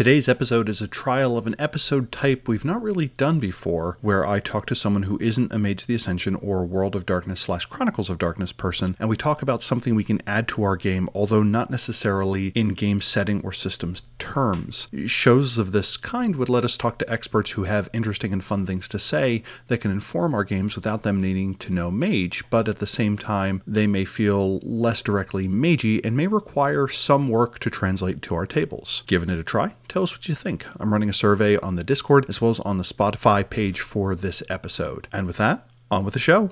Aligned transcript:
Today's 0.00 0.30
episode 0.30 0.70
is 0.70 0.80
a 0.80 0.88
trial 0.88 1.36
of 1.36 1.46
an 1.46 1.54
episode 1.58 2.10
type 2.10 2.48
we've 2.48 2.64
not 2.64 2.80
really 2.80 3.08
done 3.18 3.38
before, 3.38 3.98
where 4.00 4.24
I 4.26 4.40
talk 4.40 4.64
to 4.68 4.74
someone 4.74 5.02
who 5.02 5.18
isn't 5.20 5.52
a 5.52 5.58
Mage 5.58 5.82
of 5.82 5.88
the 5.88 5.94
Ascension 5.94 6.36
or 6.36 6.64
World 6.64 6.96
of 6.96 7.04
Darkness 7.04 7.40
slash 7.40 7.66
Chronicles 7.66 8.08
of 8.08 8.16
Darkness 8.16 8.50
person, 8.50 8.96
and 8.98 9.10
we 9.10 9.18
talk 9.18 9.42
about 9.42 9.62
something 9.62 9.94
we 9.94 10.02
can 10.02 10.22
add 10.26 10.48
to 10.48 10.62
our 10.62 10.76
game, 10.76 11.10
although 11.14 11.42
not 11.42 11.70
necessarily 11.70 12.46
in 12.54 12.68
game 12.68 13.02
setting 13.02 13.42
or 13.42 13.52
systems 13.52 14.02
terms. 14.18 14.88
Shows 15.04 15.58
of 15.58 15.72
this 15.72 15.98
kind 15.98 16.34
would 16.36 16.48
let 16.48 16.64
us 16.64 16.78
talk 16.78 16.98
to 17.00 17.12
experts 17.12 17.50
who 17.50 17.64
have 17.64 17.90
interesting 17.92 18.32
and 18.32 18.42
fun 18.42 18.64
things 18.64 18.88
to 18.88 18.98
say 18.98 19.42
that 19.66 19.82
can 19.82 19.90
inform 19.90 20.32
our 20.32 20.44
games 20.44 20.76
without 20.76 21.02
them 21.02 21.20
needing 21.20 21.56
to 21.56 21.74
know 21.74 21.90
Mage, 21.90 22.42
but 22.48 22.68
at 22.68 22.78
the 22.78 22.86
same 22.86 23.18
time, 23.18 23.60
they 23.66 23.86
may 23.86 24.06
feel 24.06 24.60
less 24.60 25.02
directly 25.02 25.46
magey 25.46 26.00
and 26.02 26.16
may 26.16 26.26
require 26.26 26.88
some 26.88 27.28
work 27.28 27.58
to 27.58 27.68
translate 27.68 28.22
to 28.22 28.34
our 28.34 28.46
tables. 28.46 29.02
Giving 29.06 29.28
it 29.28 29.38
a 29.38 29.44
try? 29.44 29.74
Tell 29.90 30.04
us 30.04 30.14
what 30.14 30.28
you 30.28 30.36
think. 30.36 30.64
I'm 30.78 30.92
running 30.92 31.10
a 31.10 31.12
survey 31.12 31.56
on 31.56 31.74
the 31.74 31.82
Discord 31.82 32.24
as 32.28 32.40
well 32.40 32.52
as 32.52 32.60
on 32.60 32.78
the 32.78 32.84
Spotify 32.84 33.42
page 33.50 33.80
for 33.80 34.14
this 34.14 34.40
episode. 34.48 35.08
And 35.12 35.26
with 35.26 35.38
that, 35.38 35.66
on 35.90 36.04
with 36.04 36.14
the 36.14 36.20
show. 36.20 36.50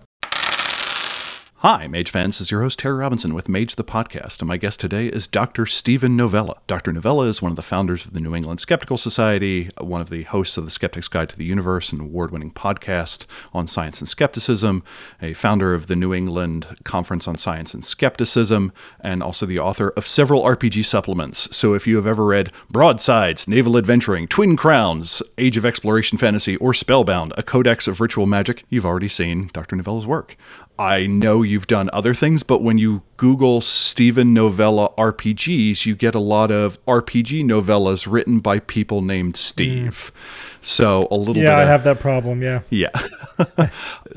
Hi, 1.63 1.89
Mage 1.89 2.13
fans. 2.13 2.39
This 2.39 2.43
is 2.43 2.51
your 2.53 2.63
host, 2.63 2.79
Terry 2.79 2.95
Robinson 2.95 3.35
with 3.35 3.49
Mage 3.49 3.75
the 3.75 3.83
Podcast, 3.83 4.39
and 4.39 4.47
my 4.47 4.59
guest 4.59 4.79
today 4.79 5.09
is 5.09 5.27
Dr. 5.27 5.67
Steven 5.67 6.17
Novella. 6.17 6.59
Dr. 6.69 6.93
Novella 6.93 7.27
is 7.27 7.43
one 7.43 7.51
of 7.51 7.57
the 7.57 7.63
founders 7.63 8.07
of 8.07 8.13
the 8.13 8.21
New 8.21 8.33
England 8.33 8.61
Skeptical 8.61 8.97
Society, 8.97 9.69
one 9.81 10.01
of 10.01 10.09
the 10.09 10.23
hosts 10.23 10.57
of 10.57 10.65
the 10.65 10.71
Skeptic's 10.71 11.09
Guide 11.09 11.31
to 11.31 11.37
the 11.37 11.45
Universe, 11.45 11.91
an 11.91 12.01
award 12.01 12.31
winning 12.31 12.53
podcast 12.53 13.27
on 13.53 13.67
science 13.67 14.01
and 14.01 14.09
skepticism, 14.09 14.85
a 15.21 15.33
founder 15.33 15.75
of 15.75 15.89
the 15.89 15.97
New 15.97 16.15
England 16.15 16.65
Conference 16.85 17.27
on 17.27 17.37
Science 17.37 17.75
and 17.75 17.85
Skepticism, 17.85 18.73
and 19.01 19.21
also 19.21 19.45
the 19.45 19.59
author 19.59 19.89
of 19.97 20.07
several 20.07 20.43
RPG 20.43 20.85
supplements. 20.85 21.57
So 21.57 21.75
if 21.75 21.89
you 21.89 21.97
have 21.97 22.07
ever 22.07 22.25
read 22.25 22.53
Broadsides, 22.71 23.49
Naval 23.49 23.77
Adventuring, 23.77 24.29
Twin 24.29 24.57
Crowns, 24.57 25.25
Age 25.39 25.57
of 25.57 25.67
Exploration 25.67 26.19
Fantasy, 26.19 26.55
or 26.59 26.73
Spellbound, 26.73 27.33
a 27.37 27.43
codex 27.43 27.89
of 27.89 28.01
ritual 28.01 28.27
magic, 28.27 28.65
you've 28.69 28.87
already 28.87 29.09
seen 29.09 29.51
Dr. 29.53 29.75
Novella's 29.75 30.07
work. 30.07 30.37
I 30.79 31.09
know 31.09 31.43
you've 31.43 31.67
done 31.67 31.91
other 31.93 32.15
things, 32.15 32.45
but 32.45 32.63
when 32.63 32.79
you 32.79 33.03
Google 33.17 33.61
Steven 33.61 34.33
Novella 34.33 34.91
RPGs, 34.97 35.85
you 35.85 35.97
get 35.97 36.15
a 36.15 36.21
lot 36.21 36.53
of 36.53 36.83
RPG 36.85 37.45
novellas 37.45 38.07
written 38.09 38.39
by 38.39 38.61
people 38.61 39.03
named 39.03 39.37
Steve. 39.37 40.13
Mm. 40.15 40.65
So 40.65 41.09
a 41.11 41.17
little 41.17 41.37
yeah, 41.37 41.43
bit. 41.43 41.49
Yeah, 41.49 41.59
I 41.59 41.65
have 41.65 41.83
that 41.83 41.99
problem. 41.99 42.43
Yeah. 42.43 42.61
Yeah. 42.71 42.91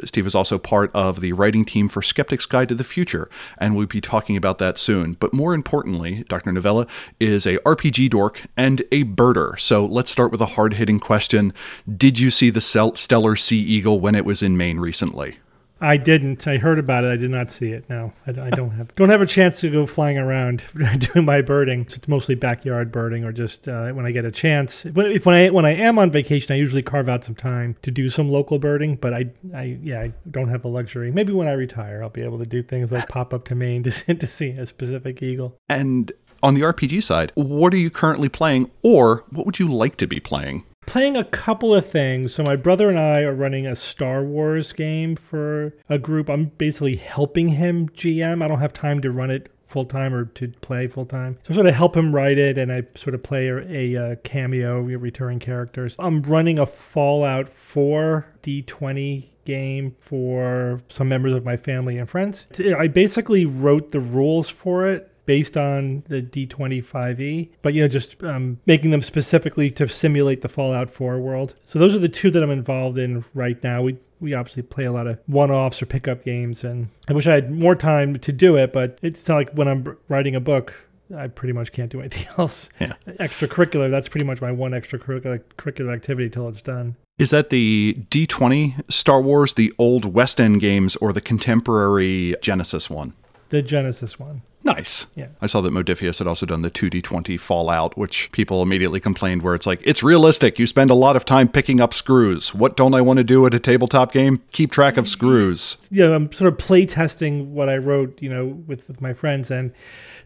Steve 0.05 0.27
is 0.27 0.35
also 0.35 0.59
part 0.59 0.91
of 0.93 1.19
the 1.19 1.33
writing 1.33 1.65
team 1.65 1.87
for 1.87 2.03
Skeptic's 2.03 2.45
Guide 2.45 2.69
to 2.69 2.75
the 2.75 2.83
Future, 2.83 3.27
and 3.57 3.75
we'll 3.75 3.87
be 3.87 4.01
talking 4.01 4.37
about 4.37 4.59
that 4.59 4.77
soon. 4.77 5.13
But 5.13 5.33
more 5.33 5.55
importantly, 5.55 6.23
Dr. 6.29 6.51
Novella 6.51 6.85
is 7.19 7.47
a 7.47 7.57
RPG 7.59 8.11
dork 8.11 8.41
and 8.55 8.81
a 8.91 9.03
birder. 9.03 9.59
So 9.59 9.83
let's 9.83 10.11
start 10.11 10.31
with 10.31 10.41
a 10.41 10.45
hard 10.45 10.73
hitting 10.73 10.99
question 10.99 11.53
Did 11.97 12.19
you 12.19 12.29
see 12.29 12.51
the 12.51 12.59
Steller 12.59 13.37
Sea 13.37 13.59
Eagle 13.59 13.99
when 13.99 14.13
it 14.13 14.25
was 14.25 14.43
in 14.43 14.57
Maine 14.57 14.79
recently? 14.79 15.37
I 15.81 15.97
didn't. 15.97 16.47
I 16.47 16.57
heard 16.57 16.77
about 16.77 17.03
it. 17.03 17.11
I 17.11 17.15
did 17.15 17.31
not 17.31 17.49
see 17.49 17.71
it. 17.71 17.89
No, 17.89 18.13
I, 18.27 18.29
I 18.29 18.49
don't 18.51 18.69
have 18.71 18.93
don't 18.95 19.09
have 19.09 19.21
a 19.21 19.25
chance 19.25 19.59
to 19.61 19.69
go 19.69 19.87
flying 19.87 20.19
around 20.19 20.63
doing 20.99 21.25
my 21.25 21.41
birding. 21.41 21.81
It's 21.81 22.07
mostly 22.07 22.35
backyard 22.35 22.91
birding, 22.91 23.23
or 23.23 23.31
just 23.31 23.67
uh, 23.67 23.89
when 23.89 24.05
I 24.05 24.11
get 24.11 24.23
a 24.23 24.31
chance. 24.31 24.83
But 24.83 25.11
if 25.11 25.25
when 25.25 25.35
I 25.35 25.49
when 25.49 25.65
I 25.65 25.73
am 25.73 25.97
on 25.97 26.11
vacation, 26.11 26.53
I 26.53 26.57
usually 26.57 26.83
carve 26.83 27.09
out 27.09 27.23
some 27.23 27.33
time 27.33 27.75
to 27.81 27.89
do 27.89 28.09
some 28.09 28.29
local 28.29 28.59
birding. 28.59 28.95
But 28.95 29.13
I, 29.15 29.25
I 29.55 29.79
yeah, 29.81 30.01
I 30.01 30.13
don't 30.29 30.49
have 30.49 30.61
the 30.61 30.67
luxury. 30.67 31.11
Maybe 31.11 31.33
when 31.33 31.47
I 31.47 31.53
retire, 31.53 32.03
I'll 32.03 32.09
be 32.09 32.21
able 32.21 32.37
to 32.37 32.45
do 32.45 32.61
things 32.61 32.91
like 32.91 33.09
pop 33.09 33.33
up 33.33 33.45
to 33.45 33.55
Maine 33.55 33.81
to 33.83 34.13
to 34.13 34.27
see 34.27 34.49
a 34.51 34.67
specific 34.67 35.23
eagle. 35.23 35.57
And 35.67 36.11
on 36.43 36.53
the 36.53 36.61
RPG 36.61 37.03
side, 37.03 37.31
what 37.35 37.73
are 37.73 37.77
you 37.77 37.89
currently 37.89 38.29
playing, 38.29 38.69
or 38.83 39.23
what 39.31 39.47
would 39.47 39.57
you 39.57 39.67
like 39.67 39.97
to 39.97 40.07
be 40.07 40.19
playing? 40.19 40.63
Playing 40.91 41.15
a 41.15 41.23
couple 41.23 41.73
of 41.73 41.89
things. 41.89 42.35
So 42.35 42.43
my 42.43 42.57
brother 42.57 42.89
and 42.89 42.99
I 42.99 43.21
are 43.21 43.33
running 43.33 43.65
a 43.65 43.77
Star 43.77 44.25
Wars 44.25 44.73
game 44.73 45.15
for 45.15 45.73
a 45.87 45.97
group. 45.97 46.29
I'm 46.29 46.51
basically 46.57 46.97
helping 46.97 47.47
him 47.47 47.87
GM. 47.87 48.43
I 48.43 48.47
don't 48.49 48.59
have 48.59 48.73
time 48.73 49.01
to 49.03 49.09
run 49.09 49.31
it 49.31 49.49
full 49.65 49.85
time 49.85 50.13
or 50.13 50.25
to 50.25 50.49
play 50.59 50.87
full 50.87 51.05
time. 51.05 51.37
So 51.43 51.53
I 51.53 51.55
sort 51.55 51.67
of 51.67 51.75
help 51.75 51.95
him 51.95 52.13
write 52.13 52.37
it, 52.37 52.57
and 52.57 52.73
I 52.73 52.83
sort 52.95 53.15
of 53.15 53.23
play 53.23 53.47
a, 53.47 53.57
a, 53.59 53.95
uh, 53.95 54.11
a 54.11 54.15
cameo, 54.17 54.81
returning 54.81 55.39
characters. 55.39 55.95
I'm 55.97 56.23
running 56.23 56.59
a 56.59 56.65
Fallout 56.65 57.47
4 57.47 58.25
D20 58.43 59.29
game 59.45 59.95
for 60.01 60.81
some 60.89 61.07
members 61.07 61.33
of 61.33 61.45
my 61.45 61.55
family 61.55 61.97
and 61.99 62.09
friends. 62.09 62.47
I 62.77 62.87
basically 62.87 63.45
wrote 63.45 63.91
the 63.91 64.01
rules 64.01 64.49
for 64.49 64.89
it 64.89 65.10
based 65.31 65.55
on 65.55 66.03
the 66.09 66.21
D25E, 66.21 67.47
but 67.61 67.73
you 67.73 67.81
know, 67.81 67.87
just 67.87 68.21
um, 68.21 68.59
making 68.65 68.89
them 68.89 69.01
specifically 69.01 69.71
to 69.71 69.87
simulate 69.87 70.41
the 70.41 70.49
Fallout 70.49 70.89
4 70.89 71.19
world. 71.21 71.55
So 71.63 71.79
those 71.79 71.95
are 71.95 71.99
the 71.99 72.09
two 72.09 72.31
that 72.31 72.43
I'm 72.43 72.51
involved 72.51 72.97
in 72.97 73.23
right 73.33 73.63
now. 73.63 73.81
We 73.81 73.97
we 74.19 74.33
obviously 74.33 74.63
play 74.63 74.83
a 74.83 74.91
lot 74.91 75.07
of 75.07 75.19
one-offs 75.27 75.81
or 75.81 75.85
pickup 75.85 76.25
games, 76.25 76.65
and 76.65 76.89
I 77.07 77.13
wish 77.13 77.27
I 77.27 77.35
had 77.35 77.49
more 77.49 77.75
time 77.75 78.19
to 78.19 78.33
do 78.33 78.57
it. 78.57 78.73
But 78.73 78.99
it's 79.01 79.25
not 79.25 79.35
like 79.35 79.51
when 79.53 79.69
I'm 79.69 79.97
writing 80.09 80.35
a 80.35 80.41
book, 80.41 80.73
I 81.15 81.29
pretty 81.29 81.53
much 81.53 81.71
can't 81.71 81.89
do 81.89 82.01
anything 82.01 82.27
else. 82.37 82.67
Yeah. 82.81 82.95
Extracurricular, 83.07 83.89
that's 83.89 84.09
pretty 84.09 84.25
much 84.25 84.41
my 84.41 84.51
one 84.51 84.71
extracurricular 84.71 85.93
activity 85.93 86.29
till 86.29 86.49
it's 86.49 86.61
done. 86.61 86.97
Is 87.17 87.29
that 87.29 87.51
the 87.51 87.95
D20 88.09 88.91
Star 88.91 89.21
Wars, 89.21 89.53
the 89.53 89.73
old 89.79 90.03
West 90.03 90.41
End 90.41 90.59
games, 90.59 90.97
or 90.97 91.13
the 91.13 91.21
contemporary 91.21 92.35
Genesys 92.41 92.89
one? 92.89 93.13
The 93.51 93.61
Genesys 93.61 94.17
one. 94.17 94.41
Nice. 94.63 95.07
Yeah. 95.15 95.27
I 95.41 95.47
saw 95.47 95.59
that 95.61 95.73
Modiphius 95.73 96.19
had 96.19 96.27
also 96.27 96.45
done 96.45 96.61
the 96.61 96.71
2D20 96.71 97.37
Fallout, 97.37 97.97
which 97.97 98.31
people 98.31 98.61
immediately 98.61 98.99
complained 98.99 99.41
where 99.41 99.55
it's 99.55 99.65
like, 99.65 99.81
it's 99.83 100.01
realistic. 100.01 100.57
You 100.57 100.67
spend 100.67 100.89
a 100.89 100.95
lot 100.95 101.17
of 101.17 101.25
time 101.25 101.49
picking 101.49 101.81
up 101.81 101.93
screws. 101.93 102.53
What 102.53 102.77
don't 102.77 102.93
I 102.93 103.01
want 103.01 103.17
to 103.17 103.25
do 103.25 103.45
at 103.45 103.53
a 103.53 103.59
tabletop 103.59 104.13
game? 104.13 104.41
Keep 104.53 104.71
track 104.71 104.95
of 104.95 105.05
screws. 105.05 105.77
Yeah, 105.89 106.15
I'm 106.15 106.31
sort 106.31 106.53
of 106.53 106.59
play 106.59 106.85
testing 106.85 107.53
what 107.53 107.67
I 107.67 107.77
wrote, 107.77 108.21
you 108.21 108.29
know, 108.29 108.45
with 108.67 109.01
my 109.01 109.13
friends 109.13 109.51
and 109.51 109.73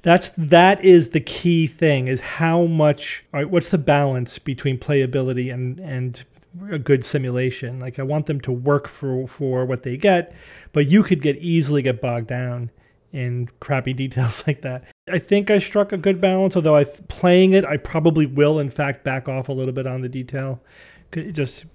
that's 0.04 0.30
that 0.38 0.86
is 0.86 1.10
the 1.10 1.20
key 1.20 1.66
thing 1.66 2.08
is 2.08 2.20
how 2.20 2.66
much 2.66 3.26
right, 3.32 3.50
what's 3.50 3.70
the 3.70 3.80
balance 3.80 4.38
between 4.38 4.78
playability 4.78 5.52
and 5.52 5.80
and 5.80 6.24
a 6.70 6.78
good 6.78 7.04
simulation. 7.04 7.80
Like 7.80 7.98
I 7.98 8.04
want 8.04 8.28
them 8.28 8.40
to 8.42 8.52
work 8.52 8.88
for 8.88 9.28
for 9.28 9.66
what 9.66 9.82
they 9.82 9.98
get, 9.98 10.32
but 10.74 10.88
you 10.88 11.02
could 11.02 11.24
get 11.24 11.38
easily 11.38 11.82
get 11.82 12.02
bogged 12.02 12.28
down 12.28 12.70
in 13.16 13.48
crappy 13.62 13.94
details 13.94 14.44
like 14.48 14.62
that. 14.62 14.84
I 15.10 15.20
think 15.20 15.50
I 15.50 15.60
struck 15.60 15.92
a 15.92 15.98
good 15.98 16.20
balance, 16.20 16.56
although 16.56 16.76
I 16.76 16.84
playing 16.84 17.54
it, 17.54 17.66
I 17.66 17.78
probably 17.78 18.26
will 18.26 18.60
in 18.60 18.70
fact 18.70 19.04
back 19.04 19.30
off 19.30 19.50
a 19.50 19.54
little 19.54 19.74
bit 19.74 19.88
on 19.88 20.02
the 20.02 20.10
detail. 20.10 20.62
It 21.14 21.32
just 21.32 21.66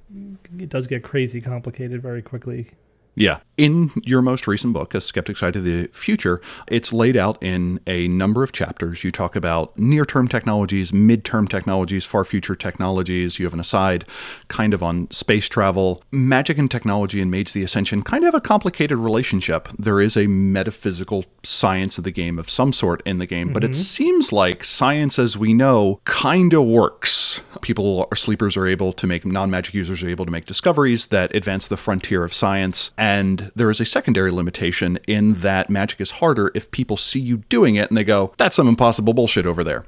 it 0.58 0.68
does 0.68 0.86
get 0.86 1.02
crazy 1.02 1.40
complicated 1.40 2.02
very 2.02 2.20
quickly. 2.20 2.70
Yeah. 3.14 3.40
In 3.56 3.90
your 4.04 4.22
most 4.22 4.46
recent 4.46 4.72
book, 4.72 4.94
A 4.94 5.00
Skeptic's 5.02 5.42
Guide 5.42 5.52
to 5.52 5.60
the 5.60 5.88
Future, 5.88 6.40
it's 6.68 6.94
laid 6.94 7.14
out 7.14 7.36
in 7.42 7.78
a 7.86 8.08
number 8.08 8.42
of 8.42 8.52
chapters. 8.52 9.04
You 9.04 9.12
talk 9.12 9.36
about 9.36 9.78
near 9.78 10.06
term 10.06 10.28
technologies, 10.28 10.94
mid 10.94 11.26
term 11.26 11.46
technologies, 11.46 12.06
far 12.06 12.24
future 12.24 12.56
technologies. 12.56 13.38
You 13.38 13.44
have 13.44 13.52
an 13.52 13.60
aside 13.60 14.06
kind 14.48 14.72
of 14.72 14.82
on 14.82 15.10
space 15.10 15.46
travel. 15.46 16.02
Magic 16.10 16.56
and 16.56 16.70
technology 16.70 17.20
and 17.20 17.30
Mage 17.30 17.52
the 17.52 17.62
Ascension 17.62 18.02
kind 18.02 18.24
of 18.24 18.32
have 18.32 18.34
a 18.34 18.40
complicated 18.40 18.96
relationship. 18.96 19.68
There 19.78 20.00
is 20.00 20.16
a 20.16 20.26
metaphysical 20.26 21.26
science 21.42 21.98
of 21.98 22.04
the 22.04 22.10
game 22.10 22.38
of 22.38 22.48
some 22.48 22.72
sort 22.72 23.02
in 23.04 23.18
the 23.18 23.26
game, 23.26 23.48
mm-hmm. 23.48 23.54
but 23.54 23.64
it 23.64 23.72
mm-hmm. 23.72 23.74
seems 23.74 24.32
like 24.32 24.64
science 24.64 25.18
as 25.18 25.36
we 25.36 25.52
know 25.52 26.00
kind 26.04 26.54
of 26.54 26.64
works. 26.64 27.42
People 27.60 28.06
or 28.10 28.16
sleepers 28.16 28.56
are 28.56 28.66
able 28.66 28.94
to 28.94 29.06
make, 29.06 29.26
non 29.26 29.50
magic 29.50 29.74
users 29.74 30.02
are 30.02 30.08
able 30.08 30.24
to 30.24 30.30
make 30.30 30.46
discoveries 30.46 31.08
that 31.08 31.34
advance 31.34 31.68
the 31.68 31.76
frontier 31.76 32.24
of 32.24 32.32
science. 32.32 32.94
And 33.00 33.50
there 33.56 33.70
is 33.70 33.80
a 33.80 33.86
secondary 33.86 34.30
limitation 34.30 34.98
in 35.08 35.40
that 35.40 35.70
magic 35.70 36.02
is 36.02 36.10
harder 36.10 36.52
if 36.54 36.70
people 36.70 36.98
see 36.98 37.18
you 37.18 37.38
doing 37.48 37.76
it 37.76 37.88
and 37.88 37.96
they 37.96 38.04
go, 38.04 38.34
that's 38.36 38.54
some 38.54 38.68
impossible 38.68 39.14
bullshit 39.14 39.46
over 39.46 39.64
there. 39.64 39.86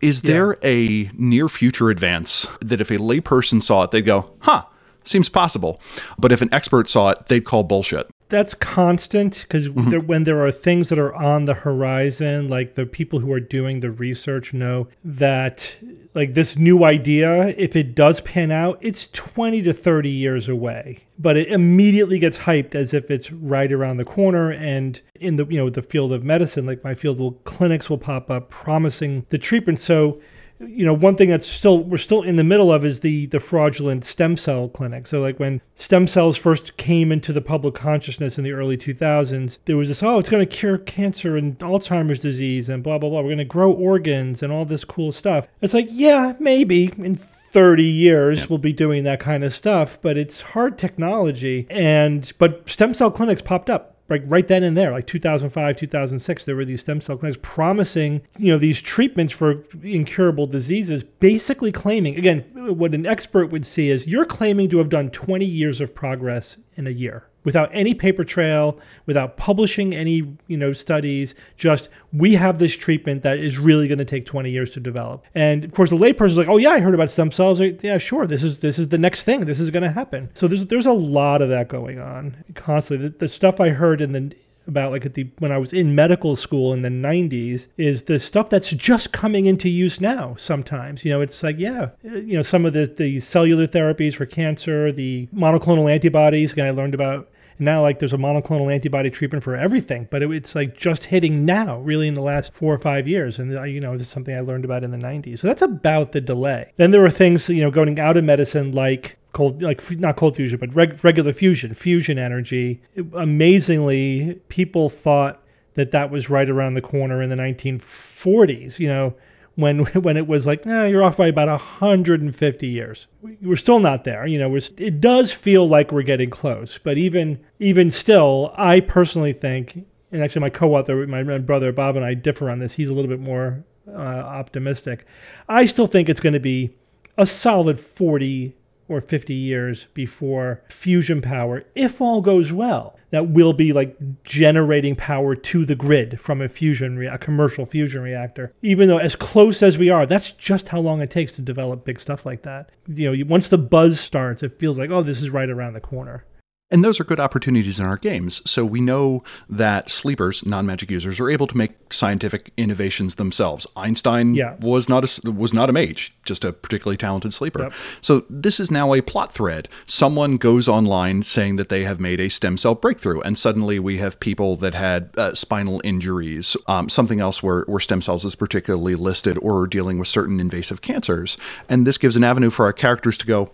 Is 0.00 0.22
there 0.22 0.54
yeah. 0.62 0.68
a 0.70 1.10
near 1.12 1.50
future 1.50 1.90
advance 1.90 2.48
that 2.62 2.80
if 2.80 2.90
a 2.90 2.96
layperson 2.96 3.62
saw 3.62 3.82
it, 3.82 3.90
they'd 3.90 4.06
go, 4.06 4.30
huh, 4.40 4.64
seems 5.04 5.28
possible. 5.28 5.82
But 6.18 6.32
if 6.32 6.40
an 6.40 6.48
expert 6.50 6.88
saw 6.88 7.10
it, 7.10 7.26
they'd 7.26 7.44
call 7.44 7.62
bullshit 7.62 8.08
that's 8.28 8.54
constant 8.54 9.42
because 9.42 9.68
mm-hmm. 9.68 9.90
there, 9.90 10.00
when 10.00 10.24
there 10.24 10.44
are 10.44 10.50
things 10.50 10.88
that 10.88 10.98
are 10.98 11.14
on 11.14 11.44
the 11.44 11.54
horizon 11.54 12.48
like 12.48 12.74
the 12.74 12.84
people 12.84 13.20
who 13.20 13.32
are 13.32 13.40
doing 13.40 13.80
the 13.80 13.90
research 13.90 14.52
know 14.52 14.88
that 15.04 15.76
like 16.14 16.34
this 16.34 16.56
new 16.56 16.84
idea 16.84 17.48
if 17.56 17.76
it 17.76 17.94
does 17.94 18.20
pan 18.22 18.50
out 18.50 18.78
it's 18.80 19.08
20 19.12 19.62
to 19.62 19.72
30 19.72 20.08
years 20.08 20.48
away 20.48 21.04
but 21.18 21.36
it 21.36 21.48
immediately 21.48 22.18
gets 22.18 22.38
hyped 22.38 22.74
as 22.74 22.92
if 22.92 23.10
it's 23.10 23.30
right 23.30 23.72
around 23.72 23.96
the 23.96 24.04
corner 24.04 24.50
and 24.50 25.00
in 25.14 25.36
the 25.36 25.46
you 25.46 25.58
know 25.58 25.70
the 25.70 25.82
field 25.82 26.12
of 26.12 26.24
medicine 26.24 26.66
like 26.66 26.82
my 26.82 26.94
field 26.94 27.18
will 27.18 27.32
clinics 27.44 27.88
will 27.88 27.98
pop 27.98 28.30
up 28.30 28.50
promising 28.50 29.24
the 29.30 29.38
treatment 29.38 29.78
so 29.78 30.20
you 30.60 30.86
know, 30.86 30.94
one 30.94 31.16
thing 31.16 31.28
that's 31.28 31.46
still 31.46 31.78
we're 31.78 31.98
still 31.98 32.22
in 32.22 32.36
the 32.36 32.44
middle 32.44 32.72
of 32.72 32.84
is 32.84 33.00
the 33.00 33.26
the 33.26 33.40
fraudulent 33.40 34.04
stem 34.04 34.36
cell 34.36 34.68
clinic. 34.68 35.06
So 35.06 35.20
like 35.20 35.38
when 35.38 35.60
stem 35.74 36.06
cells 36.06 36.36
first 36.36 36.76
came 36.76 37.12
into 37.12 37.32
the 37.32 37.40
public 37.40 37.74
consciousness 37.74 38.38
in 38.38 38.44
the 38.44 38.52
early 38.52 38.76
2000s, 38.76 39.58
there 39.66 39.76
was 39.76 39.88
this 39.88 40.02
oh, 40.02 40.18
it's 40.18 40.28
going 40.28 40.46
to 40.46 40.56
cure 40.56 40.78
cancer 40.78 41.36
and 41.36 41.58
Alzheimer's 41.58 42.18
disease 42.18 42.68
and 42.68 42.82
blah 42.82 42.98
blah 42.98 43.10
blah. 43.10 43.20
We're 43.20 43.28
going 43.28 43.38
to 43.38 43.44
grow 43.44 43.72
organs 43.72 44.42
and 44.42 44.52
all 44.52 44.64
this 44.64 44.84
cool 44.84 45.12
stuff. 45.12 45.48
It's 45.60 45.74
like, 45.74 45.88
yeah, 45.90 46.34
maybe 46.38 46.92
in 46.98 47.16
30 47.16 47.84
years 47.84 48.40
yep. 48.40 48.50
we'll 48.50 48.58
be 48.58 48.72
doing 48.72 49.04
that 49.04 49.20
kind 49.20 49.44
of 49.44 49.54
stuff, 49.54 49.98
but 50.02 50.16
it's 50.16 50.40
hard 50.40 50.78
technology 50.78 51.66
and 51.70 52.32
but 52.38 52.68
stem 52.68 52.94
cell 52.94 53.10
clinics 53.10 53.42
popped 53.42 53.70
up 53.70 53.95
like 54.08 54.22
right 54.26 54.46
then 54.46 54.62
and 54.62 54.76
there, 54.76 54.92
like 54.92 55.06
2005, 55.06 55.76
2006, 55.76 56.44
there 56.44 56.56
were 56.56 56.64
these 56.64 56.80
stem 56.80 57.00
cell 57.00 57.16
clinics 57.16 57.38
promising, 57.42 58.22
you 58.38 58.52
know, 58.52 58.58
these 58.58 58.80
treatments 58.80 59.32
for 59.32 59.64
incurable 59.82 60.46
diseases, 60.46 61.02
basically 61.02 61.72
claiming, 61.72 62.16
again, 62.16 62.44
what 62.54 62.94
an 62.94 63.06
expert 63.06 63.46
would 63.46 63.66
see 63.66 63.90
is 63.90 64.06
you're 64.06 64.24
claiming 64.24 64.68
to 64.70 64.78
have 64.78 64.88
done 64.88 65.10
20 65.10 65.44
years 65.44 65.80
of 65.80 65.94
progress 65.94 66.56
in 66.76 66.86
a 66.86 66.90
year 66.90 67.26
without 67.46 67.70
any 67.72 67.94
paper 67.94 68.24
trail, 68.24 68.78
without 69.06 69.36
publishing 69.36 69.94
any, 69.94 70.36
you 70.48 70.56
know, 70.56 70.72
studies, 70.72 71.34
just 71.56 71.88
we 72.12 72.34
have 72.34 72.58
this 72.58 72.76
treatment 72.76 73.22
that 73.22 73.38
is 73.38 73.56
really 73.56 73.86
going 73.86 73.98
to 73.98 74.04
take 74.04 74.26
20 74.26 74.50
years 74.50 74.68
to 74.72 74.80
develop. 74.80 75.24
And 75.34 75.64
of 75.64 75.72
course 75.72 75.90
the 75.90 75.96
layperson's 75.96 76.36
like, 76.36 76.48
"Oh 76.48 76.56
yeah, 76.56 76.70
I 76.70 76.80
heard 76.80 76.94
about 76.94 77.08
stem 77.08 77.30
cells. 77.30 77.60
Yeah, 77.60 77.98
sure. 77.98 78.26
This 78.26 78.42
is 78.42 78.58
this 78.58 78.78
is 78.78 78.88
the 78.88 78.98
next 78.98 79.22
thing. 79.22 79.44
This 79.46 79.60
is 79.60 79.70
going 79.70 79.84
to 79.84 79.92
happen." 79.92 80.28
So 80.34 80.48
there's 80.48 80.66
there's 80.66 80.86
a 80.86 80.92
lot 80.92 81.40
of 81.40 81.48
that 81.48 81.68
going 81.68 82.00
on 82.00 82.36
constantly. 82.54 83.08
The, 83.08 83.18
the 83.18 83.28
stuff 83.28 83.60
I 83.60 83.68
heard 83.70 84.00
in 84.00 84.12
the 84.12 84.36
about 84.66 84.90
like 84.90 85.06
at 85.06 85.14
the 85.14 85.28
when 85.38 85.52
I 85.52 85.58
was 85.58 85.72
in 85.72 85.94
medical 85.94 86.36
school 86.36 86.72
in 86.72 86.82
the 86.82 86.88
90s 86.88 87.66
is 87.76 88.02
the 88.02 88.18
stuff 88.18 88.50
that's 88.50 88.70
just 88.70 89.12
coming 89.12 89.46
into 89.46 89.68
use 89.68 90.00
now 90.00 90.34
sometimes 90.38 91.04
you 91.04 91.12
know 91.12 91.20
it's 91.20 91.42
like 91.42 91.58
yeah 91.58 91.90
you 92.02 92.36
know 92.36 92.42
some 92.42 92.66
of 92.66 92.72
the 92.72 92.86
the 92.86 93.20
cellular 93.20 93.66
therapies 93.66 94.14
for 94.16 94.26
cancer 94.26 94.92
the 94.92 95.28
monoclonal 95.34 95.90
antibodies 95.90 96.52
again 96.52 96.66
I 96.66 96.70
learned 96.70 96.94
about 96.94 97.28
now 97.58 97.82
like 97.82 97.98
there's 97.98 98.12
a 98.12 98.18
monoclonal 98.18 98.72
antibody 98.72 99.10
treatment 99.10 99.42
for 99.42 99.56
everything 99.56 100.08
but 100.10 100.22
it, 100.22 100.30
it's 100.30 100.54
like 100.54 100.76
just 100.76 101.04
hitting 101.04 101.44
now 101.44 101.78
really 101.80 102.08
in 102.08 102.14
the 102.14 102.22
last 102.22 102.52
four 102.52 102.72
or 102.74 102.78
five 102.78 103.08
years. 103.08 103.38
And 103.38 103.56
uh, 103.56 103.62
you 103.62 103.80
know 103.80 103.96
this 103.96 104.06
is 104.06 104.12
something 104.12 104.34
i 104.34 104.40
learned 104.40 104.64
about 104.64 104.84
in 104.84 104.90
the 104.90 104.96
90s 104.96 105.40
so 105.40 105.48
that's 105.48 105.62
about 105.62 106.12
the 106.12 106.20
delay. 106.20 106.72
Then 106.76 106.90
there 106.90 107.04
are 107.04 107.10
things 107.10 107.48
you 107.48 107.62
know 107.62 107.70
going 107.70 107.98
out 107.98 108.16
of 108.16 108.24
medicine 108.24 108.72
like 108.72 109.16
cold 109.32 109.62
like 109.62 109.98
not 109.98 110.16
cold 110.16 110.36
fusion 110.36 110.58
but 110.58 110.74
reg, 110.74 111.02
regular 111.04 111.32
fusion 111.32 111.74
fusion 111.74 112.18
energy. 112.18 112.80
It, 112.94 113.06
amazingly 113.14 114.40
people 114.48 114.88
thought 114.88 115.42
that 115.74 115.90
that 115.90 116.10
was 116.10 116.30
right 116.30 116.48
around 116.48 116.74
the 116.74 116.80
corner 116.80 117.20
in 117.22 117.28
the 117.28 117.36
1940s 117.36 118.78
you 118.78 118.88
know 118.88 119.14
when 119.56 119.78
when 120.02 120.16
it 120.16 120.28
was 120.28 120.46
like, 120.46 120.64
nah, 120.64 120.84
you're 120.84 121.02
off 121.02 121.16
by 121.16 121.26
about 121.26 121.48
150 121.48 122.66
years. 122.66 123.06
We're 123.42 123.56
still 123.56 123.80
not 123.80 124.04
there. 124.04 124.26
You 124.26 124.38
know, 124.38 124.54
it 124.54 125.00
does 125.00 125.32
feel 125.32 125.68
like 125.68 125.90
we're 125.90 126.02
getting 126.02 126.30
close, 126.30 126.78
but 126.78 126.96
even 126.96 127.40
even 127.58 127.90
still, 127.90 128.54
I 128.56 128.80
personally 128.80 129.32
think, 129.32 129.84
and 130.12 130.22
actually 130.22 130.42
my 130.42 130.50
co-author, 130.50 131.06
my, 131.06 131.38
brother 131.38 131.72
Bob 131.72 131.96
and 131.96 132.04
I 132.04 132.14
differ 132.14 132.50
on 132.50 132.60
this. 132.60 132.74
He's 132.74 132.90
a 132.90 132.94
little 132.94 133.10
bit 133.10 133.20
more 133.20 133.64
uh, 133.88 133.92
optimistic. 133.92 135.06
I 135.48 135.64
still 135.64 135.86
think 135.86 136.08
it's 136.08 136.20
going 136.20 136.32
to 136.34 136.40
be 136.40 136.76
a 137.18 137.26
solid 137.26 137.80
40 137.80 138.54
or 138.88 139.00
50 139.00 139.34
years 139.34 139.86
before 139.94 140.62
fusion 140.68 141.20
power, 141.20 141.64
if 141.74 142.00
all 142.00 142.20
goes 142.20 142.52
well, 142.52 142.96
that 143.16 143.30
will 143.30 143.54
be 143.54 143.72
like 143.72 143.96
generating 144.24 144.94
power 144.94 145.34
to 145.34 145.64
the 145.64 145.74
grid 145.74 146.20
from 146.20 146.42
a 146.42 146.48
fusion, 146.48 147.04
a 147.06 147.16
commercial 147.16 147.64
fusion 147.64 148.02
reactor. 148.02 148.52
Even 148.62 148.88
though 148.88 148.98
as 148.98 149.16
close 149.16 149.62
as 149.62 149.78
we 149.78 149.88
are, 149.88 150.06
that's 150.06 150.32
just 150.32 150.68
how 150.68 150.80
long 150.80 151.00
it 151.00 151.10
takes 151.10 151.34
to 151.36 151.42
develop 151.42 151.84
big 151.84 151.98
stuff 151.98 152.26
like 152.26 152.42
that. 152.42 152.70
You 152.86 153.16
know, 153.16 153.24
once 153.26 153.48
the 153.48 153.58
buzz 153.58 153.98
starts, 153.98 154.42
it 154.42 154.58
feels 154.58 154.78
like, 154.78 154.90
oh, 154.90 155.02
this 155.02 155.22
is 155.22 155.30
right 155.30 155.48
around 155.48 155.72
the 155.72 155.80
corner. 155.80 156.24
And 156.68 156.84
those 156.84 156.98
are 156.98 157.04
good 157.04 157.20
opportunities 157.20 157.78
in 157.78 157.86
our 157.86 157.96
games. 157.96 158.42
So 158.44 158.64
we 158.64 158.80
know 158.80 159.22
that 159.48 159.88
sleepers, 159.88 160.44
non-magic 160.44 160.90
users, 160.90 161.20
are 161.20 161.30
able 161.30 161.46
to 161.46 161.56
make 161.56 161.92
scientific 161.92 162.52
innovations 162.56 163.14
themselves. 163.14 163.68
Einstein 163.76 164.34
yeah. 164.34 164.56
was 164.60 164.88
not 164.88 165.04
a 165.04 165.30
was 165.30 165.54
not 165.54 165.70
a 165.70 165.72
mage, 165.72 166.12
just 166.24 166.44
a 166.44 166.52
particularly 166.52 166.96
talented 166.96 167.32
sleeper. 167.32 167.62
Yep. 167.62 167.72
So 168.00 168.24
this 168.28 168.58
is 168.58 168.72
now 168.72 168.94
a 168.94 169.00
plot 169.00 169.32
thread. 169.32 169.68
Someone 169.86 170.38
goes 170.38 170.68
online 170.68 171.22
saying 171.22 171.54
that 171.56 171.68
they 171.68 171.84
have 171.84 172.00
made 172.00 172.18
a 172.18 172.28
stem 172.28 172.56
cell 172.56 172.74
breakthrough, 172.74 173.20
and 173.20 173.38
suddenly 173.38 173.78
we 173.78 173.98
have 173.98 174.18
people 174.18 174.56
that 174.56 174.74
had 174.74 175.10
uh, 175.16 175.34
spinal 175.34 175.80
injuries, 175.84 176.56
um, 176.66 176.88
something 176.88 177.20
else 177.20 177.44
where, 177.44 177.62
where 177.66 177.78
stem 177.78 178.02
cells 178.02 178.24
is 178.24 178.34
particularly 178.34 178.96
listed, 178.96 179.38
or 179.40 179.68
dealing 179.68 180.00
with 180.00 180.08
certain 180.08 180.40
invasive 180.40 180.82
cancers. 180.82 181.38
And 181.68 181.86
this 181.86 181.96
gives 181.96 182.16
an 182.16 182.24
avenue 182.24 182.50
for 182.50 182.64
our 182.64 182.72
characters 182.72 183.16
to 183.18 183.26
go 183.26 183.52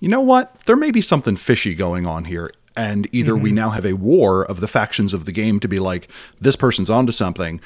you 0.00 0.08
know 0.08 0.20
what? 0.20 0.60
There 0.66 0.76
may 0.76 0.90
be 0.90 1.00
something 1.00 1.36
fishy 1.36 1.74
going 1.74 2.06
on 2.06 2.24
here. 2.24 2.50
And 2.76 3.08
either 3.12 3.32
mm-hmm. 3.32 3.42
we 3.42 3.52
now 3.52 3.70
have 3.70 3.84
a 3.84 3.94
war 3.94 4.44
of 4.44 4.60
the 4.60 4.68
factions 4.68 5.12
of 5.12 5.24
the 5.24 5.32
game 5.32 5.58
to 5.60 5.68
be 5.68 5.80
like, 5.80 6.08
this 6.40 6.54
person's 6.54 6.88
onto 6.88 7.10
something. 7.10 7.60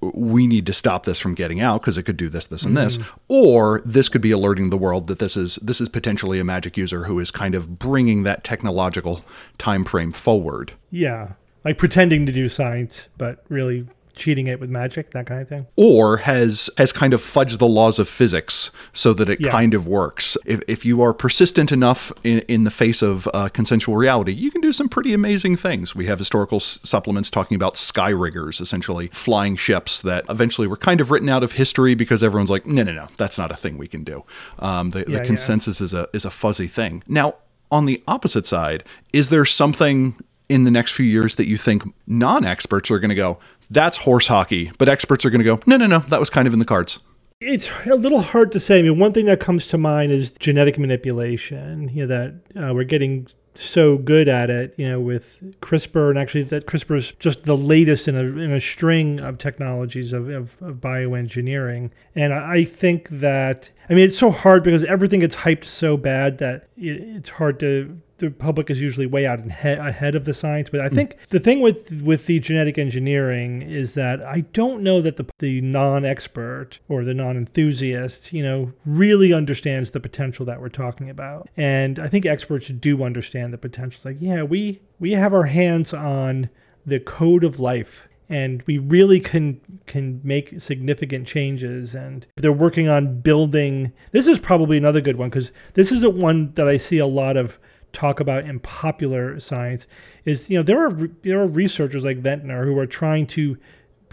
We 0.00 0.46
need 0.46 0.66
to 0.66 0.72
stop 0.72 1.04
this 1.04 1.20
from 1.20 1.34
getting 1.34 1.60
out 1.60 1.80
because 1.80 1.96
it 1.96 2.02
could 2.02 2.16
do 2.16 2.28
this, 2.28 2.48
this, 2.48 2.64
and 2.64 2.76
this. 2.76 2.98
Or 3.28 3.80
this 3.84 4.08
could 4.08 4.20
be 4.20 4.32
alerting 4.32 4.70
the 4.70 4.76
world 4.76 5.06
that 5.06 5.20
this 5.20 5.36
is 5.36 5.56
this 5.56 5.80
is 5.80 5.88
potentially 5.88 6.38
a 6.38 6.44
magic 6.44 6.76
user 6.76 7.04
who 7.04 7.18
is 7.18 7.30
kind 7.30 7.54
of 7.54 7.78
bringing 7.78 8.24
that 8.24 8.44
technological 8.44 9.24
time 9.56 9.84
frame 9.84 10.12
forward. 10.12 10.72
Yeah, 10.90 11.32
like 11.64 11.78
pretending 11.78 12.26
to 12.26 12.32
do 12.32 12.48
science, 12.48 13.08
but 13.16 13.42
really 13.48 13.86
cheating 14.16 14.46
it 14.48 14.58
with 14.58 14.70
magic, 14.70 15.10
that 15.12 15.26
kind 15.26 15.40
of 15.40 15.48
thing. 15.48 15.66
Or 15.76 16.16
has 16.16 16.68
has 16.78 16.92
kind 16.92 17.14
of 17.14 17.20
fudged 17.20 17.58
the 17.58 17.68
laws 17.68 17.98
of 17.98 18.08
physics 18.08 18.70
so 18.92 19.12
that 19.12 19.28
it 19.28 19.40
yeah. 19.40 19.50
kind 19.50 19.74
of 19.74 19.86
works. 19.86 20.36
If, 20.44 20.62
if 20.66 20.84
you 20.84 21.02
are 21.02 21.14
persistent 21.14 21.70
enough 21.70 22.10
in, 22.24 22.40
in 22.48 22.64
the 22.64 22.70
face 22.70 23.02
of 23.02 23.28
uh, 23.34 23.48
consensual 23.50 23.96
reality, 23.96 24.32
you 24.32 24.50
can 24.50 24.60
do 24.60 24.72
some 24.72 24.88
pretty 24.88 25.12
amazing 25.12 25.56
things. 25.56 25.94
We 25.94 26.06
have 26.06 26.18
historical 26.18 26.56
s- 26.56 26.80
supplements 26.82 27.30
talking 27.30 27.54
about 27.54 27.76
sky 27.76 28.10
riggers, 28.10 28.60
essentially 28.60 29.08
flying 29.08 29.56
ships 29.56 30.02
that 30.02 30.24
eventually 30.28 30.66
were 30.66 30.76
kind 30.76 31.00
of 31.00 31.10
written 31.10 31.28
out 31.28 31.44
of 31.44 31.52
history 31.52 31.94
because 31.94 32.22
everyone's 32.22 32.50
like, 32.50 32.66
no, 32.66 32.82
no, 32.82 32.92
no, 32.92 33.08
that's 33.16 33.38
not 33.38 33.52
a 33.52 33.56
thing 33.56 33.78
we 33.78 33.86
can 33.86 34.02
do. 34.02 34.24
Um, 34.58 34.90
the, 34.90 35.04
yeah, 35.06 35.18
the 35.18 35.24
consensus 35.24 35.80
yeah. 35.80 35.84
is 35.84 35.94
a 35.94 36.08
is 36.14 36.24
a 36.24 36.30
fuzzy 36.30 36.66
thing. 36.66 37.04
Now, 37.06 37.34
on 37.70 37.84
the 37.84 38.02
opposite 38.08 38.46
side, 38.46 38.84
is 39.12 39.28
there 39.28 39.44
something 39.44 40.14
in 40.48 40.62
the 40.64 40.70
next 40.70 40.92
few 40.92 41.04
years 41.04 41.34
that 41.34 41.48
you 41.48 41.56
think 41.56 41.82
non-experts 42.06 42.90
are 42.90 43.00
going 43.00 43.08
to 43.08 43.16
go 43.16 43.38
that's 43.70 43.96
horse 43.96 44.26
hockey. 44.26 44.72
But 44.78 44.88
experts 44.88 45.24
are 45.24 45.30
going 45.30 45.40
to 45.40 45.44
go, 45.44 45.60
no, 45.66 45.76
no, 45.76 45.86
no, 45.86 45.98
that 46.00 46.20
was 46.20 46.30
kind 46.30 46.46
of 46.46 46.52
in 46.52 46.58
the 46.58 46.64
cards. 46.64 46.98
It's 47.40 47.70
a 47.84 47.94
little 47.94 48.22
hard 48.22 48.50
to 48.52 48.60
say. 48.60 48.78
I 48.78 48.82
mean, 48.82 48.98
one 48.98 49.12
thing 49.12 49.26
that 49.26 49.40
comes 49.40 49.66
to 49.68 49.78
mind 49.78 50.10
is 50.10 50.30
genetic 50.30 50.78
manipulation. 50.78 51.90
You 51.92 52.06
know 52.06 52.16
that 52.54 52.68
uh, 52.70 52.72
we're 52.72 52.84
getting 52.84 53.28
so 53.54 53.98
good 53.98 54.26
at 54.26 54.48
it. 54.48 54.74
You 54.78 54.88
know, 54.88 55.00
with 55.00 55.38
CRISPR, 55.60 56.08
and 56.08 56.18
actually 56.18 56.44
that 56.44 56.66
CRISPR 56.66 56.96
is 56.96 57.12
just 57.18 57.44
the 57.44 57.56
latest 57.56 58.08
in 58.08 58.16
a 58.16 58.22
in 58.22 58.52
a 58.52 58.60
string 58.60 59.20
of 59.20 59.36
technologies 59.36 60.14
of, 60.14 60.30
of, 60.30 60.50
of 60.62 60.76
bioengineering. 60.76 61.90
And 62.14 62.32
I 62.32 62.64
think 62.64 63.08
that 63.10 63.70
I 63.90 63.92
mean 63.92 64.06
it's 64.06 64.18
so 64.18 64.30
hard 64.30 64.64
because 64.64 64.84
everything 64.84 65.20
gets 65.20 65.36
hyped 65.36 65.66
so 65.66 65.98
bad 65.98 66.38
that 66.38 66.68
it, 66.78 67.02
it's 67.02 67.28
hard 67.28 67.60
to 67.60 68.00
the 68.18 68.30
public 68.30 68.70
is 68.70 68.80
usually 68.80 69.06
way 69.06 69.26
out 69.26 69.40
ahead 69.40 70.14
of 70.14 70.24
the 70.24 70.34
science. 70.34 70.70
But 70.70 70.80
I 70.80 70.88
hmm. 70.88 70.94
think 70.94 71.14
mm. 71.14 71.26
the 71.28 71.40
thing 71.40 71.60
with 71.60 72.02
with 72.02 72.26
the 72.26 72.38
genetic 72.40 72.78
engineering 72.78 73.62
is 73.62 73.94
that 73.94 74.22
I 74.22 74.40
don't 74.52 74.82
know 74.82 75.00
that 75.02 75.16
the 75.16 75.26
the 75.38 75.60
non-expert 75.60 76.78
or 76.88 77.04
the 77.04 77.14
non-enthusiast, 77.14 78.32
you 78.32 78.42
know, 78.42 78.72
really 78.84 79.32
understands 79.32 79.90
the 79.90 80.00
potential 80.00 80.46
that 80.46 80.60
we're 80.60 80.68
talking 80.68 81.10
about. 81.10 81.48
And 81.56 81.98
I 81.98 82.08
think 82.08 82.26
experts 82.26 82.68
do 82.68 83.02
understand 83.02 83.52
the 83.52 83.58
potential. 83.58 83.96
It's 83.98 84.04
like, 84.04 84.20
yeah, 84.20 84.42
we 84.42 84.80
we 84.98 85.12
have 85.12 85.34
our 85.34 85.44
hands 85.44 85.92
on 85.92 86.48
the 86.84 87.00
code 87.00 87.44
of 87.44 87.58
life 87.58 88.08
and 88.28 88.62
we 88.66 88.78
really 88.78 89.20
can 89.20 89.60
can 89.86 90.20
make 90.24 90.60
significant 90.60 91.26
changes 91.26 91.94
and 91.94 92.26
they're 92.36 92.52
working 92.52 92.88
on 92.88 93.20
building 93.20 93.92
this 94.12 94.26
is 94.26 94.38
probably 94.38 94.76
another 94.76 95.00
good 95.00 95.16
one 95.16 95.28
because 95.28 95.52
this 95.74 95.92
isn't 95.92 96.16
one 96.16 96.52
that 96.54 96.66
i 96.66 96.76
see 96.76 96.98
a 96.98 97.06
lot 97.06 97.36
of 97.36 97.58
talk 97.96 98.20
about 98.20 98.44
in 98.44 98.60
popular 98.60 99.40
science 99.40 99.86
is 100.26 100.50
you 100.50 100.56
know 100.56 100.62
there 100.62 100.84
are 100.84 100.92
there 101.22 101.40
are 101.40 101.46
researchers 101.46 102.04
like 102.04 102.18
Venter 102.18 102.64
who 102.64 102.78
are 102.78 102.86
trying 102.86 103.26
to 103.28 103.56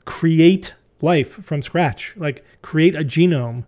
create 0.06 0.74
life 1.02 1.34
from 1.44 1.62
scratch, 1.62 2.13
like 2.16 2.44
create 2.62 2.96
a 2.96 3.04
genome 3.04 3.66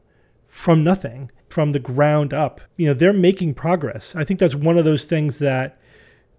from 0.47 0.83
nothing, 0.83 1.29
from 1.49 1.73
the 1.73 1.79
ground 1.79 2.33
up. 2.33 2.61
You 2.77 2.87
know, 2.87 2.93
they're 2.93 3.13
making 3.13 3.55
progress. 3.55 4.13
I 4.15 4.23
think 4.23 4.39
that's 4.39 4.55
one 4.55 4.77
of 4.77 4.85
those 4.85 5.05
things 5.05 5.39
that 5.39 5.77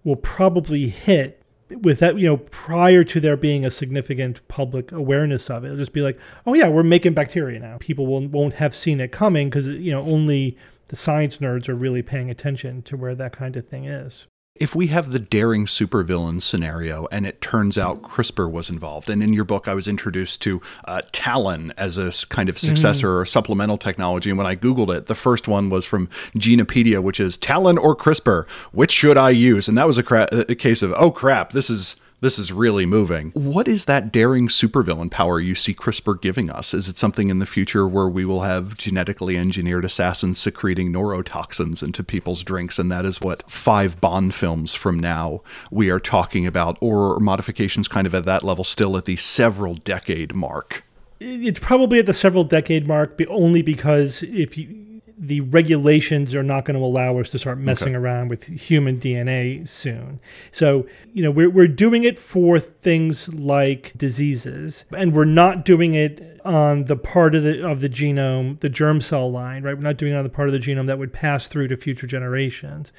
will 0.03 0.15
probably 0.15 0.89
hit 0.89 1.41
with 1.69 1.99
that, 1.99 2.17
you 2.17 2.27
know, 2.27 2.37
prior 2.37 3.03
to 3.03 3.19
there 3.19 3.37
being 3.37 3.65
a 3.65 3.69
significant 3.69 4.45
public 4.47 4.91
awareness 4.91 5.49
of 5.49 5.63
it. 5.63 5.67
It'll 5.67 5.77
just 5.77 5.93
be 5.93 6.01
like, 6.01 6.17
oh 6.45 6.53
yeah, 6.53 6.67
we're 6.67 6.83
making 6.83 7.13
bacteria 7.13 7.59
now. 7.59 7.77
People 7.79 8.07
will, 8.07 8.27
won't 8.27 8.55
have 8.55 8.75
seen 8.75 8.99
it 8.99 9.11
coming 9.11 9.49
because, 9.49 9.67
you 9.67 9.91
know, 9.91 10.01
only 10.01 10.57
the 10.89 10.95
science 10.95 11.37
nerds 11.37 11.69
are 11.69 11.75
really 11.75 12.01
paying 12.01 12.29
attention 12.29 12.81
to 12.83 12.97
where 12.97 13.15
that 13.15 13.35
kind 13.35 13.55
of 13.55 13.67
thing 13.67 13.85
is. 13.85 14.27
If 14.59 14.73
we 14.73 14.87
have 14.87 15.11
the 15.11 15.19
daring 15.19 15.67
supervillain 15.67 16.41
scenario 16.41 17.07
and 17.11 17.27
it 17.27 17.41
turns 17.41 17.77
out 17.77 18.01
CRISPR 18.01 18.49
was 18.49 18.71
involved, 18.71 19.07
and 19.07 19.21
in 19.21 19.31
your 19.31 19.43
book 19.43 19.67
I 19.67 19.75
was 19.75 19.87
introduced 19.87 20.41
to 20.43 20.61
uh, 20.85 21.01
TALEN 21.11 21.73
as 21.77 21.99
a 21.99 22.11
kind 22.29 22.49
of 22.49 22.57
successor 22.57 23.07
mm. 23.07 23.21
or 23.21 23.25
supplemental 23.27 23.77
technology, 23.77 24.31
and 24.31 24.37
when 24.37 24.47
I 24.47 24.55
Googled 24.55 24.95
it, 24.95 25.05
the 25.05 25.13
first 25.13 25.47
one 25.47 25.69
was 25.69 25.85
from 25.85 26.07
Genopedia, 26.35 27.03
which 27.03 27.19
is 27.19 27.37
TALEN 27.37 27.77
or 27.77 27.95
CRISPR, 27.95 28.49
which 28.71 28.91
should 28.91 29.15
I 29.17 29.29
use? 29.29 29.67
And 29.67 29.77
that 29.77 29.85
was 29.85 29.99
a, 29.99 30.03
cra- 30.03 30.29
a 30.31 30.55
case 30.55 30.81
of, 30.81 30.91
oh 30.97 31.11
crap, 31.11 31.51
this 31.51 31.69
is 31.69 31.95
this 32.19 32.39
is 32.39 32.51
really 32.51 32.85
moving. 32.85 33.31
What 33.31 33.67
is 33.67 33.85
that 33.85 34.11
daring 34.11 34.47
supervillain 34.47 35.11
power 35.11 35.39
you 35.39 35.53
see 35.53 35.73
CRISPR 35.73 36.19
giving 36.19 36.49
us? 36.49 36.73
Is 36.73 36.87
it 36.87 36.97
something 36.97 37.29
in 37.29 37.39
the 37.39 37.45
future 37.45 37.87
where 37.87 38.07
we 38.07 38.25
will 38.25 38.41
have 38.41 38.77
genetically 38.77 39.37
engineered 39.37 39.85
assassins 39.85 40.39
secreting 40.39 40.91
neurotoxins 40.91 41.83
into 41.83 42.03
people's 42.03 42.43
drinks? 42.43 42.79
And 42.79 42.91
that 42.91 43.05
is 43.05 43.21
what 43.21 43.49
five 43.49 44.01
Bond 44.01 44.33
films 44.33 44.73
from 44.73 44.99
now 44.99 45.41
we 45.69 45.89
are 45.89 45.99
talking 45.99 46.47
about, 46.47 46.77
or 46.81 47.19
modifications 47.19 47.87
kind 47.87 48.07
of 48.07 48.15
at 48.15 48.25
that 48.25 48.43
level 48.43 48.63
still 48.63 48.97
at 48.97 49.05
the 49.05 49.15
several 49.15 49.75
decade 49.75 50.33
mark? 50.33 50.83
It's 51.19 51.59
probably 51.59 51.99
at 51.99 52.05
the 52.05 52.13
several 52.13 52.43
decade 52.43 52.87
mark, 52.87 53.19
only 53.27 53.61
because 53.61 54.23
if 54.23 54.57
you 54.57 54.96
the 55.19 55.41
regulations 55.41 56.35
are 56.35 56.43
not 56.43 56.63
going 56.63 56.77
to 56.77 56.83
allow 56.83 57.17
us 57.17 57.31
to 57.31 57.39
start 57.39 57.57
messing 57.57 57.89
okay. 57.89 57.95
around 57.95 58.27
with 58.27 58.43
human 58.43 58.99
DNA 58.99 59.67
soon. 59.67 60.19
So, 60.51 60.87
you 61.11 61.23
know, 61.23 61.31
we're, 61.31 61.49
we're 61.49 61.67
doing 61.67 62.03
it 62.03 62.19
for 62.19 62.59
things 62.59 63.27
like 63.33 63.93
diseases, 63.97 64.85
and 64.95 65.13
we're 65.13 65.25
not 65.25 65.65
doing 65.65 65.95
it 65.95 66.39
on 66.45 66.85
the 66.85 66.95
part 66.95 67.33
of 67.33 67.43
the 67.43 67.67
of 67.67 67.81
the 67.81 67.89
genome, 67.89 68.59
the 68.59 68.69
germ 68.69 69.01
cell 69.01 69.31
line, 69.31 69.63
right? 69.63 69.75
We're 69.75 69.81
not 69.81 69.97
doing 69.97 70.13
it 70.13 70.17
on 70.17 70.23
the 70.23 70.29
part 70.29 70.49
of 70.49 70.53
the 70.53 70.59
genome 70.59 70.85
that 70.85 70.99
would 70.99 71.11
pass 71.11 71.47
through 71.47 71.67
to 71.69 71.77
future 71.77 72.05
generations. 72.05 72.93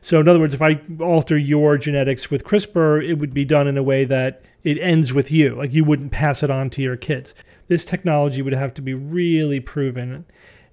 So, 0.00 0.20
in 0.20 0.28
other 0.28 0.38
words, 0.38 0.54
if 0.54 0.62
I 0.62 0.80
alter 1.00 1.36
your 1.36 1.76
genetics 1.76 2.30
with 2.30 2.44
CRISPR, 2.44 3.06
it 3.08 3.14
would 3.14 3.34
be 3.34 3.44
done 3.44 3.66
in 3.66 3.76
a 3.76 3.82
way 3.82 4.04
that 4.04 4.42
it 4.62 4.78
ends 4.78 5.12
with 5.12 5.32
you, 5.32 5.56
like 5.56 5.72
you 5.72 5.84
wouldn't 5.84 6.12
pass 6.12 6.42
it 6.44 6.50
on 6.50 6.70
to 6.70 6.82
your 6.82 6.96
kids. 6.96 7.34
This 7.66 7.84
technology 7.84 8.42
would 8.42 8.52
have 8.52 8.74
to 8.74 8.82
be 8.82 8.94
really 8.94 9.58
proven 9.58 10.26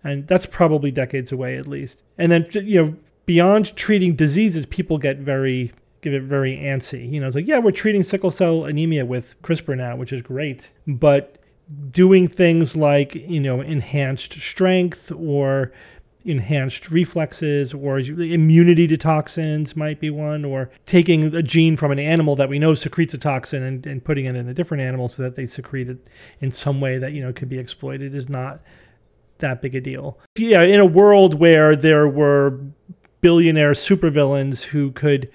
and 0.04 0.28
that's 0.28 0.46
probably 0.46 0.92
decades 0.92 1.32
away 1.32 1.58
at 1.58 1.68
least. 1.68 2.04
And 2.18 2.32
then 2.32 2.48
you 2.54 2.82
know, 2.82 2.96
beyond 3.26 3.76
treating 3.76 4.16
diseases, 4.16 4.66
people 4.66 4.98
get 4.98 5.18
very 5.18 5.72
get 6.02 6.20
very 6.24 6.58
antsy. 6.58 7.12
You 7.12 7.20
know, 7.20 7.28
it's 7.28 7.36
like, 7.36 7.48
yeah, 7.48 7.60
we're 7.60 7.72
treating 7.72 8.04
sickle 8.04 8.32
cell 8.32 8.66
anemia 8.66 9.06
with 9.06 9.40
CRISPR 9.44 9.78
now, 9.78 9.96
which 9.96 10.12
is 10.12 10.22
great, 10.22 10.72
but 10.88 11.38
doing 11.92 12.28
things 12.28 12.76
like 12.76 13.16
you 13.16 13.40
know 13.40 13.62
enhanced 13.62 14.34
strength 14.34 15.12
or 15.12 15.72
enhanced 16.24 16.92
reflexes 16.92 17.74
or 17.74 17.98
immunity 18.00 18.88
to 18.88 18.96
toxins 18.96 19.76
might 19.76 20.00
be 20.00 20.10
one 20.10 20.46
or 20.46 20.70
taking 20.86 21.34
a 21.36 21.42
gene 21.42 21.76
from 21.76 21.92
an 21.92 21.98
animal 21.98 22.36
that 22.36 22.48
we 22.48 22.60
know 22.60 22.76
secretes 22.76 23.14
a 23.14 23.18
toxin 23.18 23.64
and, 23.64 23.88
and 23.88 24.04
putting 24.04 24.26
it 24.26 24.36
in 24.36 24.48
a 24.48 24.54
different 24.54 24.84
animal 24.84 25.10
so 25.10 25.24
that 25.24 25.36
they 25.36 25.48
secrete 25.48 25.90
it 25.90 25.98
in 26.40 26.52
some 26.52 26.80
way 26.80 27.00
that 27.00 27.14
you 27.14 27.22
know 27.22 27.34
could 27.34 27.50
be 27.50 27.58
exploited 27.58 28.14
is 28.14 28.30
not 28.30 28.62
that 29.42 29.62
big 29.62 29.76
a 29.76 29.82
deal. 29.82 30.18
Yeah, 30.38 30.64
in 30.64 30.80
a 30.80 30.86
world 30.86 31.40
where 31.40 31.76
there 31.76 32.08
were 32.08 32.60
billionaire 33.22 33.74
supervillains 33.74 34.64
who 34.64 34.92
could 34.92 35.30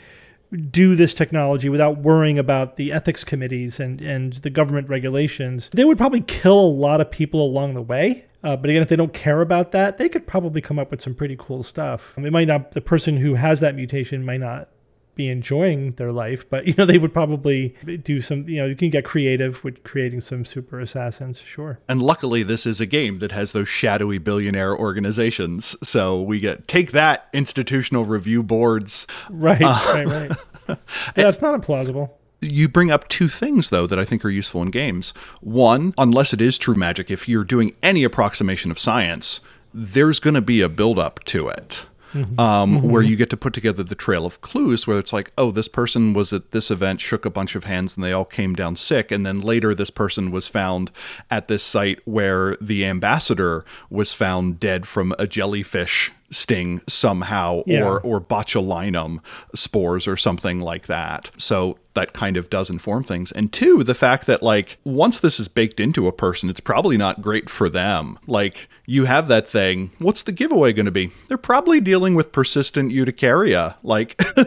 do 0.70 0.94
this 0.94 1.12
technology 1.12 1.68
without 1.68 1.98
worrying 1.98 2.38
about 2.38 2.76
the 2.76 2.92
ethics 2.92 3.24
committees 3.24 3.80
and, 3.80 4.00
and 4.00 4.34
the 4.34 4.50
government 4.50 4.88
regulations, 4.88 5.70
they 5.72 5.84
would 5.84 5.98
probably 5.98 6.20
kill 6.22 6.58
a 6.58 6.66
lot 6.66 7.00
of 7.00 7.10
people 7.10 7.44
along 7.44 7.74
the 7.74 7.82
way. 7.82 8.24
Uh, 8.44 8.54
but 8.54 8.70
again, 8.70 8.82
if 8.82 8.88
they 8.88 8.96
don't 8.96 9.12
care 9.12 9.40
about 9.40 9.72
that, 9.72 9.98
they 9.98 10.08
could 10.08 10.26
probably 10.26 10.60
come 10.60 10.78
up 10.78 10.90
with 10.90 11.02
some 11.02 11.14
pretty 11.14 11.36
cool 11.38 11.62
stuff. 11.62 12.14
It 12.16 12.32
might 12.32 12.46
not. 12.46 12.72
The 12.72 12.80
person 12.80 13.16
who 13.16 13.34
has 13.34 13.60
that 13.60 13.74
mutation 13.74 14.24
might 14.24 14.40
not 14.40 14.68
be 15.16 15.28
enjoying 15.28 15.92
their 15.92 16.12
life, 16.12 16.48
but 16.48 16.66
you 16.66 16.74
know 16.78 16.86
they 16.86 16.98
would 16.98 17.12
probably 17.12 17.74
do 18.04 18.20
some. 18.20 18.48
You 18.48 18.58
know, 18.58 18.66
you 18.66 18.76
can 18.76 18.90
get 18.90 19.04
creative 19.04 19.64
with 19.64 19.82
creating 19.82 20.20
some 20.20 20.44
super 20.44 20.78
assassins, 20.78 21.40
sure. 21.40 21.80
And 21.88 22.00
luckily, 22.00 22.44
this 22.44 22.66
is 22.66 22.80
a 22.80 22.86
game 22.86 23.18
that 23.18 23.32
has 23.32 23.50
those 23.52 23.68
shadowy 23.68 24.18
billionaire 24.18 24.76
organizations, 24.76 25.74
so 25.82 26.22
we 26.22 26.38
get 26.38 26.68
take 26.68 26.92
that 26.92 27.28
institutional 27.32 28.04
review 28.04 28.42
boards. 28.42 29.06
Right, 29.30 29.62
uh, 29.62 29.80
right, 29.92 30.06
right. 30.06 30.30
yeah, 31.16 31.28
it's 31.28 31.42
not 31.42 31.60
implausible 31.60 32.10
you 32.42 32.68
bring 32.68 32.90
up 32.90 33.08
two 33.08 33.28
things 33.28 33.70
though 33.70 33.86
that 33.86 33.98
I 33.98 34.04
think 34.04 34.24
are 34.24 34.30
useful 34.30 34.62
in 34.62 34.70
games. 34.70 35.14
One, 35.40 35.94
unless 35.96 36.32
it 36.32 36.40
is 36.40 36.58
true 36.58 36.74
magic, 36.74 37.10
if 37.10 37.26
you're 37.26 37.44
doing 37.44 37.74
any 37.82 38.04
approximation 38.04 38.70
of 38.70 38.78
science, 38.78 39.40
there's 39.72 40.20
going 40.20 40.34
to 40.34 40.42
be 40.42 40.60
a 40.60 40.68
build 40.68 40.98
up 40.98 41.24
to 41.24 41.48
it 41.48 41.86
mm-hmm. 42.12 42.38
Um, 42.38 42.76
mm-hmm. 42.78 42.88
where 42.90 43.02
you 43.02 43.16
get 43.16 43.30
to 43.30 43.36
put 43.36 43.52
together 43.52 43.82
the 43.82 43.94
trail 43.94 44.26
of 44.26 44.40
clues 44.40 44.86
where 44.86 44.98
it's 44.98 45.12
like, 45.12 45.32
oh, 45.38 45.50
this 45.50 45.68
person 45.68 46.12
was 46.12 46.32
at 46.32 46.52
this 46.52 46.70
event, 46.70 47.00
shook 47.00 47.24
a 47.24 47.30
bunch 47.30 47.54
of 47.54 47.64
hands, 47.64 47.96
and 47.96 48.04
they 48.04 48.12
all 48.12 48.24
came 48.24 48.54
down 48.54 48.76
sick. 48.76 49.10
And 49.10 49.26
then 49.26 49.40
later, 49.40 49.74
this 49.74 49.90
person 49.90 50.30
was 50.30 50.48
found 50.48 50.90
at 51.30 51.48
this 51.48 51.62
site 51.62 52.00
where 52.06 52.56
the 52.60 52.84
ambassador 52.84 53.64
was 53.90 54.12
found 54.12 54.60
dead 54.60 54.86
from 54.86 55.14
a 55.18 55.26
jellyfish 55.26 56.12
sting 56.30 56.80
somehow 56.88 57.62
yeah. 57.66 57.84
or 57.84 58.00
or 58.00 58.20
botulinum 58.20 59.20
spores 59.54 60.08
or 60.08 60.16
something 60.16 60.60
like 60.60 60.86
that. 60.86 61.30
So 61.36 61.78
that 61.96 62.12
kind 62.12 62.36
of 62.36 62.48
does 62.48 62.70
inform 62.70 63.02
things. 63.02 63.32
And 63.32 63.52
two, 63.52 63.82
the 63.82 63.94
fact 63.94 64.26
that 64.26 64.42
like 64.42 64.78
once 64.84 65.18
this 65.18 65.40
is 65.40 65.48
baked 65.48 65.80
into 65.80 66.06
a 66.06 66.12
person, 66.12 66.48
it's 66.48 66.60
probably 66.60 66.96
not 66.96 67.20
great 67.20 67.50
for 67.50 67.68
them. 67.68 68.18
Like 68.26 68.68
you 68.84 69.06
have 69.06 69.26
that 69.28 69.46
thing, 69.46 69.90
what's 69.98 70.22
the 70.22 70.30
giveaway 70.30 70.72
going 70.72 70.86
to 70.86 70.92
be? 70.92 71.10
They're 71.26 71.38
probably 71.38 71.80
dealing 71.80 72.14
with 72.14 72.30
persistent 72.30 72.92
urticaria. 72.92 73.76
Like 73.82 74.22
uh, 74.36 74.44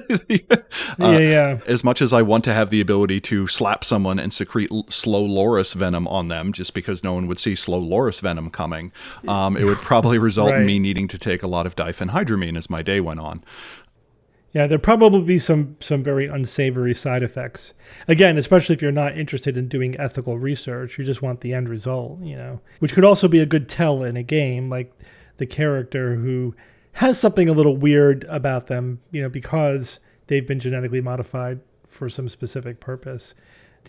yeah, 1.00 1.18
yeah. 1.18 1.60
As 1.68 1.84
much 1.84 2.02
as 2.02 2.14
I 2.14 2.22
want 2.22 2.46
to 2.46 2.54
have 2.54 2.70
the 2.70 2.80
ability 2.80 3.20
to 3.22 3.48
slap 3.48 3.84
someone 3.84 4.20
and 4.20 4.32
secrete 4.32 4.72
slow 4.88 5.24
loris 5.24 5.74
venom 5.74 6.08
on 6.08 6.30
them 6.30 6.54
just 6.54 6.74
because 6.74 7.04
no 7.04 7.14
one 7.14 7.28
would 7.28 7.40
see 7.40 7.56
slow 7.56 7.80
loris 7.80 8.20
venom 8.20 8.50
coming, 8.50 8.92
um, 9.28 9.58
it 9.58 9.66
would 9.66 9.80
probably 9.80 10.20
result 10.20 10.52
right. 10.52 10.62
in 10.62 10.68
me 10.68 10.80
needing 10.80 11.08
to 11.10 11.18
take 11.18 11.44
a 11.44 11.48
lot 11.48 11.66
of 11.66 11.76
diphenhydramine 11.76 12.58
as 12.58 12.70
my 12.70 12.84
day 12.84 13.02
went 13.02 13.20
on. 13.20 13.44
Yeah, 14.52 14.66
there'd 14.66 14.82
probably 14.82 15.22
be 15.22 15.40
some 15.40 15.76
some 15.80 16.02
very 16.02 16.26
unsavory 16.26 16.96
side 16.96 17.22
effects. 17.22 17.74
Again, 18.08 18.38
especially 18.38 18.74
if 18.74 18.82
you're 18.82 18.92
not 18.92 19.18
interested 19.18 19.58
in 19.58 19.68
doing 19.68 20.00
ethical 20.00 20.40
research, 20.40 20.98
you 20.98 21.06
just 21.06 21.22
want 21.22 21.42
the 21.42 21.54
end 21.54 21.70
result, 21.70 22.20
you 22.22 22.36
know. 22.36 22.60
Which 22.80 22.94
could 22.94 23.04
also 23.04 23.28
be 23.28 23.40
a 23.40 23.46
good 23.46 23.70
tell 23.70 24.04
in 24.04 24.18
a 24.18 24.24
game, 24.24 24.70
like 24.70 24.92
the 25.38 25.46
character 25.46 26.16
who 26.16 26.56
has 26.94 27.20
something 27.20 27.48
a 27.48 27.54
little 27.54 27.78
weird 27.78 28.24
about 28.26 28.68
them, 28.68 29.00
you 29.12 29.22
know, 29.22 29.30
because 29.30 30.00
they've 30.28 30.48
been 30.48 30.60
genetically 30.60 31.02
modified 31.02 31.60
for 31.88 32.10
some 32.10 32.28
specific 32.28 32.80
purpose. 32.80 33.36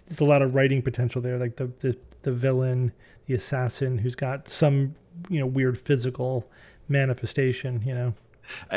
There's 0.06 0.20
a 0.20 0.24
lot 0.24 0.42
of 0.42 0.54
writing 0.54 0.82
potential 0.82 1.22
there, 1.22 1.38
like 1.38 1.56
the 1.56 1.70
the, 1.80 1.96
the 2.22 2.32
villain, 2.32 2.92
the 3.26 3.34
assassin 3.34 3.96
who's 3.96 4.14
got 4.14 4.46
some, 4.46 4.94
you 5.30 5.40
know, 5.40 5.46
weird 5.46 5.78
physical 5.78 6.46
manifestation, 6.88 7.82
you 7.86 7.94
know. 7.94 8.12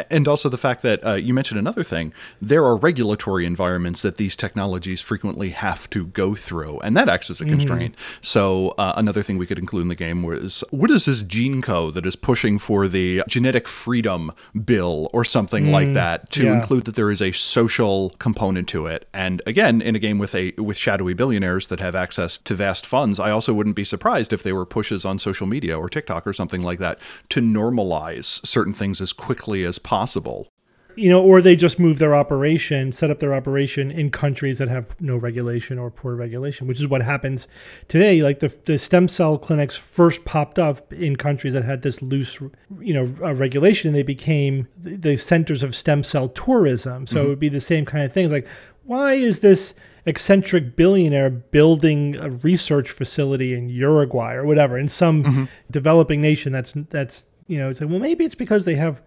And 0.09 0.27
also 0.27 0.49
the 0.49 0.57
fact 0.57 0.81
that 0.83 1.05
uh, 1.05 1.13
you 1.13 1.33
mentioned 1.33 1.59
another 1.59 1.83
thing, 1.83 2.13
there 2.41 2.63
are 2.63 2.75
regulatory 2.75 3.45
environments 3.45 4.01
that 4.01 4.17
these 4.17 4.35
technologies 4.35 5.01
frequently 5.01 5.49
have 5.49 5.89
to 5.91 6.05
go 6.07 6.35
through, 6.35 6.79
and 6.79 6.95
that 6.97 7.09
acts 7.09 7.29
as 7.29 7.41
a 7.41 7.43
mm-hmm. 7.43 7.53
constraint. 7.53 7.95
Mm-hmm. 7.95 8.19
So, 8.21 8.69
uh, 8.77 8.93
another 8.95 9.23
thing 9.23 9.37
we 9.37 9.45
could 9.45 9.59
include 9.59 9.83
in 9.83 9.87
the 9.87 9.95
game 9.95 10.23
was 10.23 10.63
what 10.71 10.91
is 10.91 11.05
this 11.05 11.23
gene 11.23 11.61
co 11.61 11.91
that 11.91 12.05
is 12.05 12.15
pushing 12.15 12.59
for 12.59 12.87
the 12.87 13.23
genetic 13.27 13.67
freedom 13.67 14.31
bill 14.65 15.09
or 15.13 15.25
something 15.25 15.65
mm, 15.65 15.71
like 15.71 15.93
that 15.93 16.29
to 16.31 16.45
yeah. 16.45 16.53
include 16.53 16.85
that 16.85 16.95
there 16.95 17.11
is 17.11 17.21
a 17.21 17.31
social 17.31 18.11
component 18.19 18.67
to 18.69 18.85
it? 18.87 19.07
And 19.13 19.41
again, 19.45 19.81
in 19.81 19.95
a 19.95 19.99
game 19.99 20.19
with 20.19 20.35
a 20.35 20.53
with 20.57 20.77
shadowy 20.77 21.13
billionaires 21.13 21.67
that 21.67 21.79
have 21.79 21.95
access 21.95 22.37
to 22.39 22.53
vast 22.53 22.85
funds, 22.85 23.19
I 23.19 23.31
also 23.31 23.53
wouldn't 23.53 23.75
be 23.75 23.85
surprised 23.85 24.33
if 24.33 24.43
there 24.43 24.55
were 24.55 24.65
pushes 24.65 25.05
on 25.05 25.19
social 25.19 25.47
media 25.47 25.77
or 25.77 25.89
TikTok 25.89 26.27
or 26.27 26.33
something 26.33 26.63
like 26.63 26.79
that 26.79 26.99
to 27.29 27.41
normalize 27.41 28.45
certain 28.45 28.73
things 28.73 29.01
as 29.01 29.13
quickly 29.13 29.62
as 29.65 29.79
possible. 29.79 30.49
You 30.95 31.09
know, 31.09 31.23
or 31.23 31.41
they 31.41 31.55
just 31.55 31.79
move 31.79 31.97
their 31.97 32.13
operation, 32.13 32.93
set 32.93 33.09
up 33.09 33.19
their 33.19 33.33
operation 33.33 33.89
in 33.89 34.11
countries 34.11 34.59
that 34.59 34.67
have 34.67 34.85
no 35.01 35.17
regulation 35.17 35.79
or 35.79 35.89
poor 35.89 36.13
regulation, 36.13 36.67
which 36.67 36.79
is 36.79 36.85
what 36.85 37.01
happens 37.01 37.47
today. 37.87 38.21
Like 38.21 38.41
the, 38.41 38.55
the 38.65 38.77
stem 38.77 39.07
cell 39.07 39.39
clinics 39.39 39.75
first 39.75 40.23
popped 40.23 40.59
up 40.59 40.93
in 40.93 41.15
countries 41.15 41.53
that 41.53 41.63
had 41.63 41.81
this 41.81 42.03
loose, 42.03 42.39
you 42.79 42.93
know, 42.93 43.11
uh, 43.23 43.33
regulation. 43.33 43.93
They 43.93 44.03
became 44.03 44.67
the 44.77 45.17
centers 45.17 45.63
of 45.63 45.75
stem 45.75 46.03
cell 46.03 46.29
tourism. 46.29 47.07
So 47.07 47.15
mm-hmm. 47.15 47.25
it 47.25 47.29
would 47.29 47.39
be 47.39 47.49
the 47.49 47.59
same 47.59 47.85
kind 47.85 48.05
of 48.05 48.13
things. 48.13 48.31
Like, 48.31 48.47
why 48.83 49.13
is 49.13 49.39
this 49.39 49.73
eccentric 50.05 50.75
billionaire 50.75 51.29
building 51.29 52.15
a 52.17 52.29
research 52.29 52.91
facility 52.91 53.53
in 53.53 53.69
Uruguay 53.69 54.33
or 54.33 54.45
whatever 54.45 54.77
in 54.77 54.89
some 54.89 55.23
mm-hmm. 55.23 55.43
developing 55.71 56.19
nation 56.19 56.51
that's 56.51 56.73
that's 56.89 57.25
you 57.47 57.57
know 57.57 57.69
it's 57.69 57.79
like 57.79 57.89
well 57.89 57.99
maybe 57.99 58.25
it's 58.25 58.35
because 58.35 58.65
they 58.65 58.75
have 58.75 59.01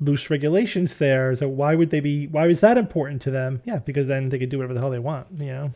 loose 0.00 0.30
regulations 0.30 0.96
there. 0.96 1.34
So 1.36 1.48
why 1.48 1.74
would 1.74 1.90
they 1.90 2.00
be? 2.00 2.26
Why 2.26 2.46
is 2.48 2.60
that 2.60 2.78
important 2.78 3.22
to 3.22 3.30
them? 3.30 3.62
Yeah, 3.64 3.78
because 3.78 4.06
then 4.06 4.28
they 4.28 4.38
could 4.38 4.48
do 4.48 4.58
whatever 4.58 4.74
the 4.74 4.80
hell 4.80 4.90
they 4.90 4.98
want. 4.98 5.26
You 5.38 5.46
know. 5.46 5.72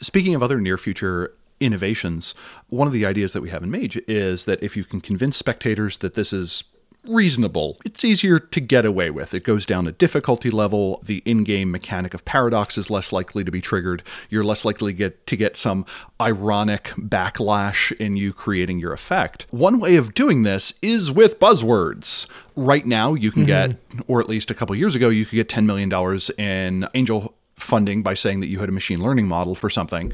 Speaking 0.00 0.34
of 0.34 0.42
other 0.42 0.60
near 0.60 0.76
future 0.76 1.32
innovations, 1.58 2.34
one 2.68 2.86
of 2.86 2.92
the 2.92 3.06
ideas 3.06 3.32
that 3.32 3.40
we 3.40 3.50
have 3.50 3.62
in 3.62 3.70
Mage 3.70 3.96
is 4.08 4.44
that 4.44 4.62
if 4.62 4.76
you 4.76 4.84
can 4.84 5.00
convince 5.00 5.36
spectators 5.36 5.98
that 5.98 6.14
this 6.14 6.32
is 6.32 6.64
reasonable. 7.08 7.78
It's 7.84 8.04
easier 8.04 8.38
to 8.38 8.60
get 8.60 8.84
away 8.84 9.10
with. 9.10 9.34
It 9.34 9.44
goes 9.44 9.66
down 9.66 9.86
a 9.86 9.92
difficulty 9.92 10.50
level. 10.50 11.00
The 11.04 11.22
in-game 11.24 11.70
mechanic 11.70 12.14
of 12.14 12.24
paradox 12.24 12.76
is 12.76 12.90
less 12.90 13.12
likely 13.12 13.44
to 13.44 13.50
be 13.50 13.60
triggered. 13.60 14.02
You're 14.28 14.44
less 14.44 14.64
likely 14.64 14.92
to 14.92 14.98
get 14.98 15.26
to 15.28 15.36
get 15.36 15.56
some 15.56 15.86
ironic 16.20 16.92
backlash 16.96 17.92
in 17.98 18.16
you 18.16 18.32
creating 18.32 18.78
your 18.78 18.92
effect. 18.92 19.46
One 19.50 19.78
way 19.78 19.96
of 19.96 20.14
doing 20.14 20.42
this 20.42 20.74
is 20.82 21.10
with 21.10 21.38
buzzwords. 21.38 22.26
Right 22.56 22.86
now, 22.86 23.14
you 23.14 23.30
can 23.30 23.46
mm-hmm. 23.46 23.72
get, 23.72 24.04
or 24.08 24.20
at 24.20 24.28
least 24.28 24.50
a 24.50 24.54
couple 24.54 24.74
years 24.74 24.94
ago, 24.94 25.08
you 25.10 25.26
could 25.26 25.36
get 25.36 25.48
$10 25.48 25.66
million 25.66 25.92
in 26.38 26.88
angel 26.94 27.34
funding 27.56 28.02
by 28.02 28.14
saying 28.14 28.40
that 28.40 28.46
you 28.46 28.58
had 28.58 28.68
a 28.68 28.72
machine 28.72 29.02
learning 29.02 29.28
model 29.28 29.54
for 29.54 29.70
something, 29.70 30.12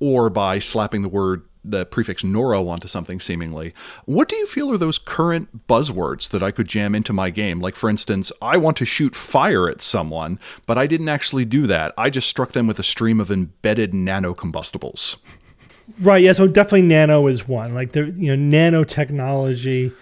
or 0.00 0.30
by 0.30 0.58
slapping 0.58 1.02
the 1.02 1.08
word 1.08 1.42
the 1.64 1.86
prefix 1.86 2.22
neuro 2.22 2.68
onto 2.68 2.86
something 2.86 3.18
seemingly. 3.20 3.72
What 4.04 4.28
do 4.28 4.36
you 4.36 4.46
feel 4.46 4.70
are 4.70 4.76
those 4.76 4.98
current 4.98 5.66
buzzwords 5.66 6.28
that 6.30 6.42
I 6.42 6.50
could 6.50 6.68
jam 6.68 6.94
into 6.94 7.12
my 7.12 7.30
game? 7.30 7.60
Like, 7.60 7.74
for 7.74 7.88
instance, 7.88 8.30
I 8.42 8.58
want 8.58 8.76
to 8.78 8.84
shoot 8.84 9.14
fire 9.14 9.68
at 9.68 9.80
someone, 9.80 10.38
but 10.66 10.76
I 10.76 10.86
didn't 10.86 11.08
actually 11.08 11.46
do 11.46 11.66
that. 11.66 11.94
I 11.96 12.10
just 12.10 12.28
struck 12.28 12.52
them 12.52 12.66
with 12.66 12.78
a 12.78 12.82
stream 12.82 13.18
of 13.18 13.30
embedded 13.30 13.92
nanocombustibles. 13.92 15.22
Right. 16.00 16.22
Yeah. 16.22 16.32
So 16.32 16.46
definitely 16.46 16.82
nano 16.82 17.26
is 17.26 17.46
one. 17.46 17.74
Like 17.74 17.92
the 17.92 18.10
you 18.16 18.34
know 18.34 18.56
nanotechnology. 18.56 19.94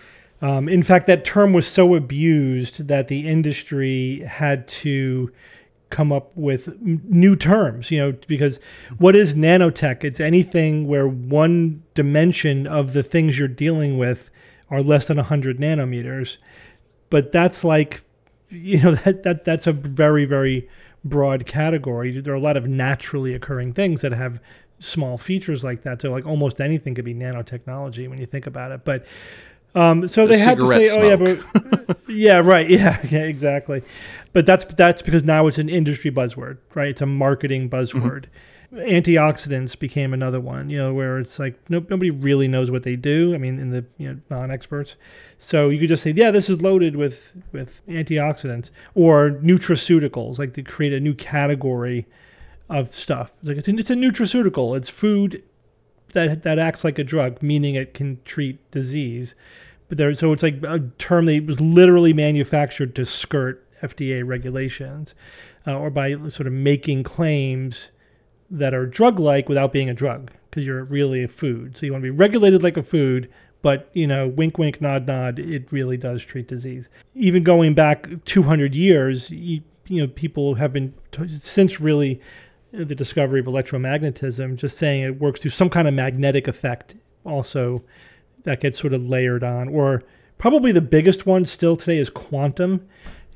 Um, 0.42 0.68
in 0.68 0.82
fact, 0.82 1.06
that 1.06 1.24
term 1.24 1.52
was 1.52 1.68
so 1.68 1.94
abused 1.94 2.88
that 2.88 3.06
the 3.06 3.28
industry 3.28 4.24
had 4.26 4.66
to 4.68 5.30
come 5.88 6.10
up 6.10 6.32
with 6.34 6.80
new 6.82 7.36
terms, 7.36 7.90
you 7.90 7.98
know, 7.98 8.16
because 8.26 8.58
what 8.98 9.14
is 9.14 9.34
nanotech? 9.34 10.02
It's 10.02 10.18
anything 10.18 10.88
where 10.88 11.06
one 11.06 11.84
dimension 11.94 12.66
of 12.66 12.92
the 12.92 13.02
things 13.04 13.38
you're 13.38 13.46
dealing 13.46 13.98
with 13.98 14.30
are 14.68 14.82
less 14.82 15.06
than 15.06 15.18
100 15.18 15.58
nanometers. 15.58 16.38
But 17.08 17.30
that's 17.30 17.62
like, 17.62 18.02
you 18.48 18.82
know, 18.82 18.94
that, 19.04 19.22
that 19.22 19.44
that's 19.44 19.68
a 19.68 19.72
very, 19.72 20.24
very 20.24 20.68
broad 21.04 21.46
category. 21.46 22.20
There 22.20 22.32
are 22.32 22.36
a 22.36 22.40
lot 22.40 22.56
of 22.56 22.66
naturally 22.66 23.34
occurring 23.34 23.74
things 23.74 24.00
that 24.00 24.12
have 24.12 24.40
small 24.80 25.18
features 25.18 25.62
like 25.62 25.82
that. 25.82 26.00
So, 26.00 26.10
like, 26.10 26.26
almost 26.26 26.60
anything 26.60 26.94
could 26.94 27.04
be 27.04 27.14
nanotechnology 27.14 28.08
when 28.08 28.18
you 28.18 28.26
think 28.26 28.46
about 28.46 28.72
it. 28.72 28.84
But 28.84 29.04
um, 29.74 30.06
so 30.08 30.26
the 30.26 30.34
they 30.34 30.38
had 30.38 30.58
to 30.58 30.68
say, 30.68 30.84
smoke. 30.84 31.04
"Oh 31.04 31.08
yeah, 31.08 31.16
but 31.86 31.98
yeah, 32.08 32.38
right, 32.38 32.68
yeah, 32.70 33.04
yeah, 33.08 33.20
exactly." 33.20 33.82
But 34.32 34.46
that's 34.46 34.64
that's 34.64 35.02
because 35.02 35.24
now 35.24 35.46
it's 35.46 35.58
an 35.58 35.68
industry 35.68 36.10
buzzword, 36.10 36.58
right? 36.74 36.88
It's 36.88 37.00
a 37.00 37.06
marketing 37.06 37.70
buzzword. 37.70 38.26
Mm-hmm. 38.26 38.78
Antioxidants 38.78 39.78
became 39.78 40.14
another 40.14 40.40
one, 40.40 40.70
you 40.70 40.78
know, 40.78 40.94
where 40.94 41.18
it's 41.18 41.38
like 41.38 41.58
no, 41.68 41.84
nobody 41.90 42.10
really 42.10 42.48
knows 42.48 42.70
what 42.70 42.82
they 42.82 42.96
do. 42.96 43.34
I 43.34 43.38
mean, 43.38 43.58
in 43.58 43.70
the 43.70 43.84
you 43.98 44.08
know 44.08 44.20
non-experts, 44.30 44.96
so 45.38 45.68
you 45.68 45.78
could 45.78 45.88
just 45.88 46.02
say, 46.02 46.12
"Yeah, 46.12 46.30
this 46.30 46.48
is 46.48 46.60
loaded 46.62 46.96
with 46.96 47.32
with 47.52 47.86
antioxidants," 47.86 48.70
or 48.94 49.32
nutraceuticals, 49.42 50.38
like 50.38 50.54
to 50.54 50.62
create 50.62 50.92
a 50.92 51.00
new 51.00 51.14
category 51.14 52.06
of 52.68 52.94
stuff. 52.94 53.32
It's 53.40 53.48
like 53.48 53.58
it's 53.58 53.68
a, 53.68 53.76
it's 53.76 53.90
a 53.90 53.94
nutraceutical. 53.94 54.76
It's 54.76 54.88
food 54.88 55.42
that 56.12 56.42
that 56.42 56.58
acts 56.58 56.84
like 56.84 56.98
a 56.98 57.04
drug, 57.04 57.42
meaning 57.42 57.74
it 57.74 57.94
can 57.94 58.20
treat 58.24 58.70
disease. 58.70 59.34
But 59.92 59.98
there, 59.98 60.14
so 60.14 60.32
it's 60.32 60.42
like 60.42 60.62
a 60.62 60.78
term 60.96 61.26
that 61.26 61.44
was 61.44 61.60
literally 61.60 62.14
manufactured 62.14 62.94
to 62.94 63.04
skirt 63.04 63.62
FDA 63.82 64.26
regulations, 64.26 65.14
uh, 65.66 65.78
or 65.78 65.90
by 65.90 66.14
sort 66.30 66.46
of 66.46 66.54
making 66.54 67.02
claims 67.02 67.90
that 68.50 68.72
are 68.72 68.86
drug-like 68.86 69.50
without 69.50 69.70
being 69.70 69.90
a 69.90 69.92
drug, 69.92 70.30
because 70.48 70.64
you're 70.64 70.84
really 70.84 71.24
a 71.24 71.28
food. 71.28 71.76
So 71.76 71.84
you 71.84 71.92
want 71.92 72.00
to 72.00 72.06
be 72.06 72.10
regulated 72.10 72.62
like 72.62 72.78
a 72.78 72.82
food, 72.82 73.30
but 73.60 73.90
you 73.92 74.06
know, 74.06 74.28
wink, 74.28 74.56
wink, 74.56 74.80
nod, 74.80 75.06
nod. 75.06 75.38
It 75.38 75.70
really 75.70 75.98
does 75.98 76.24
treat 76.24 76.48
disease. 76.48 76.88
Even 77.14 77.42
going 77.42 77.74
back 77.74 78.08
200 78.24 78.74
years, 78.74 79.28
you, 79.28 79.60
you 79.88 80.00
know, 80.00 80.08
people 80.08 80.54
have 80.54 80.72
been 80.72 80.94
since 81.38 81.82
really 81.82 82.18
the 82.72 82.94
discovery 82.94 83.40
of 83.40 83.44
electromagnetism, 83.44 84.56
just 84.56 84.78
saying 84.78 85.02
it 85.02 85.20
works 85.20 85.42
through 85.42 85.50
some 85.50 85.68
kind 85.68 85.86
of 85.86 85.92
magnetic 85.92 86.48
effect 86.48 86.94
also 87.24 87.84
that 88.44 88.60
gets 88.60 88.78
sort 88.78 88.92
of 88.92 89.06
layered 89.06 89.44
on. 89.44 89.68
Or 89.68 90.02
probably 90.38 90.72
the 90.72 90.80
biggest 90.80 91.26
one 91.26 91.44
still 91.44 91.76
today 91.76 91.98
is 91.98 92.10
quantum. 92.10 92.86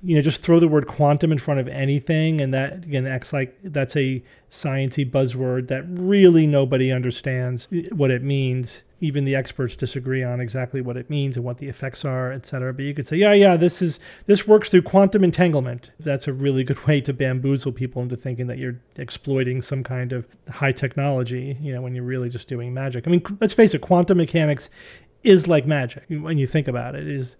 You 0.02 0.16
know, 0.16 0.22
just 0.22 0.42
throw 0.42 0.60
the 0.60 0.68
word 0.68 0.86
quantum 0.86 1.32
in 1.32 1.38
front 1.38 1.58
of 1.58 1.68
anything, 1.68 2.40
and 2.40 2.52
that 2.54 2.84
again 2.84 3.06
acts 3.06 3.32
like 3.32 3.56
that's 3.64 3.96
a 3.96 4.22
sciency 4.50 5.10
buzzword 5.10 5.68
that 5.68 5.84
really 5.88 6.46
nobody 6.46 6.92
understands 6.92 7.66
what 7.90 8.10
it 8.10 8.22
means 8.22 8.82
even 9.00 9.24
the 9.24 9.34
experts 9.34 9.76
disagree 9.76 10.22
on 10.22 10.40
exactly 10.40 10.80
what 10.80 10.96
it 10.96 11.10
means 11.10 11.36
and 11.36 11.44
what 11.44 11.58
the 11.58 11.68
effects 11.68 12.04
are, 12.04 12.32
et 12.32 12.46
cetera. 12.46 12.72
But 12.72 12.86
you 12.86 12.94
could 12.94 13.06
say, 13.06 13.16
yeah, 13.16 13.34
yeah, 13.34 13.56
this 13.56 13.82
is 13.82 13.98
this 14.26 14.46
works 14.46 14.70
through 14.70 14.82
quantum 14.82 15.22
entanglement. 15.22 15.90
That's 16.00 16.28
a 16.28 16.32
really 16.32 16.64
good 16.64 16.84
way 16.86 17.00
to 17.02 17.12
bamboozle 17.12 17.72
people 17.72 18.02
into 18.02 18.16
thinking 18.16 18.46
that 18.46 18.58
you're 18.58 18.80
exploiting 18.96 19.60
some 19.60 19.84
kind 19.84 20.12
of 20.12 20.26
high 20.48 20.72
technology, 20.72 21.58
you 21.60 21.74
know, 21.74 21.82
when 21.82 21.94
you're 21.94 22.04
really 22.04 22.30
just 22.30 22.48
doing 22.48 22.72
magic. 22.72 23.06
I 23.06 23.10
mean, 23.10 23.22
let's 23.40 23.54
face 23.54 23.74
it, 23.74 23.82
quantum 23.82 24.18
mechanics 24.18 24.70
is 25.22 25.46
like 25.46 25.66
magic 25.66 26.04
when 26.08 26.38
you 26.38 26.46
think 26.46 26.68
about 26.68 26.94
it. 26.94 27.06
It 27.06 27.14
is 27.14 27.36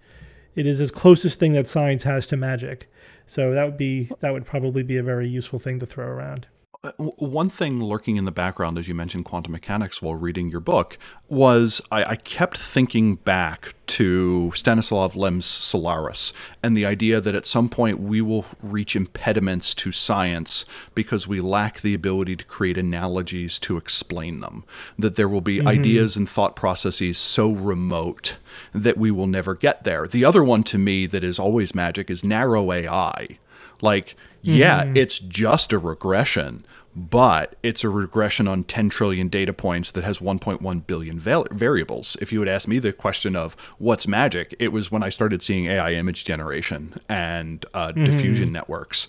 it 0.55 0.67
is 0.67 0.81
as 0.81 0.91
closest 0.91 1.39
thing 1.39 1.53
that 1.53 1.67
science 1.67 2.03
has 2.03 2.27
to 2.27 2.37
magic. 2.37 2.91
So 3.25 3.53
that 3.53 3.63
would 3.63 3.77
be 3.77 4.11
that 4.19 4.31
would 4.31 4.45
probably 4.45 4.83
be 4.83 4.97
a 4.97 5.03
very 5.03 5.27
useful 5.27 5.59
thing 5.59 5.79
to 5.79 5.85
throw 5.85 6.05
around. 6.05 6.47
Uh, 6.87 6.91
one 7.17 7.49
thing 7.49 7.83
lurking 7.83 8.15
in 8.15 8.23
the 8.23 8.31
background 8.31 8.77
as 8.77 8.87
you 8.87 8.95
mentioned 8.95 9.25
quantum 9.25 9.51
mechanics 9.51 10.01
while 10.01 10.15
reading 10.15 10.49
your 10.49 10.61
book 10.61 10.97
was 11.27 11.81
I, 11.91 12.11
I, 12.11 12.15
kept 12.15 12.57
thinking 12.57 13.15
back 13.15 13.75
to 13.87 14.53
Stanislav 14.55 15.17
Lem's 15.17 15.45
Solaris 15.45 16.31
and 16.63 16.77
the 16.77 16.85
idea 16.85 17.19
that 17.19 17.35
at 17.35 17.45
some 17.45 17.67
point 17.67 17.99
we 17.99 18.21
will 18.21 18.45
reach 18.61 18.95
impediments 18.95 19.75
to 19.75 19.91
science 19.91 20.65
because 20.95 21.27
we 21.27 21.41
lack 21.41 21.81
the 21.81 21.93
ability 21.93 22.37
to 22.37 22.45
create 22.45 22.77
analogies 22.77 23.59
to 23.59 23.75
explain 23.75 24.39
them. 24.39 24.63
That 24.97 25.17
there 25.17 25.29
will 25.29 25.41
be 25.41 25.57
mm-hmm. 25.57 25.67
ideas 25.67 26.15
and 26.15 26.29
thought 26.29 26.55
processes 26.55 27.17
so 27.17 27.51
remote 27.51 28.37
that 28.73 28.97
we 28.97 29.11
will 29.11 29.27
never 29.27 29.55
get 29.55 29.83
there. 29.83 30.07
The 30.07 30.23
other 30.23 30.43
one 30.43 30.63
to 30.65 30.77
me 30.77 31.05
that 31.07 31.23
is 31.23 31.39
always 31.39 31.75
magic 31.75 32.09
is 32.09 32.23
narrow 32.23 32.71
AI 32.71 33.37
like, 33.81 34.15
yeah, 34.41 34.83
mm-hmm. 34.83 34.97
it's 34.97 35.19
just 35.19 35.73
a 35.73 35.79
regression, 35.79 36.65
but 36.97 37.55
it's 37.61 37.83
a 37.83 37.89
regression 37.89 38.47
on 38.47 38.63
10 38.63 38.89
trillion 38.89 39.27
data 39.27 39.53
points 39.53 39.91
that 39.91 40.03
has 40.03 40.17
1.1 40.17 40.87
billion 40.87 41.19
val- 41.19 41.45
variables. 41.51 42.17
If 42.19 42.33
you 42.33 42.39
would 42.39 42.47
ask 42.47 42.67
me 42.67 42.79
the 42.79 42.91
question 42.91 43.35
of 43.35 43.53
what's 43.77 44.07
magic, 44.07 44.55
it 44.57 44.69
was 44.69 44.91
when 44.91 45.03
I 45.03 45.09
started 45.09 45.43
seeing 45.43 45.69
AI 45.69 45.93
image 45.93 46.25
generation 46.25 46.95
and 47.07 47.63
uh, 47.75 47.89
mm-hmm. 47.89 48.03
diffusion 48.03 48.51
networks. 48.51 49.07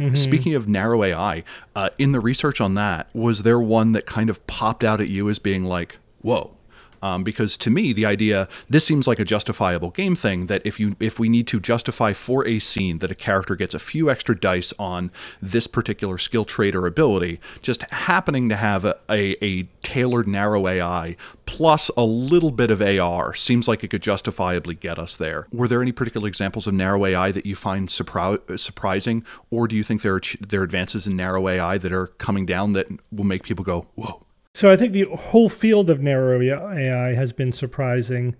Mm-hmm. 0.00 0.14
Speaking 0.14 0.54
of 0.54 0.66
narrow 0.66 1.04
AI, 1.04 1.44
uh, 1.74 1.90
in 1.98 2.12
the 2.12 2.20
research 2.20 2.62
on 2.62 2.72
that, 2.74 3.10
was 3.12 3.42
there 3.42 3.60
one 3.60 3.92
that 3.92 4.06
kind 4.06 4.30
of 4.30 4.44
popped 4.46 4.82
out 4.82 5.02
at 5.02 5.10
you 5.10 5.28
as 5.28 5.38
being 5.38 5.64
like, 5.64 5.98
whoa, 6.22 6.55
um, 7.02 7.24
because 7.24 7.56
to 7.58 7.70
me 7.70 7.92
the 7.92 8.06
idea 8.06 8.48
this 8.68 8.84
seems 8.84 9.06
like 9.06 9.18
a 9.18 9.24
justifiable 9.24 9.90
game 9.90 10.16
thing 10.16 10.46
that 10.46 10.62
if 10.64 10.78
you 10.80 10.96
if 11.00 11.18
we 11.18 11.28
need 11.28 11.46
to 11.46 11.60
justify 11.60 12.12
for 12.12 12.46
a 12.46 12.58
scene 12.58 12.98
that 12.98 13.10
a 13.10 13.14
character 13.14 13.56
gets 13.56 13.74
a 13.74 13.78
few 13.78 14.10
extra 14.10 14.38
dice 14.38 14.72
on 14.78 15.10
this 15.40 15.66
particular 15.66 16.18
skill 16.18 16.44
trait 16.44 16.74
or 16.74 16.86
ability 16.86 17.40
just 17.62 17.82
happening 17.90 18.48
to 18.48 18.56
have 18.56 18.84
a, 18.84 18.96
a, 19.10 19.36
a 19.44 19.62
tailored 19.82 20.26
narrow 20.26 20.66
ai 20.66 21.16
plus 21.46 21.90
a 21.96 22.04
little 22.04 22.50
bit 22.50 22.70
of 22.70 22.82
ar 22.82 23.32
seems 23.34 23.66
like 23.66 23.82
it 23.82 23.88
could 23.88 24.02
justifiably 24.02 24.74
get 24.74 24.98
us 24.98 25.16
there. 25.16 25.46
Were 25.52 25.68
there 25.68 25.80
any 25.80 25.92
particular 25.92 26.28
examples 26.28 26.66
of 26.66 26.74
narrow 26.74 27.06
ai 27.06 27.32
that 27.32 27.46
you 27.46 27.54
find 27.54 27.88
surpri- 27.88 28.58
surprising? 28.58 29.24
Or 29.50 29.66
do 29.66 29.76
you 29.76 29.82
think 29.82 30.02
there 30.02 30.14
are 30.14 30.20
ch- 30.20 30.36
there 30.40 30.60
are 30.60 30.64
advances 30.64 31.06
in 31.06 31.16
narrow 31.16 31.48
ai 31.48 31.78
that 31.78 31.92
are 31.92 32.08
coming 32.18 32.44
down 32.46 32.72
that 32.74 32.86
will 33.10 33.24
make 33.24 33.44
people 33.44 33.64
go 33.64 33.86
whoa 33.94 34.25
so 34.56 34.72
I 34.72 34.76
think 34.78 34.94
the 34.94 35.04
whole 35.14 35.50
field 35.50 35.90
of 35.90 36.00
narrow 36.00 36.40
AI 36.40 37.12
has 37.12 37.30
been 37.30 37.52
surprising 37.52 38.34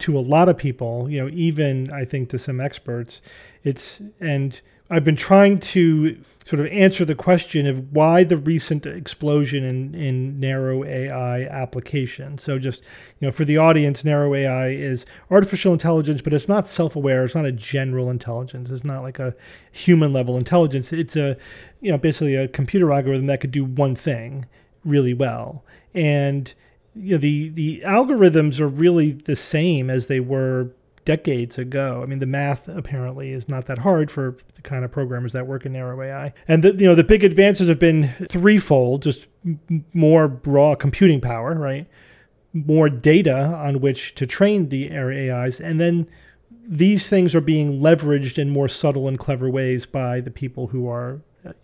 to 0.00 0.18
a 0.18 0.20
lot 0.20 0.48
of 0.48 0.58
people, 0.58 1.08
you 1.08 1.20
know, 1.20 1.30
even 1.32 1.92
I 1.92 2.04
think 2.04 2.28
to 2.30 2.40
some 2.40 2.60
experts. 2.60 3.20
It's 3.62 4.00
and 4.18 4.60
I've 4.90 5.04
been 5.04 5.14
trying 5.14 5.60
to 5.60 6.20
sort 6.44 6.58
of 6.58 6.66
answer 6.72 7.04
the 7.04 7.14
question 7.14 7.68
of 7.68 7.92
why 7.92 8.24
the 8.24 8.36
recent 8.36 8.84
explosion 8.84 9.62
in, 9.62 9.94
in 9.94 10.40
narrow 10.40 10.82
AI 10.82 11.44
application. 11.44 12.38
So 12.38 12.58
just 12.58 12.82
you 13.20 13.28
know, 13.28 13.32
for 13.32 13.44
the 13.44 13.58
audience, 13.58 14.04
narrow 14.04 14.34
AI 14.34 14.70
is 14.70 15.06
artificial 15.30 15.72
intelligence, 15.72 16.20
but 16.20 16.32
it's 16.32 16.48
not 16.48 16.66
self-aware. 16.66 17.24
It's 17.24 17.36
not 17.36 17.44
a 17.44 17.52
general 17.52 18.10
intelligence. 18.10 18.70
It's 18.70 18.82
not 18.82 19.02
like 19.02 19.20
a 19.20 19.36
human 19.70 20.12
level 20.12 20.36
intelligence. 20.36 20.92
It's 20.92 21.14
a 21.14 21.36
you 21.80 21.92
know 21.92 21.98
basically 21.98 22.34
a 22.34 22.48
computer 22.48 22.92
algorithm 22.92 23.26
that 23.26 23.40
could 23.40 23.52
do 23.52 23.64
one 23.64 23.94
thing 23.94 24.46
really 24.84 25.14
well. 25.14 25.64
And 25.94 26.52
you 26.94 27.12
know, 27.12 27.18
the 27.18 27.48
the 27.50 27.82
algorithms 27.84 28.60
are 28.60 28.68
really 28.68 29.12
the 29.12 29.36
same 29.36 29.90
as 29.90 30.06
they 30.06 30.20
were 30.20 30.70
decades 31.04 31.58
ago. 31.58 32.00
I 32.02 32.06
mean, 32.06 32.18
the 32.18 32.26
math 32.26 32.68
apparently 32.68 33.32
is 33.32 33.48
not 33.48 33.66
that 33.66 33.78
hard 33.78 34.10
for 34.10 34.36
the 34.54 34.62
kind 34.62 34.84
of 34.84 34.92
programmers 34.92 35.32
that 35.32 35.46
work 35.46 35.66
in 35.66 35.72
narrow 35.72 36.00
AI. 36.02 36.32
And 36.46 36.62
the, 36.62 36.74
you 36.74 36.86
know, 36.86 36.94
the 36.94 37.04
big 37.04 37.24
advances 37.24 37.68
have 37.68 37.78
been 37.78 38.12
threefold: 38.28 39.02
just 39.02 39.26
more 39.92 40.40
raw 40.44 40.74
computing 40.74 41.20
power, 41.20 41.54
right? 41.54 41.86
More 42.52 42.88
data 42.88 43.36
on 43.36 43.80
which 43.80 44.14
to 44.16 44.26
train 44.26 44.68
the 44.68 44.90
AIs, 44.92 45.60
and 45.60 45.80
then 45.80 46.08
these 46.66 47.08
things 47.08 47.34
are 47.34 47.40
being 47.40 47.80
leveraged 47.80 48.38
in 48.38 48.50
more 48.50 48.68
subtle 48.68 49.08
and 49.08 49.18
clever 49.18 49.50
ways 49.50 49.86
by 49.86 50.20
the 50.20 50.30
people 50.30 50.68
who 50.68 50.88
are 50.88 51.20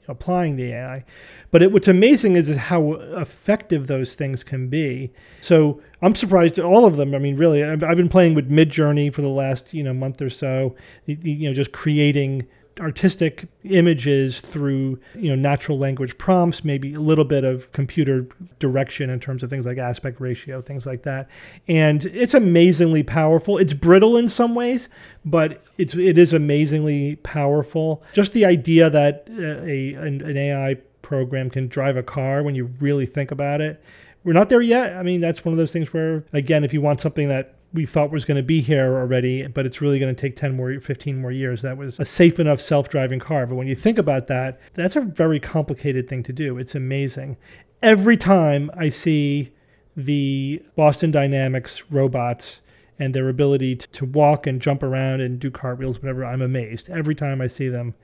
applying 0.08 0.56
the 0.56 0.72
AI. 0.72 1.04
But 1.50 1.62
it, 1.62 1.72
what's 1.72 1.88
amazing 1.88 2.36
is, 2.36 2.48
is 2.48 2.56
how 2.56 2.92
effective 2.92 3.86
those 3.86 4.14
things 4.14 4.42
can 4.42 4.68
be. 4.68 5.12
So 5.40 5.80
I'm 6.02 6.14
surprised 6.14 6.58
at 6.58 6.64
all 6.64 6.84
of 6.84 6.96
them. 6.96 7.14
I 7.14 7.18
mean, 7.18 7.36
really, 7.36 7.62
I've, 7.64 7.82
I've 7.82 7.96
been 7.96 8.08
playing 8.08 8.34
with 8.34 8.50
Midjourney 8.50 9.12
for 9.12 9.22
the 9.22 9.28
last 9.28 9.74
you 9.74 9.82
know 9.82 9.92
month 9.92 10.20
or 10.22 10.30
so. 10.30 10.74
You 11.06 11.48
know, 11.48 11.54
just 11.54 11.72
creating 11.72 12.46
artistic 12.80 13.46
images 13.64 14.40
through 14.40 14.98
you 15.14 15.30
know 15.30 15.34
natural 15.34 15.78
language 15.78 16.16
prompts 16.18 16.62
maybe 16.62 16.92
a 16.92 17.00
little 17.00 17.24
bit 17.24 17.42
of 17.42 17.72
computer 17.72 18.26
direction 18.58 19.08
in 19.08 19.18
terms 19.18 19.42
of 19.42 19.48
things 19.48 19.64
like 19.64 19.78
aspect 19.78 20.20
ratio 20.20 20.60
things 20.60 20.86
like 20.86 21.02
that. 21.02 21.28
And 21.68 22.04
it's 22.06 22.34
amazingly 22.34 23.02
powerful. 23.02 23.58
It's 23.58 23.72
brittle 23.72 24.16
in 24.16 24.28
some 24.28 24.54
ways 24.54 24.88
but 25.26 25.60
it's 25.76 25.94
it 25.94 26.16
is 26.16 26.32
amazingly 26.32 27.16
powerful. 27.16 28.02
Just 28.14 28.32
the 28.32 28.46
idea 28.46 28.88
that 28.88 29.26
uh, 29.30 29.62
a 29.64 29.94
an, 29.94 30.22
an 30.22 30.36
AI 30.36 30.76
program 31.02 31.50
can 31.50 31.68
drive 31.68 31.96
a 31.96 32.02
car 32.02 32.42
when 32.42 32.54
you 32.54 32.70
really 32.80 33.06
think 33.06 33.30
about 33.30 33.60
it. 33.60 33.82
We're 34.24 34.32
not 34.32 34.48
there 34.48 34.62
yet. 34.62 34.96
I 34.96 35.02
mean 35.02 35.20
that's 35.20 35.44
one 35.44 35.52
of 35.52 35.58
those 35.58 35.72
things 35.72 35.92
where 35.92 36.24
again 36.32 36.64
if 36.64 36.72
you 36.72 36.80
want 36.80 37.00
something 37.00 37.28
that 37.28 37.55
we 37.76 37.86
thought 37.86 38.10
was 38.10 38.24
going 38.24 38.38
to 38.38 38.42
be 38.42 38.60
here 38.60 38.96
already, 38.96 39.46
but 39.46 39.66
it's 39.66 39.80
really 39.80 39.98
going 40.00 40.12
to 40.12 40.20
take 40.20 40.34
10 40.34 40.56
more, 40.56 40.80
15 40.80 41.20
more 41.20 41.30
years. 41.30 41.62
That 41.62 41.76
was 41.76 42.00
a 42.00 42.04
safe 42.04 42.40
enough 42.40 42.60
self 42.60 42.88
driving 42.88 43.20
car. 43.20 43.46
But 43.46 43.54
when 43.54 43.68
you 43.68 43.76
think 43.76 43.98
about 43.98 44.26
that, 44.26 44.58
that's 44.74 44.96
a 44.96 45.02
very 45.02 45.38
complicated 45.38 46.08
thing 46.08 46.22
to 46.24 46.32
do. 46.32 46.58
It's 46.58 46.74
amazing. 46.74 47.36
Every 47.82 48.16
time 48.16 48.70
I 48.76 48.88
see 48.88 49.52
the 49.96 50.62
Boston 50.74 51.10
Dynamics 51.10 51.84
robots 51.90 52.60
and 52.98 53.14
their 53.14 53.28
ability 53.28 53.76
to, 53.76 54.04
walk 54.06 54.46
and 54.46 54.60
jump 54.60 54.82
around 54.82 55.20
and 55.20 55.38
do 55.38 55.50
cartwheels, 55.50 55.98
whatever, 55.98 56.24
I'm 56.24 56.40
amazed. 56.42 56.88
Every 56.88 57.14
time 57.14 57.42
I 57.42 57.46
see 57.46 57.68
them, 57.68 57.94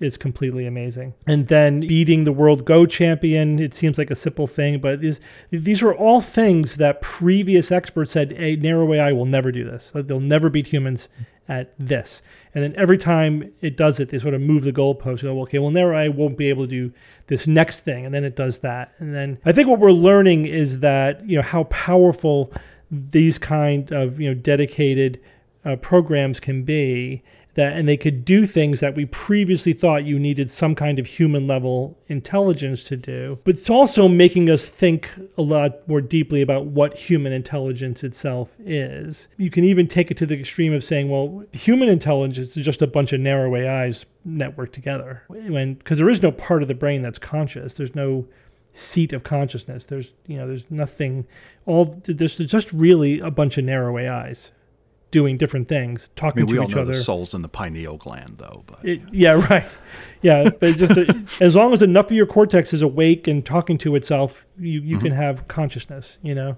is 0.00 0.16
completely 0.16 0.66
amazing. 0.66 1.14
And 1.26 1.48
then 1.48 1.80
beating 1.80 2.24
the 2.24 2.32
world 2.32 2.64
Go 2.64 2.86
champion, 2.86 3.58
it 3.58 3.74
seems 3.74 3.98
like 3.98 4.10
a 4.10 4.16
simple 4.16 4.46
thing, 4.46 4.80
but 4.80 5.00
these 5.00 5.20
these 5.50 5.82
are 5.82 5.94
all 5.94 6.20
things 6.20 6.76
that 6.76 7.00
previous 7.00 7.72
experts 7.72 8.12
said 8.12 8.32
a 8.32 8.56
narrow 8.56 8.92
AI 8.92 9.12
will 9.12 9.26
never 9.26 9.50
do 9.52 9.64
this. 9.64 9.90
They'll 9.94 10.20
never 10.20 10.48
beat 10.50 10.68
humans 10.68 11.08
at 11.48 11.72
this. 11.78 12.20
And 12.54 12.62
then 12.62 12.74
every 12.76 12.98
time 12.98 13.52
it 13.60 13.76
does 13.76 14.00
it, 14.00 14.10
they 14.10 14.18
sort 14.18 14.34
of 14.34 14.40
move 14.40 14.64
the 14.64 14.72
goalpost. 14.72 15.22
Go, 15.22 15.40
okay, 15.42 15.58
well, 15.58 15.70
narrow 15.70 15.96
AI 15.96 16.08
won't 16.08 16.36
be 16.36 16.48
able 16.48 16.64
to 16.64 16.70
do 16.70 16.92
this 17.26 17.46
next 17.46 17.80
thing, 17.80 18.04
and 18.04 18.14
then 18.14 18.24
it 18.24 18.36
does 18.36 18.60
that. 18.60 18.92
And 18.98 19.14
then 19.14 19.38
I 19.44 19.52
think 19.52 19.68
what 19.68 19.78
we're 19.78 19.92
learning 19.92 20.46
is 20.46 20.80
that 20.80 21.26
you 21.28 21.36
know 21.36 21.42
how 21.42 21.64
powerful 21.64 22.52
these 22.90 23.38
kind 23.38 23.92
of 23.92 24.20
you 24.20 24.28
know 24.28 24.34
dedicated 24.34 25.20
uh, 25.64 25.76
programs 25.76 26.40
can 26.40 26.62
be 26.62 27.22
that 27.58 27.76
and 27.76 27.88
they 27.88 27.96
could 27.96 28.24
do 28.24 28.46
things 28.46 28.78
that 28.78 28.94
we 28.94 29.04
previously 29.06 29.72
thought 29.72 30.04
you 30.04 30.16
needed 30.16 30.48
some 30.48 30.76
kind 30.76 31.00
of 31.00 31.06
human 31.06 31.48
level 31.48 31.98
intelligence 32.06 32.84
to 32.84 32.96
do. 32.96 33.36
But 33.42 33.56
it's 33.56 33.68
also 33.68 34.06
making 34.06 34.48
us 34.48 34.68
think 34.68 35.10
a 35.36 35.42
lot 35.42 35.86
more 35.88 36.00
deeply 36.00 36.40
about 36.40 36.66
what 36.66 36.96
human 36.96 37.32
intelligence 37.32 38.04
itself 38.04 38.48
is. 38.64 39.26
You 39.38 39.50
can 39.50 39.64
even 39.64 39.88
take 39.88 40.12
it 40.12 40.16
to 40.18 40.26
the 40.26 40.38
extreme 40.38 40.72
of 40.72 40.84
saying 40.84 41.10
well 41.10 41.44
human 41.52 41.88
intelligence 41.88 42.56
is 42.56 42.64
just 42.64 42.80
a 42.80 42.86
bunch 42.86 43.12
of 43.12 43.18
narrow 43.18 43.52
ais 43.56 44.06
networked 44.26 44.72
together. 44.72 45.24
When 45.26 45.74
because 45.74 45.98
there 45.98 46.08
is 46.08 46.22
no 46.22 46.30
part 46.30 46.62
of 46.62 46.68
the 46.68 46.74
brain 46.74 47.02
that's 47.02 47.18
conscious. 47.18 47.74
There's 47.74 47.94
no 47.94 48.28
seat 48.72 49.12
of 49.12 49.24
consciousness. 49.24 49.84
There's 49.84 50.12
you 50.28 50.36
know 50.36 50.46
there's 50.46 50.64
nothing. 50.70 51.26
All 51.66 52.00
there's 52.04 52.36
just 52.36 52.72
really 52.72 53.18
a 53.18 53.32
bunch 53.32 53.58
of 53.58 53.64
narrow 53.64 53.98
ais 53.98 54.52
doing 55.10 55.36
different 55.36 55.68
things, 55.68 56.10
talking 56.16 56.42
I 56.42 56.44
mean, 56.44 56.46
to 56.48 56.52
we 56.52 56.58
all 56.58 56.68
know 56.68 56.84
the 56.84 56.94
soul's 56.94 57.34
in 57.34 57.42
the 57.42 57.48
pineal 57.48 57.96
gland, 57.96 58.38
though. 58.38 58.62
But 58.66 58.84
It- 58.84 59.00
yeah, 59.12 59.32
right. 59.50 59.66
Yeah, 60.22 60.50
but 60.60 60.76
just 60.76 60.96
a, 60.96 61.24
as 61.40 61.54
long 61.56 61.72
as 61.72 61.80
enough 61.82 62.06
of 62.06 62.12
your 62.12 62.26
cortex 62.26 62.72
is 62.72 62.82
awake 62.82 63.26
and 63.28 63.44
talking 63.46 63.78
to 63.78 63.94
itself, 63.94 64.44
you, 64.58 64.80
you 64.80 64.98
can 64.98 65.12
have 65.12 65.46
consciousness. 65.48 66.18
You 66.22 66.34
know. 66.34 66.56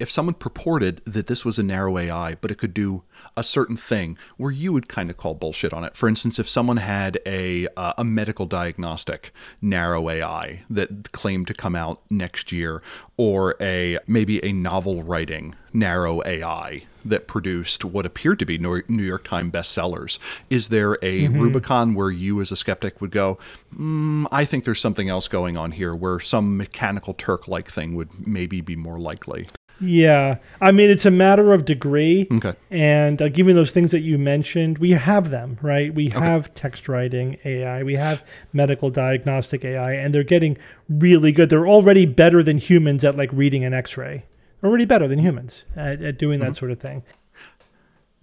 if 0.00 0.10
someone 0.10 0.34
purported 0.34 1.00
that 1.04 1.26
this 1.26 1.44
was 1.44 1.58
a 1.58 1.62
narrow 1.62 1.96
AI, 1.98 2.34
but 2.40 2.50
it 2.52 2.58
could 2.58 2.74
do 2.74 3.02
a 3.36 3.42
certain 3.42 3.76
thing, 3.76 4.16
where 4.36 4.50
you 4.52 4.72
would 4.72 4.88
kind 4.88 5.10
of 5.10 5.16
call 5.16 5.34
bullshit 5.34 5.72
on 5.72 5.82
it. 5.84 5.96
For 5.96 6.08
instance, 6.08 6.38
if 6.38 6.48
someone 6.48 6.76
had 6.78 7.18
a 7.26 7.66
uh, 7.76 7.94
a 7.98 8.04
medical 8.04 8.46
diagnostic 8.46 9.32
narrow 9.62 10.08
AI 10.08 10.62
that 10.70 11.12
claimed 11.12 11.46
to 11.48 11.54
come 11.54 11.74
out 11.76 12.02
next 12.10 12.52
year, 12.52 12.82
or 13.16 13.54
a 13.60 13.98
maybe 14.06 14.44
a 14.44 14.52
novel 14.52 15.02
writing 15.02 15.54
narrow 15.72 16.20
AI 16.26 16.82
that 17.04 17.26
produced 17.26 17.84
what 17.84 18.06
appeared 18.06 18.38
to 18.38 18.46
be 18.46 18.58
New 18.58 19.02
York 19.02 19.24
Times 19.24 19.52
bestsellers, 19.52 20.18
is 20.50 20.68
there 20.68 20.98
a 21.02 21.28
Rubicon 21.28 21.94
where 21.94 22.10
you, 22.10 22.40
as 22.40 22.50
a 22.50 22.56
skeptic, 22.56 23.00
would 23.00 23.10
go, 23.10 23.38
mm, 23.76 24.26
I 24.30 24.44
think 24.44 24.64
there's 24.64 24.80
something 24.80 25.08
else 25.08 25.28
going 25.28 25.56
on 25.56 25.72
here, 25.72 25.94
where 25.94 26.20
some 26.20 26.56
mechanical 26.56 27.14
Turk 27.14 27.48
like 27.48 27.70
thing 27.70 27.94
would 27.94 28.26
maybe 28.26 28.60
be 28.60 28.76
more 28.76 28.98
likely? 28.98 29.46
Yeah, 29.80 30.38
I 30.60 30.72
mean 30.72 30.90
it's 30.90 31.06
a 31.06 31.10
matter 31.10 31.52
of 31.52 31.64
degree. 31.64 32.26
Okay. 32.32 32.54
And 32.70 33.22
uh, 33.22 33.28
given 33.28 33.54
those 33.54 33.70
things 33.70 33.92
that 33.92 34.00
you 34.00 34.18
mentioned, 34.18 34.78
we 34.78 34.90
have 34.92 35.30
them, 35.30 35.58
right? 35.62 35.94
We 35.94 36.08
have 36.10 36.52
text 36.54 36.88
writing 36.88 37.38
AI, 37.44 37.84
we 37.84 37.94
have 37.94 38.24
medical 38.52 38.90
diagnostic 38.90 39.64
AI, 39.64 39.92
and 39.92 40.12
they're 40.12 40.24
getting 40.24 40.58
really 40.88 41.30
good. 41.30 41.48
They're 41.48 41.68
already 41.68 42.06
better 42.06 42.42
than 42.42 42.58
humans 42.58 43.04
at 43.04 43.16
like 43.16 43.30
reading 43.32 43.64
an 43.64 43.72
X-ray. 43.72 44.24
Already 44.62 44.84
better 44.84 45.06
than 45.06 45.18
humans 45.18 45.64
at, 45.76 46.02
at 46.02 46.18
doing 46.18 46.40
that 46.40 46.46
mm-hmm. 46.46 46.54
sort 46.54 46.70
of 46.70 46.80
thing. 46.80 47.02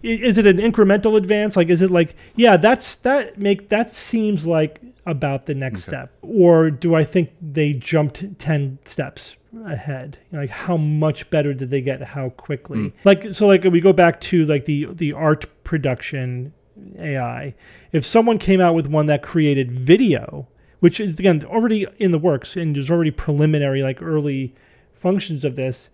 Is 0.02 0.36
it 0.36 0.46
an 0.46 0.58
incremental 0.58 1.16
advance? 1.16 1.56
Like, 1.56 1.68
is 1.68 1.80
it 1.80 1.90
like, 1.90 2.14
yeah, 2.34 2.56
that's 2.56 2.96
that 2.96 3.38
make 3.38 3.70
that 3.70 3.92
seems 3.92 4.46
like 4.46 4.80
about 5.06 5.46
the 5.46 5.54
next 5.54 5.82
step, 5.82 6.12
or 6.20 6.70
do 6.70 6.94
I 6.94 7.04
think 7.04 7.30
they 7.40 7.72
jumped 7.72 8.38
ten 8.38 8.78
steps 8.84 9.36
ahead? 9.64 10.18
Like, 10.32 10.50
how 10.50 10.76
much 10.76 11.30
better 11.30 11.54
did 11.54 11.70
they 11.70 11.80
get? 11.80 12.02
How 12.02 12.28
quickly? 12.28 12.78
Mm. 12.78 12.92
Like, 13.04 13.32
so 13.32 13.46
like 13.46 13.64
we 13.64 13.80
go 13.80 13.94
back 13.94 14.20
to 14.22 14.44
like 14.44 14.66
the 14.66 14.86
the 14.92 15.12
art 15.12 15.46
production 15.64 16.52
AI. 16.98 17.54
If 17.92 18.04
someone 18.04 18.38
came 18.38 18.60
out 18.60 18.74
with 18.74 18.86
one 18.86 19.06
that 19.06 19.22
created 19.22 19.72
video, 19.72 20.46
which 20.80 21.00
is 21.00 21.18
again 21.18 21.42
already 21.44 21.86
in 21.98 22.10
the 22.10 22.18
works 22.18 22.56
and 22.56 22.76
there's 22.76 22.90
already 22.90 23.10
preliminary 23.10 23.82
like 23.82 24.02
early 24.02 24.54
functions 24.92 25.44
of 25.44 25.56
this 25.56 25.88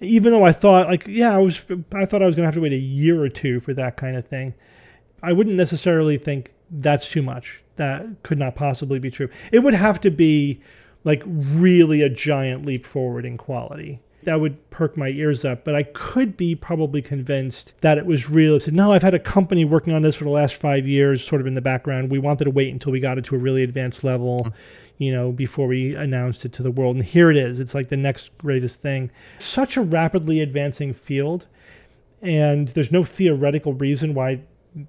even 0.00 0.32
though 0.32 0.44
I 0.44 0.52
thought 0.52 0.88
like 0.88 1.06
yeah 1.06 1.34
I 1.34 1.38
was 1.38 1.60
I 1.92 2.06
thought 2.06 2.22
I 2.22 2.26
was 2.26 2.34
gonna 2.34 2.46
have 2.46 2.54
to 2.54 2.60
wait 2.60 2.72
a 2.72 2.76
year 2.76 3.22
or 3.22 3.28
two 3.28 3.60
for 3.60 3.74
that 3.74 3.96
kind 3.96 4.16
of 4.16 4.26
thing 4.26 4.54
I 5.22 5.32
wouldn't 5.32 5.56
necessarily 5.56 6.16
think 6.16 6.52
that's 6.70 7.08
too 7.08 7.22
much. 7.22 7.60
That 7.76 8.22
could 8.22 8.38
not 8.38 8.54
possibly 8.54 8.98
be 8.98 9.10
true. 9.10 9.28
It 9.52 9.60
would 9.60 9.74
have 9.74 10.00
to 10.02 10.10
be 10.10 10.60
like 11.04 11.22
really 11.26 12.02
a 12.02 12.08
giant 12.08 12.66
leap 12.66 12.86
forward 12.86 13.24
in 13.24 13.36
quality. 13.36 14.00
That 14.24 14.40
would 14.40 14.68
perk 14.70 14.96
my 14.96 15.08
ears 15.08 15.44
up 15.44 15.64
but 15.64 15.74
I 15.74 15.84
could 15.84 16.36
be 16.36 16.54
probably 16.54 17.00
convinced 17.00 17.72
that 17.80 17.98
it 17.98 18.06
was 18.06 18.28
real. 18.28 18.56
I 18.56 18.58
said 18.58 18.74
no 18.74 18.92
I've 18.92 19.02
had 19.02 19.14
a 19.14 19.18
company 19.18 19.64
working 19.64 19.92
on 19.92 20.02
this 20.02 20.16
for 20.16 20.24
the 20.24 20.30
last 20.30 20.54
five 20.54 20.86
years 20.86 21.24
sort 21.24 21.40
of 21.40 21.46
in 21.46 21.54
the 21.54 21.60
background. 21.60 22.10
We 22.10 22.18
wanted 22.18 22.44
to 22.44 22.50
wait 22.50 22.72
until 22.72 22.92
we 22.92 23.00
got 23.00 23.18
it 23.18 23.24
to 23.26 23.36
a 23.36 23.38
really 23.38 23.62
advanced 23.62 24.04
level 24.04 24.52
you 24.98 25.12
know, 25.12 25.32
before 25.32 25.66
we 25.66 25.94
announced 25.94 26.44
it 26.44 26.52
to 26.54 26.62
the 26.62 26.70
world. 26.70 26.96
And 26.96 27.04
here 27.04 27.30
it 27.30 27.36
is. 27.36 27.60
It's 27.60 27.74
like 27.74 27.88
the 27.88 27.96
next 27.96 28.36
greatest 28.38 28.80
thing. 28.80 29.10
Such 29.38 29.76
a 29.76 29.82
rapidly 29.82 30.40
advancing 30.40 30.92
field. 30.92 31.46
And 32.20 32.68
there's 32.68 32.92
no 32.92 33.04
theoretical 33.04 33.72
reason 33.72 34.12
why 34.12 34.40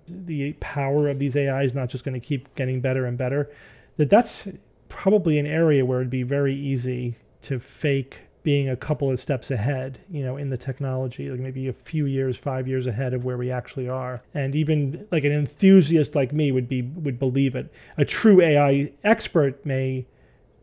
the 0.07 0.53
power 0.53 1.07
of 1.07 1.19
these 1.19 1.35
AI 1.35 1.63
is 1.63 1.73
not 1.73 1.89
just 1.89 2.03
going 2.03 2.19
to 2.19 2.25
keep 2.25 2.53
getting 2.55 2.81
better 2.81 3.05
and 3.05 3.17
better. 3.17 3.49
That 3.97 4.09
that's 4.09 4.43
probably 4.87 5.37
an 5.37 5.45
area 5.45 5.85
where 5.85 5.99
it'd 5.99 6.09
be 6.09 6.23
very 6.23 6.55
easy 6.55 7.15
to 7.43 7.59
fake 7.59 8.17
being 8.41 8.69
a 8.69 8.75
couple 8.75 9.11
of 9.11 9.19
steps 9.19 9.51
ahead, 9.51 9.99
you 10.09 10.23
know, 10.23 10.37
in 10.37 10.49
the 10.49 10.57
technology, 10.57 11.29
like 11.29 11.39
maybe 11.39 11.67
a 11.67 11.73
few 11.73 12.05
years, 12.05 12.37
five 12.37 12.67
years 12.67 12.87
ahead 12.87 13.13
of 13.13 13.25
where 13.25 13.37
we 13.37 13.51
actually 13.51 13.89
are. 13.89 14.21
And 14.33 14.55
even 14.55 15.07
like 15.11 15.23
an 15.23 15.31
enthusiast 15.31 16.15
like 16.15 16.31
me 16.31 16.51
would 16.51 16.69
be 16.69 16.81
would 16.81 17.19
believe 17.19 17.55
it. 17.55 17.71
A 17.97 18.05
true 18.05 18.41
AI 18.41 18.91
expert 19.03 19.65
may 19.65 20.05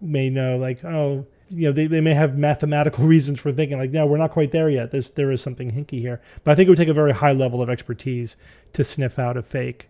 may 0.01 0.31
know 0.31 0.57
like, 0.57 0.85
oh, 0.85 1.27
you 1.51 1.69
know, 1.69 1.73
they, 1.73 1.87
they 1.87 2.01
may 2.01 2.15
have 2.15 2.39
mathematical 2.39 3.05
reasons 3.07 3.41
for 3.41 3.53
thinking 3.53 3.79
like, 3.79 3.91
no, 3.91 4.07
we're 4.07 4.17
not 4.17 4.33
quite 4.33 4.53
there 4.53 4.71
yet. 4.71 4.91
There's 4.91 5.11
there 5.11 5.31
is 5.31 5.43
something 5.43 5.71
hinky 5.71 6.01
here. 6.01 6.21
But 6.45 6.53
I 6.53 6.55
think 6.55 6.67
it 6.67 6.71
would 6.71 6.79
take 6.79 6.89
a 6.89 6.95
very 6.95 7.12
high 7.12 7.33
level 7.33 7.62
of 7.62 7.69
expertise 7.69 8.37
to 8.73 8.85
sniff 8.85 9.19
out 9.19 9.37
a 9.37 9.43
fake. 9.43 9.89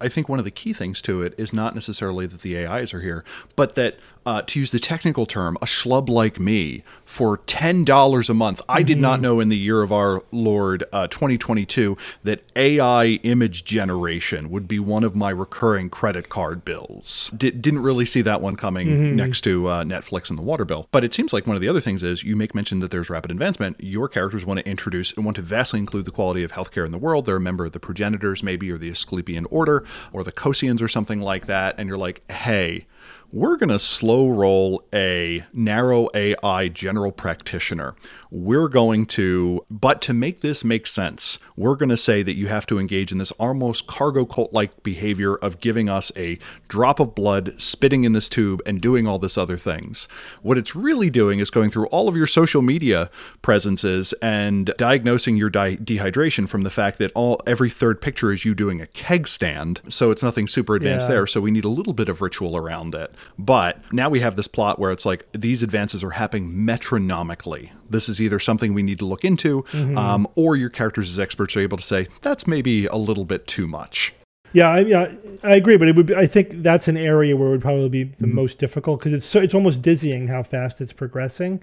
I 0.00 0.08
think 0.08 0.28
one 0.28 0.38
of 0.38 0.44
the 0.44 0.50
key 0.50 0.72
things 0.72 1.00
to 1.02 1.22
it 1.22 1.34
is 1.38 1.52
not 1.52 1.74
necessarily 1.74 2.26
that 2.26 2.42
the 2.42 2.66
AIs 2.66 2.92
are 2.94 3.00
here, 3.00 3.24
but 3.56 3.74
that 3.76 3.96
uh, 4.26 4.42
to 4.42 4.60
use 4.60 4.70
the 4.70 4.78
technical 4.78 5.24
term, 5.24 5.56
a 5.62 5.64
schlub 5.64 6.08
like 6.08 6.38
me 6.38 6.82
for 7.04 7.38
ten 7.46 7.84
dollars 7.84 8.28
a 8.28 8.34
month. 8.34 8.60
I 8.68 8.82
did 8.82 9.00
not 9.00 9.20
know 9.20 9.40
in 9.40 9.48
the 9.48 9.56
year 9.56 9.82
of 9.82 9.90
our 9.92 10.22
Lord 10.32 10.84
uh, 10.92 11.06
2022 11.06 11.96
that 12.24 12.42
AI 12.54 13.06
image 13.22 13.64
generation 13.64 14.50
would 14.50 14.68
be 14.68 14.78
one 14.78 15.04
of 15.04 15.16
my 15.16 15.30
recurring 15.30 15.88
credit 15.88 16.28
card 16.28 16.64
bills. 16.64 17.32
D- 17.36 17.50
didn't 17.52 17.80
really 17.80 18.04
see 18.04 18.20
that 18.22 18.42
one 18.42 18.56
coming 18.56 19.16
next 19.16 19.40
to 19.42 19.68
uh, 19.68 19.84
Netflix 19.84 20.28
and 20.28 20.38
the 20.38 20.42
water 20.42 20.64
bill. 20.64 20.88
But 20.90 21.04
it 21.04 21.14
seems 21.14 21.32
like 21.32 21.46
one 21.46 21.56
of 21.56 21.62
the 21.62 21.68
other 21.68 21.80
things 21.80 22.02
is 22.02 22.22
you 22.22 22.36
make 22.36 22.54
mention 22.54 22.80
that 22.80 22.90
there's 22.90 23.08
rapid 23.08 23.30
advancement. 23.30 23.76
Your 23.80 24.08
characters 24.08 24.44
want 24.44 24.58
to 24.60 24.68
introduce 24.68 25.12
and 25.12 25.24
want 25.24 25.36
to 25.36 25.42
vastly 25.42 25.78
include 25.78 26.04
the 26.04 26.10
quality 26.10 26.42
of 26.42 26.52
healthcare 26.52 26.84
in 26.84 26.92
the 26.92 26.98
world. 26.98 27.24
They're 27.24 27.36
a 27.36 27.40
member 27.40 27.64
of 27.64 27.72
the 27.72 27.80
progenitors, 27.80 28.42
maybe, 28.42 28.70
or 28.70 28.76
the 28.76 28.90
Asclepian 28.90 29.46
Order, 29.50 29.67
or 29.68 30.24
the 30.24 30.32
Kosians, 30.32 30.82
or 30.82 30.88
something 30.88 31.20
like 31.20 31.46
that. 31.46 31.76
And 31.78 31.88
you're 31.88 31.98
like, 31.98 32.22
hey, 32.30 32.86
we're 33.30 33.56
going 33.58 33.68
to 33.68 33.78
slow 33.78 34.28
roll 34.30 34.82
a 34.94 35.44
narrow 35.52 36.08
AI 36.14 36.68
general 36.68 37.12
practitioner. 37.12 37.94
We're 38.30 38.68
going 38.68 39.04
to, 39.06 39.66
but 39.70 40.00
to 40.02 40.14
make 40.14 40.40
this 40.40 40.64
make 40.64 40.86
sense, 40.86 41.38
we're 41.54 41.76
going 41.76 41.90
to 41.90 41.96
say 41.98 42.22
that 42.22 42.36
you 42.36 42.46
have 42.48 42.66
to 42.68 42.78
engage 42.78 43.12
in 43.12 43.18
this 43.18 43.30
almost 43.32 43.86
cargo 43.86 44.24
cult 44.24 44.54
like 44.54 44.82
behavior 44.82 45.36
of 45.36 45.60
giving 45.60 45.90
us 45.90 46.10
a 46.16 46.38
drop 46.68 47.00
of 47.00 47.14
blood, 47.14 47.52
spitting 47.60 48.04
in 48.04 48.12
this 48.14 48.30
tube, 48.30 48.62
and 48.64 48.80
doing 48.80 49.06
all 49.06 49.18
this 49.18 49.36
other 49.36 49.58
things. 49.58 50.08
What 50.40 50.56
it's 50.56 50.74
really 50.74 51.10
doing 51.10 51.38
is 51.38 51.50
going 51.50 51.70
through 51.70 51.86
all 51.88 52.08
of 52.08 52.16
your 52.16 52.26
social 52.26 52.62
media 52.62 53.10
presences 53.42 54.14
and 54.22 54.72
diagnosing 54.78 55.36
your 55.36 55.50
di- 55.50 55.76
dehydration 55.76 56.48
from 56.48 56.62
the 56.62 56.70
fact 56.70 56.96
that 56.98 57.12
all 57.14 57.40
every 57.46 57.68
third 57.70 58.00
picture 58.00 58.32
is 58.32 58.44
you 58.46 58.54
doing 58.54 58.80
a 58.80 58.86
keg 58.86 59.28
stand. 59.28 59.82
So 59.90 60.10
it's 60.10 60.22
nothing 60.22 60.46
super 60.46 60.76
advanced 60.76 61.08
Yeah. 61.08 61.14
there. 61.14 61.26
So 61.26 61.40
we 61.42 61.50
need 61.50 61.64
a 61.64 61.68
little 61.70 61.92
bit 61.92 62.08
of 62.08 62.22
ritual 62.22 62.56
around 62.56 62.94
it. 62.94 62.97
But 63.38 63.80
now 63.92 64.08
we 64.08 64.20
have 64.20 64.36
this 64.36 64.48
plot 64.48 64.78
where 64.78 64.92
it's 64.92 65.06
like 65.06 65.26
these 65.32 65.62
advances 65.62 66.02
are 66.02 66.10
happening 66.10 66.50
metronomically. 66.50 67.70
This 67.88 68.08
is 68.08 68.20
either 68.20 68.38
something 68.38 68.74
we 68.74 68.82
need 68.82 68.98
to 68.98 69.06
look 69.06 69.24
into, 69.24 69.64
um, 69.96 70.26
or 70.34 70.56
your 70.56 70.70
characters 70.70 71.10
as 71.10 71.18
experts 71.18 71.56
are 71.56 71.60
able 71.60 71.78
to 71.78 71.84
say 71.84 72.06
that's 72.22 72.46
maybe 72.46 72.86
a 72.86 72.96
little 72.96 73.24
bit 73.24 73.46
too 73.46 73.66
much. 73.66 74.12
Yeah, 74.52 74.68
I, 74.68 74.80
yeah, 74.80 75.12
I 75.44 75.56
agree, 75.56 75.76
but 75.76 75.88
it 75.88 75.96
would. 75.96 76.06
Be, 76.06 76.14
I 76.14 76.26
think 76.26 76.62
that's 76.62 76.88
an 76.88 76.96
area 76.96 77.36
where 77.36 77.48
it 77.48 77.50
would 77.52 77.60
probably 77.60 77.88
be 77.88 78.04
the 78.18 78.26
most 78.26 78.58
difficult 78.58 79.00
because 79.00 79.12
it's 79.12 79.26
so 79.26 79.40
it's 79.40 79.54
almost 79.54 79.82
dizzying 79.82 80.26
how 80.26 80.42
fast 80.42 80.80
it's 80.80 80.92
progressing, 80.92 81.62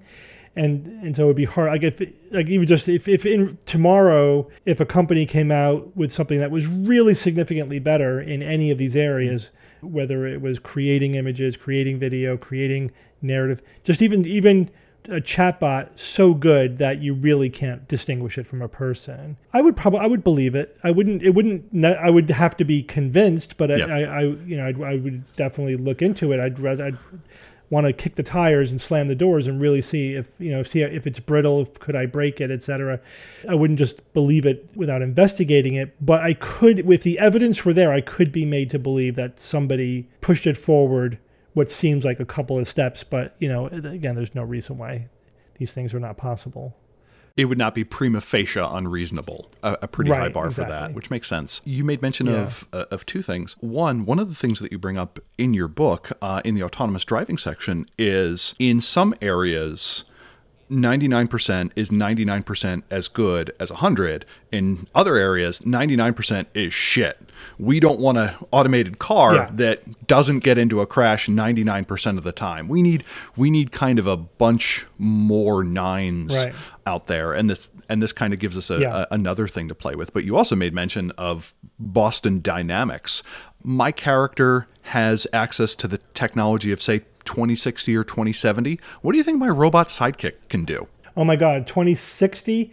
and 0.56 0.86
and 1.04 1.16
so 1.16 1.24
it 1.24 1.28
would 1.28 1.36
be 1.36 1.46
hard. 1.46 1.72
Like 1.72 1.84
if 1.84 2.00
like 2.32 2.48
even 2.48 2.68
just 2.68 2.88
if 2.88 3.08
if 3.08 3.26
in 3.26 3.58
tomorrow 3.66 4.48
if 4.66 4.80
a 4.80 4.86
company 4.86 5.26
came 5.26 5.52
out 5.52 5.96
with 5.98 6.14
something 6.14 6.40
that 6.40 6.52
was 6.52 6.68
really 6.68 7.16
significantly 7.16 7.80
better 7.80 8.22
in 8.22 8.44
any 8.44 8.70
of 8.70 8.78
these 8.78 8.96
areas, 8.96 9.50
whether 9.86 10.28
it 10.28 10.42
was 10.42 10.60
creating 10.60 11.16
images, 11.16 11.58
creating 11.58 12.00
video, 12.00 12.38
creating 12.38 12.92
narrative, 13.22 13.62
just 13.84 14.02
even 14.02 14.26
even 14.26 14.70
a 15.06 15.22
chatbot 15.22 15.88
so 15.96 16.34
good 16.34 16.80
that 16.80 17.00
you 17.00 17.14
really 17.14 17.48
can't 17.48 17.88
distinguish 17.88 18.40
it 18.40 18.48
from 18.48 18.62
a 18.64 18.68
person. 18.68 19.38
I 19.54 19.62
would 19.62 19.78
probably 19.78 20.00
I 20.00 20.08
would 20.08 20.24
believe 20.24 20.56
it. 20.56 20.78
I 20.84 20.92
wouldn't 20.92 21.22
it 21.22 21.32
wouldn't 21.32 21.86
I 21.86 22.10
would 22.10 22.30
have 22.30 22.58
to 22.58 22.64
be 22.66 22.82
convinced, 22.84 23.58
but 23.58 23.72
I, 23.72 23.76
Yeah. 23.76 23.86
I, 23.86 24.00
I 24.02 24.22
you 24.22 24.58
know 24.58 24.66
I'd, 24.66 24.82
I 24.82 24.96
would 24.96 25.24
definitely 25.36 25.76
look 25.78 26.02
into 26.02 26.32
it. 26.32 26.40
I'd 26.40 26.60
rather 26.60 26.86
I'd 26.86 26.98
want 27.70 27.88
to 27.88 27.94
kick 27.94 28.16
the 28.16 28.24
tires 28.24 28.72
and 28.72 28.80
slam 28.80 29.08
the 29.08 29.16
doors 29.16 29.48
and 29.48 29.62
really 29.62 29.82
see 29.82 30.14
if 30.14 30.28
you 30.38 30.52
know 30.52 30.64
see 30.64 30.82
if 30.82 31.08
it's 31.08 31.20
brittle, 31.20 31.62
if 31.62 31.74
could 31.80 31.96
I 31.96 32.06
break 32.06 32.40
it, 32.42 32.52
etc. 32.52 33.00
I 33.50 33.56
wouldn't 33.56 33.80
just 33.80 34.14
believe 34.14 34.46
it 34.46 34.70
without 34.76 35.02
investigating 35.02 35.76
it, 35.76 35.96
but 36.04 36.22
I 36.22 36.34
could 36.34 36.90
if 36.92 37.04
the 37.04 37.20
evidence 37.20 37.66
were 37.66 37.74
there, 37.74 37.92
I 37.92 38.02
could 38.02 38.32
be 38.32 38.46
made 38.46 38.70
to 38.72 38.80
believe 38.80 39.16
that 39.16 39.40
somebody 39.40 40.08
pushed 40.22 40.48
it 40.48 40.58
forward 40.58 41.18
what 41.54 41.72
seems 41.72 42.04
like 42.04 42.20
a 42.20 42.26
couple 42.26 42.60
of 42.60 42.68
steps, 42.70 43.04
but 43.04 43.36
you 43.40 43.48
know, 43.48 43.68
again, 43.68 44.16
there's 44.16 44.36
no 44.36 44.44
reason 44.44 44.78
why 44.78 45.08
these 45.58 45.74
things 45.74 45.94
are 45.94 46.00
not 46.00 46.18
possible. 46.18 46.76
It 47.38 47.46
would 47.46 47.58
not 47.58 47.76
be 47.76 47.84
prima 47.84 48.22
facie 48.22 48.60
unreasonable, 48.62 49.52
a, 49.62 49.78
a 49.82 49.88
pretty 49.90 50.10
high 50.10 50.20
Right, 50.20 50.34
bar 50.34 50.50
for 50.52 50.62
that, 50.64 50.94
which 50.94 51.10
makes 51.10 51.28
sense. 51.28 51.62
You 51.66 51.84
made 51.84 52.02
mention 52.02 52.28
Yeah. 52.28 52.44
of 52.44 52.66
uh, 52.72 52.86
of 52.92 53.06
two 53.06 53.22
things. 53.22 53.58
One, 53.60 54.06
one 54.06 54.20
of 54.20 54.30
the 54.30 54.36
things 54.36 54.60
that 54.60 54.72
you 54.72 54.78
bring 54.78 54.98
up 54.98 55.20
in 55.38 55.54
your 55.54 55.68
book, 55.68 56.12
uh, 56.22 56.42
in 56.46 56.56
the 56.56 56.64
autonomous 56.64 57.04
driving 57.04 57.38
section, 57.38 57.88
is 57.98 58.56
in 58.58 58.80
some 58.80 59.14
areas. 59.22 60.06
99% 60.72 61.72
is 61.76 61.90
99% 61.92 62.84
as 62.90 63.08
good 63.08 63.54
as 63.60 63.72
100 63.72 64.26
in 64.52 64.88
other 64.96 65.16
areas 65.16 65.60
99% 65.60 66.46
is 66.56 66.74
shit 66.74 67.20
we 67.60 67.80
don't 67.80 68.00
want 68.00 68.18
an 68.18 68.32
automated 68.52 68.98
car 68.98 69.36
Yeah. 69.36 69.50
that 69.54 70.08
doesn't 70.08 70.40
get 70.40 70.58
into 70.58 70.82
a 70.82 70.88
crash 70.88 71.28
99% 71.28 72.18
of 72.18 72.24
the 72.24 72.32
time 72.32 72.68
we 72.68 72.82
need 72.82 73.04
we 73.36 73.52
need 73.52 73.72
kind 73.72 74.00
of 74.00 74.08
a 74.08 74.18
bunch 74.18 74.86
more 74.98 75.64
nines 75.64 76.46
Right. 76.46 76.56
out 76.88 77.08
there 77.08 77.34
and 77.34 77.48
this 77.50 77.70
and 77.88 78.02
this 78.02 78.12
kind 78.12 78.34
of 78.34 78.40
gives 78.40 78.58
us 78.58 78.72
a, 78.72 78.80
Yeah. 78.80 79.02
a- 79.04 79.14
another 79.14 79.48
thing 79.48 79.68
to 79.68 79.76
play 79.76 79.94
with 79.96 80.14
but 80.14 80.24
you 80.24 80.36
also 80.36 80.56
made 80.56 80.74
mention 80.74 81.12
of 81.12 81.54
boston 81.80 82.42
dynamics 82.42 83.22
my 83.64 83.92
character 83.92 84.68
has 84.82 85.28
access 85.34 85.76
to 85.76 85.88
the 85.88 85.98
technology 86.16 86.72
of 86.72 86.82
say 86.82 87.02
2060 87.26 87.96
or 87.96 88.04
2070 88.04 88.80
what 89.02 89.12
do 89.12 89.18
you 89.18 89.24
think 89.24 89.38
my 89.38 89.50
robot 89.50 89.88
sidekick 89.88 90.34
can 90.50 90.66
do 90.66 90.88
Oh 91.18 91.24
my 91.24 91.36
God, 91.36 91.68
2060. 91.68 92.72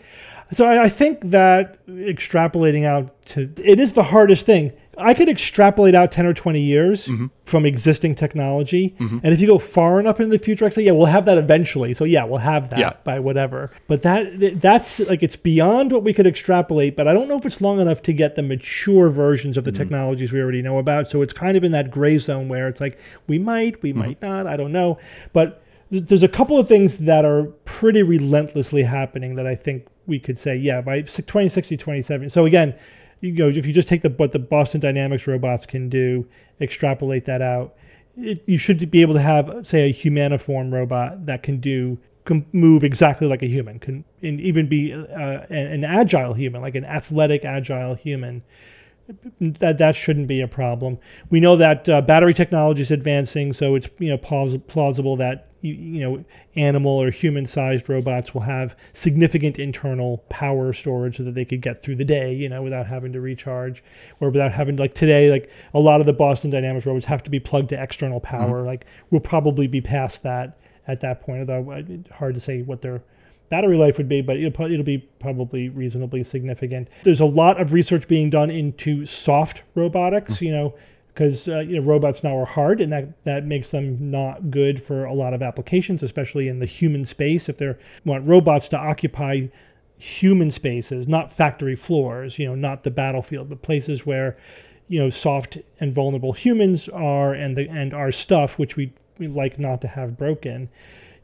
So 0.53 0.67
I, 0.67 0.85
I 0.85 0.89
think 0.89 1.31
that 1.31 1.85
extrapolating 1.87 2.85
out 2.85 3.11
to 3.27 3.51
it 3.63 3.79
is 3.79 3.93
the 3.93 4.03
hardest 4.03 4.45
thing. 4.45 4.73
I 5.03 5.15
could 5.15 5.29
extrapolate 5.29 5.95
out 5.95 6.13
10 6.13 6.27
or 6.27 6.35
20 6.35 6.61
years 6.61 7.07
mm-hmm. 7.07 7.27
from 7.45 7.67
existing 7.67 8.15
technology. 8.15 8.95
Mm-hmm. 8.99 9.19
And 9.23 9.35
if 9.35 9.41
you 9.41 9.47
go 9.47 9.59
far 9.59 10.01
enough 10.01 10.21
into 10.21 10.37
the 10.37 10.43
future, 10.43 10.65
I 10.65 10.69
say, 10.71 10.83
yeah, 10.83 10.93
we'll 10.93 11.07
have 11.07 11.25
that 11.27 11.39
eventually. 11.39 11.95
So 11.95 12.05
yeah, 12.05 12.25
we'll 12.25 12.39
have 12.39 12.71
that 12.71 12.79
Yeah. 12.79 12.93
by 13.05 13.19
whatever. 13.19 13.71
But 13.89 14.03
that 14.03 14.61
that's 14.61 15.01
like 15.01 15.23
it's 15.23 15.37
beyond 15.37 15.93
what 15.93 16.03
we 16.03 16.13
could 16.13 16.27
extrapolate, 16.27 16.97
but 16.97 17.09
I 17.09 17.13
don't 17.13 17.29
know 17.29 17.37
if 17.37 17.47
it's 17.47 17.61
long 17.61 17.81
enough 17.81 18.03
to 18.03 18.13
get 18.13 18.35
the 18.35 18.43
mature 18.43 19.11
versions 19.11 19.57
of 19.57 19.65
the 19.65 19.73
mm. 19.73 19.77
technologies 19.77 20.33
we 20.33 20.41
already 20.41 20.63
know 20.63 20.79
about. 20.79 21.09
So 21.11 21.23
it's 21.23 21.33
kind 21.33 21.57
of 21.57 21.65
in 21.65 21.73
that 21.73 21.91
gray 21.91 22.19
zone 22.19 22.49
where 22.49 22.69
it's 22.69 22.81
like 22.81 22.99
we 23.27 23.39
might, 23.39 23.83
we 23.83 23.93
might 23.93 24.21
mm-hmm. 24.21 24.45
not, 24.45 24.47
I 24.47 24.57
don't 24.57 24.73
know. 24.73 24.99
But 25.33 25.63
there's 25.91 26.23
a 26.23 26.29
couple 26.29 26.59
of 26.59 26.67
things 26.67 26.99
that 26.99 27.25
are 27.25 27.45
pretty 27.65 28.03
relentlessly 28.03 28.83
happening 28.83 29.35
that 29.35 29.47
I 29.47 29.55
think 29.55 29.87
we 30.07 30.19
could 30.19 30.39
say, 30.39 30.57
yeah, 30.57 30.81
by 30.81 31.03
2060, 31.03 31.77
2070. 31.77 32.31
So 32.31 32.47
again, 32.47 32.75
you 33.23 33.49
if 33.49 33.67
you 33.67 33.73
just 33.73 33.89
take 33.89 34.03
the 34.03 34.11
what 34.11 34.33
the 34.33 34.39
Boston 34.39 34.81
Dynamics 34.81 35.27
robots 35.27 35.65
can 35.65 35.89
do, 35.89 36.27
extrapolate 36.61 37.25
that 37.27 37.41
out, 37.41 37.75
it, 38.17 38.43
you 38.47 38.59
should 38.59 38.91
be 38.91 39.01
able 39.01 39.15
to 39.15 39.21
have, 39.21 39.67
say, 39.67 39.89
a 39.89 39.93
humaniform 39.93 40.73
robot 40.73 41.27
that 41.27 41.43
can 41.43 41.61
do 41.61 41.99
can 42.25 42.47
move 42.53 42.85
exactly 42.85 43.27
like 43.27 43.43
a 43.43 43.47
human, 43.47 43.79
can 43.79 44.05
and 44.23 44.41
even 44.41 44.69
be 44.69 44.93
uh, 44.93 44.97
an, 45.51 45.85
an 45.85 45.85
agile 45.85 46.35
human, 46.35 46.61
like 46.61 46.75
an 46.75 46.85
athletic, 46.85 47.45
agile 47.45 47.95
human 47.95 48.43
that 49.41 49.79
that 49.79 49.97
shouldn't 49.97 50.29
be 50.29 50.41
a 50.41 50.49
problem. 50.49 50.99
We 51.31 51.41
know 51.41 51.57
that 51.57 51.89
uh, 51.89 52.01
battery 52.01 52.35
technology 52.35 52.83
is 52.83 52.91
advancing, 52.91 53.53
so 53.53 53.75
it's 53.75 53.89
you 53.99 54.11
know 54.11 54.19
plausible 54.19 55.17
that 55.17 55.49
you, 55.63 55.75
you 55.75 56.01
know 56.01 56.25
animal 56.57 56.93
or 56.93 57.11
human-sized 57.11 57.89
robots 57.89 58.35
will 58.35 58.43
have 58.43 58.77
significant 58.93 59.59
internal 59.59 60.19
power 60.29 60.73
storage 60.73 61.17
so 61.17 61.23
that 61.23 61.35
they 61.35 61.45
could 61.45 61.63
get 61.63 61.83
through 61.83 61.97
the 61.97 62.05
day, 62.05 62.35
you 62.35 62.49
know, 62.49 62.63
without 62.63 62.87
having 62.87 63.13
to 63.13 63.21
recharge 63.21 63.83
or 64.21 64.29
without 64.29 64.53
having 64.53 64.77
like 64.77 64.95
today, 64.95 65.31
like 65.31 65.51
a 65.73 65.79
lot 65.79 66.01
of 66.01 66.07
the 66.07 66.13
Boston 66.13 66.51
Dynamics 66.51 66.85
robots 66.85 67.07
have 67.07 67.23
to 67.23 67.31
be 67.31 67.41
plugged 67.41 67.71
to 67.71 67.83
external 67.83 68.21
power. 68.21 68.63
Like 68.63 68.85
we'll 69.11 69.21
probably 69.21 69.67
be 69.67 69.81
past 69.81 70.23
that 70.25 70.59
at 70.87 71.01
that 71.01 71.23
point. 71.23 71.41
Although 71.41 71.73
uh, 71.73 71.83
it's 71.89 72.11
hard 72.11 72.35
to 72.35 72.41
say 72.41 72.63
what 72.63 72.83
their 72.83 73.03
battery 73.49 73.77
life 73.77 73.99
would 73.99 74.09
be, 74.09 74.23
but 74.23 74.37
it'll, 74.39 74.73
it'll 74.73 74.85
be 74.85 74.99
probably 75.21 75.69
reasonably 75.69 76.25
significant. 76.25 76.89
There's 77.05 77.21
a 77.21 77.27
lot 77.27 77.61
of 77.61 77.73
research 77.73 78.09
being 78.09 78.31
done 78.31 78.51
into 78.51 79.05
soft 79.05 79.63
robotics, 79.75 80.41
you 80.41 80.51
know, 80.51 80.75
because 81.13 81.49
uh, 81.49 81.61
you 81.61 81.81
know 81.81 81.87
robots 81.87 82.23
now 82.25 82.37
are 82.39 82.47
hard, 82.47 82.81
and 82.81 82.93
that 82.93 83.25
that 83.25 83.45
makes 83.45 83.71
them 83.71 84.11
not 84.11 84.51
good 84.51 84.83
for 84.83 85.05
a 85.05 85.15
lot 85.15 85.35
of 85.35 85.43
applications, 85.43 86.03
especially 86.03 86.49
in 86.49 86.59
the 86.59 86.67
human 86.67 87.05
space. 87.05 87.49
If 87.49 87.59
they 87.59 87.75
want 88.05 88.27
robots 88.27 88.69
to 88.69 88.79
occupy 88.79 89.49
human 89.99 90.51
spaces, 90.51 91.07
not 91.07 91.33
factory 91.33 91.77
floors, 91.77 92.39
you 92.39 92.47
know, 92.47 92.55
not 92.55 92.83
the 92.83 92.91
battlefield, 92.91 93.49
but 93.49 93.63
places 93.63 94.07
where 94.07 94.37
you 94.89 94.99
know 94.99 95.11
soft 95.11 95.59
and 95.81 95.95
vulnerable 95.95 96.33
humans 96.33 96.89
are, 96.89 97.35
and 97.35 97.57
the 97.57 97.69
and 97.69 97.93
our 97.93 98.13
stuff, 98.13 98.59
which 98.59 98.77
we, 98.77 98.93
we 99.19 99.29
like 99.29 99.59
not 99.59 99.81
to 99.83 99.89
have 99.89 100.17
broken 100.17 100.69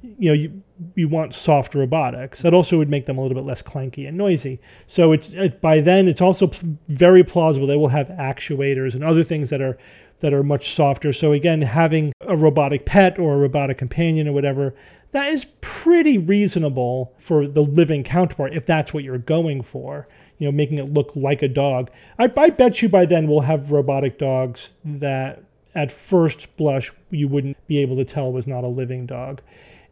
you 0.02 0.28
know 0.28 0.32
you 0.32 0.62
you 0.94 1.08
want 1.08 1.34
soft 1.34 1.74
robotics 1.74 2.42
that 2.42 2.54
also 2.54 2.78
would 2.78 2.88
make 2.88 3.06
them 3.06 3.18
a 3.18 3.22
little 3.22 3.34
bit 3.34 3.44
less 3.44 3.62
clanky 3.62 4.06
and 4.06 4.16
noisy 4.16 4.60
so 4.86 5.12
it's 5.12 5.28
it, 5.32 5.60
by 5.60 5.80
then 5.80 6.06
it's 6.06 6.20
also 6.20 6.46
p- 6.46 6.76
very 6.88 7.24
plausible 7.24 7.66
they 7.66 7.76
will 7.76 7.88
have 7.88 8.08
actuators 8.08 8.94
and 8.94 9.02
other 9.02 9.22
things 9.22 9.50
that 9.50 9.60
are 9.60 9.76
that 10.20 10.32
are 10.32 10.42
much 10.42 10.74
softer 10.74 11.12
so 11.12 11.32
again 11.32 11.62
having 11.62 12.12
a 12.22 12.36
robotic 12.36 12.86
pet 12.86 13.18
or 13.18 13.34
a 13.34 13.38
robotic 13.38 13.78
companion 13.78 14.28
or 14.28 14.32
whatever 14.32 14.74
that 15.10 15.32
is 15.32 15.46
pretty 15.60 16.18
reasonable 16.18 17.14
for 17.18 17.46
the 17.46 17.62
living 17.62 18.04
counterpart 18.04 18.54
if 18.54 18.66
that's 18.66 18.94
what 18.94 19.02
you're 19.02 19.18
going 19.18 19.62
for 19.62 20.06
you 20.38 20.46
know, 20.46 20.52
making 20.52 20.78
it 20.78 20.92
look 20.92 21.10
like 21.14 21.42
a 21.42 21.48
dog. 21.48 21.90
I, 22.18 22.30
I 22.36 22.50
bet 22.50 22.80
you 22.80 22.88
by 22.88 23.06
then 23.06 23.28
we'll 23.28 23.40
have 23.40 23.72
robotic 23.72 24.18
dogs 24.18 24.70
that 24.84 25.42
at 25.74 25.92
first 25.92 26.56
blush 26.56 26.92
you 27.10 27.28
wouldn't 27.28 27.56
be 27.66 27.78
able 27.78 27.96
to 27.96 28.04
tell 28.04 28.32
was 28.32 28.46
not 28.46 28.64
a 28.64 28.68
living 28.68 29.06
dog. 29.06 29.40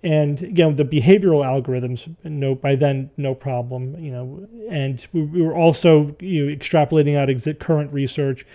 And 0.07 0.40
again, 0.40 0.77
the 0.77 0.85
behavioral 0.85 1.45
algorithms, 1.45 2.14
no, 2.23 2.55
by 2.55 2.77
then 2.77 3.11
no 3.16 3.35
problem, 3.35 3.99
you 3.99 4.12
know. 4.12 4.47
And 4.71 5.05
we, 5.12 5.23
we 5.23 5.42
were 5.42 5.57
also 5.57 6.14
you 6.21 6.47
know, 6.47 6.57
extrapolating 6.57 7.19
out 7.19 7.29
exit 7.29 7.59
current 7.59 7.92
research, 7.92 8.47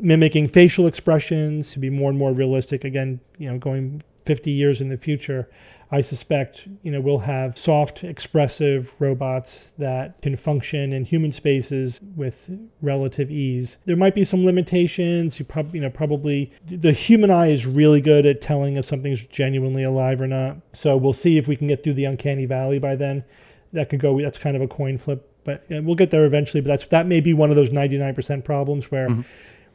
mimicking 0.00 0.48
facial 0.48 0.86
expressions 0.86 1.70
to 1.72 1.78
be 1.78 1.90
more 1.90 2.08
and 2.08 2.18
more 2.18 2.32
realistic. 2.32 2.84
Again, 2.84 3.20
you 3.36 3.50
know, 3.50 3.58
going 3.58 4.02
50 4.24 4.50
years 4.50 4.80
in 4.80 4.88
the 4.88 4.96
future, 4.96 5.50
I 5.90 6.00
suspect, 6.00 6.66
you 6.82 6.90
know, 6.90 7.00
we'll 7.00 7.20
have 7.20 7.56
soft, 7.56 8.02
expressive 8.02 8.92
robots 8.98 9.68
that 9.78 10.20
can 10.20 10.36
function 10.36 10.92
in 10.92 11.04
human 11.04 11.30
spaces 11.30 12.00
with 12.16 12.50
relative 12.82 13.30
ease. 13.30 13.78
There 13.84 13.96
might 13.96 14.14
be 14.14 14.24
some 14.24 14.44
limitations. 14.44 15.38
You 15.38 15.44
probably, 15.44 15.78
you 15.78 15.84
know, 15.84 15.90
probably 15.90 16.52
the 16.66 16.92
human 16.92 17.30
eye 17.30 17.50
is 17.50 17.66
really 17.66 18.00
good 18.00 18.26
at 18.26 18.40
telling 18.40 18.76
if 18.76 18.84
something's 18.84 19.22
genuinely 19.22 19.84
alive 19.84 20.20
or 20.20 20.26
not. 20.26 20.56
So 20.72 20.96
we'll 20.96 21.12
see 21.12 21.38
if 21.38 21.46
we 21.46 21.56
can 21.56 21.68
get 21.68 21.84
through 21.84 21.94
the 21.94 22.04
uncanny 22.04 22.46
valley 22.46 22.80
by 22.80 22.96
then. 22.96 23.24
That 23.72 23.88
could 23.88 24.00
go. 24.00 24.20
That's 24.20 24.38
kind 24.38 24.56
of 24.56 24.62
a 24.62 24.68
coin 24.68 24.98
flip, 24.98 25.30
but 25.44 25.64
we'll 25.68 25.96
get 25.96 26.10
there 26.10 26.24
eventually. 26.24 26.60
But 26.60 26.68
that's 26.68 26.86
that 26.86 27.06
may 27.06 27.20
be 27.20 27.32
one 27.34 27.50
of 27.50 27.56
those 27.56 27.70
99% 27.70 28.44
problems 28.44 28.90
where. 28.90 29.08
Mm-hmm 29.08 29.22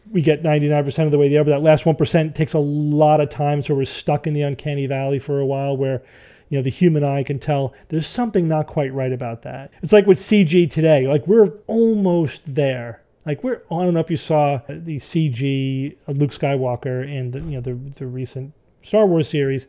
we 0.10 0.22
get 0.22 0.44
99% 0.44 1.06
of 1.06 1.12
the 1.12 1.18
way 1.18 1.30
there, 1.30 1.44
but 1.44 1.52
that 1.52 1.62
last 1.62 1.84
1% 1.84 2.36
takes 2.36 2.54
a 2.54 2.60
lot 2.60 3.22
of 3.22 3.30
time. 3.30 3.62
So 3.62 3.76
we're 3.76 3.86
stuck 3.86 4.28
in 4.28 4.34
the 4.34 4.42
uncanny 4.42 4.88
valley 4.88 5.20
for 5.20 5.40
a 5.40 5.46
while 5.46 5.78
where, 5.78 6.02
you 6.50 6.58
know, 6.58 6.64
the 6.64 6.70
human 6.70 7.04
eye 7.04 7.24
can 7.24 7.40
tell 7.40 7.74
there's 7.90 8.08
something 8.08 8.48
not 8.48 8.68
quite 8.68 8.94
right 8.94 9.14
about 9.14 9.44
that. 9.44 9.72
It's 9.82 9.94
like 9.94 10.08
with 10.08 10.20
CG 10.20 10.70
today, 10.70 11.08
like 11.08 11.28
we're 11.28 11.54
almost 11.68 12.42
there. 12.48 13.02
Like 13.26 13.44
we're, 13.44 13.62
I 13.70 13.84
don't 13.84 13.94
know 13.94 14.00
if 14.00 14.10
you 14.10 14.18
saw 14.18 14.62
the 14.68 14.98
CG 14.98 15.96
uh, 16.08 16.12
Luke 16.14 16.32
Skywalker 16.32 17.04
in 17.08 17.32
the, 17.32 17.40
you 17.40 17.52
know, 17.52 17.62
the, 17.62 17.74
the 17.96 18.08
recent 18.08 18.54
Star 18.84 19.06
Wars 19.06 19.30
series 19.30 19.68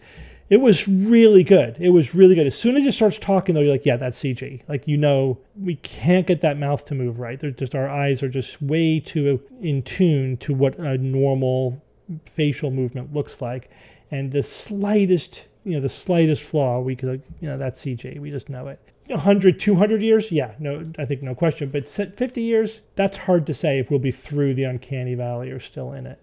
it 0.52 0.60
was 0.60 0.86
really 0.86 1.42
good. 1.42 1.78
It 1.80 1.88
was 1.88 2.14
really 2.14 2.34
good. 2.34 2.46
As 2.46 2.54
soon 2.54 2.76
as 2.76 2.84
it 2.84 2.92
starts 2.92 3.18
talking, 3.18 3.54
though, 3.54 3.62
you're 3.62 3.72
like, 3.72 3.86
yeah, 3.86 3.96
that's 3.96 4.22
CG. 4.22 4.60
Like, 4.68 4.86
you 4.86 4.98
know, 4.98 5.38
we 5.58 5.76
can't 5.76 6.26
get 6.26 6.42
that 6.42 6.58
mouth 6.58 6.84
to 6.84 6.94
move 6.94 7.18
right. 7.18 7.40
They're 7.40 7.52
just, 7.52 7.74
our 7.74 7.88
eyes 7.88 8.22
are 8.22 8.28
just 8.28 8.60
way 8.60 9.00
too 9.00 9.40
in 9.62 9.82
tune 9.82 10.36
to 10.36 10.52
what 10.52 10.78
a 10.78 10.98
normal 10.98 11.82
facial 12.26 12.70
movement 12.70 13.14
looks 13.14 13.40
like. 13.40 13.70
And 14.10 14.30
the 14.30 14.42
slightest, 14.42 15.44
you 15.64 15.72
know, 15.72 15.80
the 15.80 15.88
slightest 15.88 16.42
flaw, 16.42 16.80
we 16.80 16.96
could, 16.96 17.22
you 17.40 17.48
know, 17.48 17.56
that's 17.56 17.80
CG. 17.80 18.20
We 18.20 18.30
just 18.30 18.50
know 18.50 18.68
it. 18.68 18.78
100, 19.06 19.58
200 19.58 20.02
years? 20.02 20.30
Yeah, 20.30 20.52
no, 20.58 20.92
I 20.98 21.06
think 21.06 21.22
no 21.22 21.34
question. 21.34 21.70
But 21.70 21.88
50 21.88 22.42
years? 22.42 22.82
That's 22.94 23.16
hard 23.16 23.46
to 23.46 23.54
say 23.54 23.78
if 23.78 23.90
we'll 23.90 24.00
be 24.00 24.12
through 24.12 24.52
the 24.52 24.64
uncanny 24.64 25.14
valley 25.14 25.50
or 25.50 25.60
still 25.60 25.92
in 25.92 26.04
it. 26.06 26.18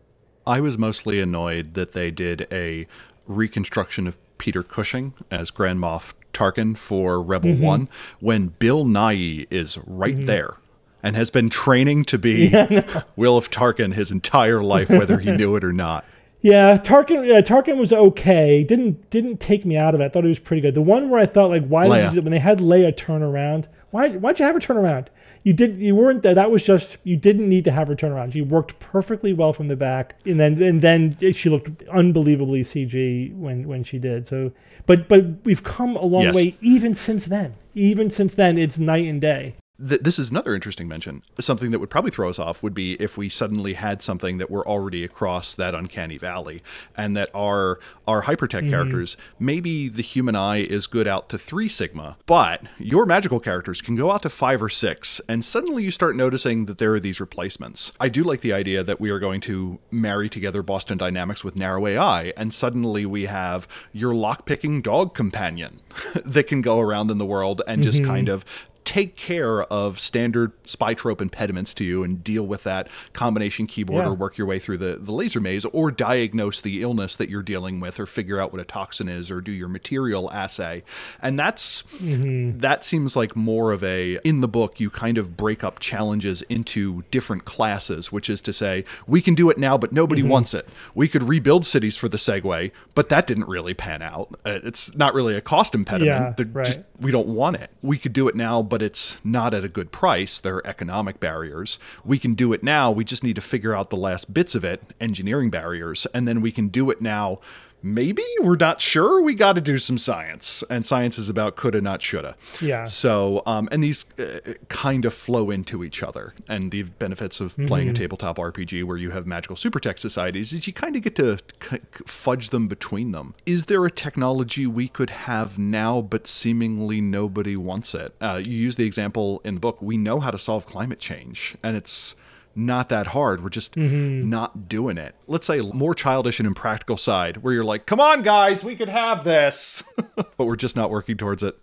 I 0.46 0.62
was 0.62 0.78
mostly 0.78 1.20
annoyed 1.20 1.76
that 1.76 1.94
they 1.94 2.10
did 2.10 2.48
a 2.52 2.88
reconstruction 3.30 4.08
of 4.08 4.20
Peter 4.38 4.64
Cushing 4.64 5.14
as 5.32 5.52
Grand 5.52 5.80
Moff 5.80 6.14
Tarkin 6.34 6.78
for 6.78 7.22
Rebel 7.22 7.52
mm-hmm. 7.52 7.64
One 7.64 7.90
when 8.20 8.48
Bill 8.48 8.86
Nighy 8.86 9.48
is 9.50 9.78
right 9.86 10.16
mm-hmm. 10.16 10.26
there 10.26 10.56
and 11.02 11.16
has 11.16 11.30
been 11.30 11.50
training 11.50 12.06
to 12.06 12.18
be 12.18 12.48
yeah, 12.52 12.68
no. 12.70 12.82
Wilhuff 13.18 13.50
Tarkin 13.50 13.94
his 13.94 14.12
entire 14.12 14.62
life, 14.62 14.90
whether 14.90 15.20
he 15.20 15.32
knew 15.32 15.56
it 15.56 15.64
or 15.64 15.74
not. 15.74 16.06
Yeah, 16.42 16.78
Tarkin. 16.78 17.28
Yeah, 17.28 17.42
Tarkin 17.42 17.78
was 17.78 17.92
okay. 17.92 18.64
Didn't 18.64 19.10
didn't 19.10 19.42
take 19.42 19.66
me 19.66 19.76
out 19.76 19.94
of 19.94 20.00
it. 20.00 20.06
I 20.06 20.08
thought 20.08 20.24
he 20.24 20.30
was 20.30 20.40
pretty 20.40 20.62
good. 20.62 20.74
The 20.74 20.82
one 20.82 21.10
where 21.10 21.20
I 21.20 21.26
thought 21.26 21.50
like, 21.50 21.68
why 21.68 21.86
Leia. 21.86 22.14
did 22.14 22.24
when 22.24 22.32
they 22.32 22.40
had 22.40 22.60
Leia 22.60 22.96
turn 22.96 23.22
around? 23.22 23.68
Why 23.92 24.12
why'd 24.12 24.40
you 24.40 24.46
have 24.46 24.56
her 24.56 24.62
turn 24.62 24.78
around? 24.78 25.10
You 25.44 25.54
did 25.54 25.80
you 25.80 25.96
weren't 25.96 26.22
there. 26.22 26.36
That 26.36 26.52
was 26.52 26.64
just 26.64 26.98
you 27.04 27.18
didn't 27.18 27.48
need 27.48 27.64
to 27.66 27.72
have 27.72 27.88
her 27.88 27.96
turn 27.96 28.12
around. 28.12 28.34
She 28.34 28.42
worked 28.42 28.80
perfectly 28.80 29.34
well 29.34 29.54
from 29.54 29.68
the 29.68 29.76
back, 29.76 30.16
and 30.26 30.40
then 30.40 30.62
and 30.62 30.82
then 30.82 31.18
she 31.34 31.50
looked 31.50 31.84
unbelievably 31.84 32.64
CG 32.64 33.36
when 33.36 33.68
when 33.68 33.84
she 33.84 34.00
did. 34.00 34.28
So, 34.28 34.52
but 34.86 35.08
but 35.08 35.26
we've 35.44 35.64
come 35.64 35.96
a 35.96 36.06
long 36.06 36.24
yes. 36.24 36.36
way 36.36 36.56
even 36.62 36.96
since 36.96 37.26
then. 37.26 37.56
Even 37.76 38.10
since 38.10 38.36
then, 38.36 38.58
it's 38.58 38.78
night 38.78 39.06
and 39.06 39.22
day 39.22 39.56
th- 39.88 40.02
this 40.02 40.20
is 40.20 40.32
another 40.32 40.56
interesting 40.56 40.88
mention. 40.88 41.24
Something 41.40 41.72
that 41.72 41.80
would 41.80 41.90
probably 41.90 42.12
throw 42.12 42.30
us 42.30 42.40
off 42.40 42.62
would 42.64 42.74
be 42.74 42.94
if 42.94 43.18
we 43.18 43.30
suddenly 43.30 43.74
had 43.74 44.02
something 44.04 44.38
that 44.38 44.52
we're 44.52 44.66
already 44.66 45.04
across 45.04 45.56
that 45.56 45.76
uncanny 45.76 46.18
valley, 46.18 46.62
and 46.98 47.16
that 47.18 47.30
our 47.34 47.80
our 48.08 48.24
hypertech 48.24 48.62
mm-hmm. 48.62 48.70
characters 48.72 49.18
maybe 49.40 49.90
the 49.90 50.02
human 50.02 50.36
eye 50.36 50.58
is 50.58 50.88
good 50.88 51.08
out 51.08 51.30
to 51.30 51.38
three 51.38 51.68
sigma, 51.68 52.18
but 52.26 52.64
your 52.78 53.06
magical 53.06 53.40
characters 53.40 53.82
can 53.82 53.96
go 53.96 54.12
out 54.12 54.22
to 54.24 54.30
five 54.30 54.62
or 54.62 54.70
six, 54.70 55.22
and 55.28 55.44
suddenly 55.44 55.84
you 55.84 55.92
start 55.92 56.16
noticing 56.16 56.66
that 56.66 56.78
there 56.78 56.94
are 56.94 57.00
these 57.00 57.20
replacements. 57.20 57.92
I 58.00 58.10
do 58.10 58.24
like 58.24 58.42
the 58.42 58.54
idea 58.54 58.84
that 58.84 59.00
we 59.00 59.10
are 59.10 59.20
going 59.20 59.42
to 59.42 59.80
marry 59.92 60.30
together 60.30 60.62
Boston 60.64 60.98
Dynamics 60.98 61.44
with 61.44 61.56
Narrow 61.56 61.86
AI, 61.88 62.34
and 62.36 62.54
suddenly 62.54 63.06
we 63.06 63.26
have 63.26 63.68
your 63.94 64.14
lockpicking 64.14 64.84
dog 64.84 65.14
companion 65.14 65.80
that 66.26 66.48
can 66.48 66.62
go 66.62 66.80
around 66.80 67.12
in 67.12 67.18
the 67.18 67.26
world 67.26 67.62
and 67.68 67.84
just 67.84 68.00
mm-hmm. 68.00 68.12
kind 68.12 68.30
of 68.30 68.46
take 68.90 69.16
care 69.16 69.62
of 69.66 70.00
standard 70.00 70.52
spy 70.68 70.96
trope 70.96 71.22
impediments 71.22 71.76
to 71.76 71.84
you 71.84 72.04
and 72.04 72.24
deal 72.24 72.48
with 72.48 72.64
that 72.64 72.88
combination 73.14 73.68
keyboard 73.68 74.04
yeah. 74.04 74.10
or 74.10 74.16
work 74.16 74.36
your 74.36 74.48
way 74.48 74.58
through 74.58 74.80
the, 74.80 74.96
the 74.96 75.12
laser 75.12 75.40
maze 75.40 75.64
or 75.66 75.92
diagnose 75.92 76.62
the 76.62 76.82
illness 76.82 77.18
that 77.18 77.30
you're 77.30 77.44
dealing 77.44 77.80
with 77.80 78.00
or 78.00 78.08
figure 78.08 78.42
out 78.42 78.52
what 78.52 78.60
a 78.60 78.66
toxin 78.66 79.08
is 79.08 79.30
or 79.30 79.42
do 79.42 79.52
your 79.52 79.68
material 79.68 80.32
assay. 80.32 80.82
And 81.22 81.38
that's 81.38 81.84
mm-hmm. 81.84 82.58
that 82.62 82.84
seems 82.84 83.16
like 83.16 83.36
more 83.36 83.74
of 83.74 83.84
a 83.84 84.18
in 84.24 84.42
the 84.42 84.48
book 84.48 84.80
you 84.80 84.90
kind 84.90 85.20
of 85.20 85.38
break 85.38 85.64
up 85.64 85.78
challenges 85.78 86.42
into 86.42 87.04
different 87.12 87.46
classes, 87.46 88.12
which 88.12 88.28
is 88.28 88.42
to 88.42 88.54
say 88.54 88.86
we 89.06 89.22
can 89.22 89.36
do 89.36 89.52
it 89.52 89.60
now 89.60 89.78
but 89.78 89.92
nobody 89.92 90.24
mm-hmm. 90.24 90.32
wants 90.32 90.56
it. 90.56 90.68
We 90.96 91.08
could 91.08 91.22
rebuild 91.22 91.64
cities 91.64 91.96
for 91.96 92.10
the 92.10 92.18
Segway, 92.18 92.72
but 92.96 93.10
that 93.10 93.28
didn't 93.28 93.48
really 93.48 93.76
pan 93.76 94.02
out. 94.02 94.34
Uh, 94.44 94.58
it's 94.64 94.96
not 94.96 95.14
really 95.14 95.36
a 95.36 95.42
cost 95.42 95.76
impediment. 95.76 96.40
Yeah, 96.40 96.46
right. 96.54 96.66
Just 96.66 96.86
we 97.00 97.12
don't 97.12 97.28
want 97.28 97.58
it. 97.58 97.70
We 97.84 98.00
could 98.00 98.14
do 98.14 98.28
it 98.28 98.34
now 98.34 98.64
but 98.64 98.79
it's 98.82 99.18
not 99.24 99.54
at 99.54 99.64
a 99.64 99.70
good 99.70 99.92
price. 99.92 100.40
There 100.40 100.56
are 100.56 100.68
economic 100.68 101.20
barriers. 101.20 101.80
We 102.04 102.20
can 102.20 102.34
do 102.34 102.54
it 102.54 102.64
now. 102.64 102.92
We 102.92 103.04
just 103.04 103.24
need 103.24 103.36
to 103.36 103.42
figure 103.42 103.76
out 103.76 103.90
the 103.90 103.98
last 103.98 104.34
bits 104.34 104.56
of 104.56 104.64
it, 104.64 104.82
engineering 105.00 105.50
barriers, 105.50 106.06
and 106.14 106.28
then 106.28 106.42
we 106.42 106.52
can 106.52 106.68
do 106.68 106.90
it 106.90 107.02
now 107.02 107.40
maybe 107.82 108.24
we're 108.42 108.56
not 108.56 108.82
sure. 108.82 109.22
We 109.22 109.36
got 109.36 109.54
to 109.54 109.62
do 109.62 109.80
some 109.80 109.98
science 109.98 110.64
and 110.70 110.86
science 110.86 111.18
is 111.18 111.30
about 111.30 111.56
coulda 111.56 111.82
not 111.82 112.02
shoulda. 112.02 112.36
Yeah. 112.62 112.86
So 112.86 113.44
um, 113.46 113.70
and 113.72 113.84
these 113.84 114.06
uh, 114.20 114.54
kind 114.70 115.06
of 115.06 115.14
flow 115.14 115.50
into 115.50 115.84
each 115.84 116.04
other. 116.04 116.34
And 116.48 116.72
the 116.72 116.84
benefits 116.84 117.40
of 117.40 117.54
mm-hmm. 117.54 117.68
playing 117.68 117.90
a 117.90 117.94
tabletop 117.94 118.38
rpg 118.38 118.84
where 118.84 118.98
you 118.98 119.12
have 119.12 119.26
magical 119.26 119.56
super 119.56 119.80
tech 119.80 119.98
societies 119.98 120.54
is 120.54 120.68
you 120.68 120.74
kind 120.74 120.96
of 120.96 121.02
get 121.02 121.16
to 121.16 121.38
c- 121.70 121.80
fudge 122.06 122.50
them 122.50 122.68
between 122.68 123.12
them. 123.12 123.34
Is 123.46 123.66
there 123.66 123.86
a 123.86 123.92
technology 123.92 124.68
we 124.68 124.88
could 124.88 125.10
have 125.10 125.58
now 125.58 126.02
but 126.02 126.28
seemingly 126.28 127.02
nobody 127.02 127.56
wants 127.56 127.94
it? 127.94 128.14
Uh, 128.22 128.42
you 128.44 128.54
use 128.54 128.76
the 128.76 128.86
example 128.86 129.42
in 129.44 129.56
the 129.56 129.60
book 129.60 129.82
we 129.82 129.98
know 129.98 130.20
how 130.20 130.32
to 130.32 130.40
solve 130.40 130.66
climate 130.66 131.00
change 131.00 131.56
and 131.64 131.76
it's 131.76 132.16
not 132.56 132.90
that 132.90 133.08
hard. 133.08 133.44
We're 133.44 133.50
just 133.50 133.76
mm-hmm. 133.76 134.30
not 134.30 134.68
doing 134.68 134.98
it. 134.98 135.16
Let's 135.28 135.48
say 135.48 135.62
more 135.62 135.94
childish 135.94 136.40
and 136.40 136.48
impractical 136.48 136.98
side 136.98 137.38
where 137.38 137.54
you're 137.54 137.64
like, 137.64 137.86
come 137.86 138.00
on, 138.00 138.22
guys, 138.22 138.64
we 138.64 138.76
could 138.76 138.90
have 138.90 139.24
this, 139.24 139.84
but 140.16 140.38
we're 140.40 140.56
just 140.56 140.76
not 140.76 140.90
working 140.90 141.18
towards 141.18 141.44
it. 141.44 141.58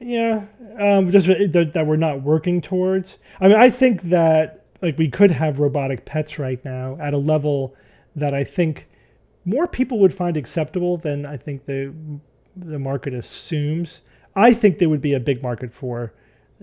Yeah, 0.00 0.44
um, 0.80 1.10
just 1.12 1.26
that, 1.26 1.70
that 1.72 1.86
we're 1.86 1.96
not 1.96 2.22
working 2.22 2.60
towards. 2.60 3.18
I 3.40 3.48
mean, 3.48 3.56
I 3.56 3.70
think 3.70 4.02
that 4.02 4.64
like 4.82 4.98
we 4.98 5.08
could 5.08 5.30
have 5.30 5.60
robotic 5.60 6.04
pets 6.04 6.38
right 6.38 6.62
now 6.64 6.98
at 7.00 7.14
a 7.14 7.18
level 7.18 7.74
that 8.16 8.34
I 8.34 8.44
think 8.44 8.86
more 9.44 9.66
people 9.66 9.98
would 10.00 10.12
find 10.12 10.36
acceptable 10.36 10.96
than 10.96 11.24
I 11.24 11.36
think 11.36 11.66
the 11.66 11.94
the 12.56 12.78
market 12.78 13.14
assumes. 13.14 14.00
I 14.36 14.52
think 14.52 14.78
there 14.78 14.88
would 14.88 15.00
be 15.00 15.14
a 15.14 15.20
big 15.20 15.42
market 15.42 15.72
for 15.72 16.12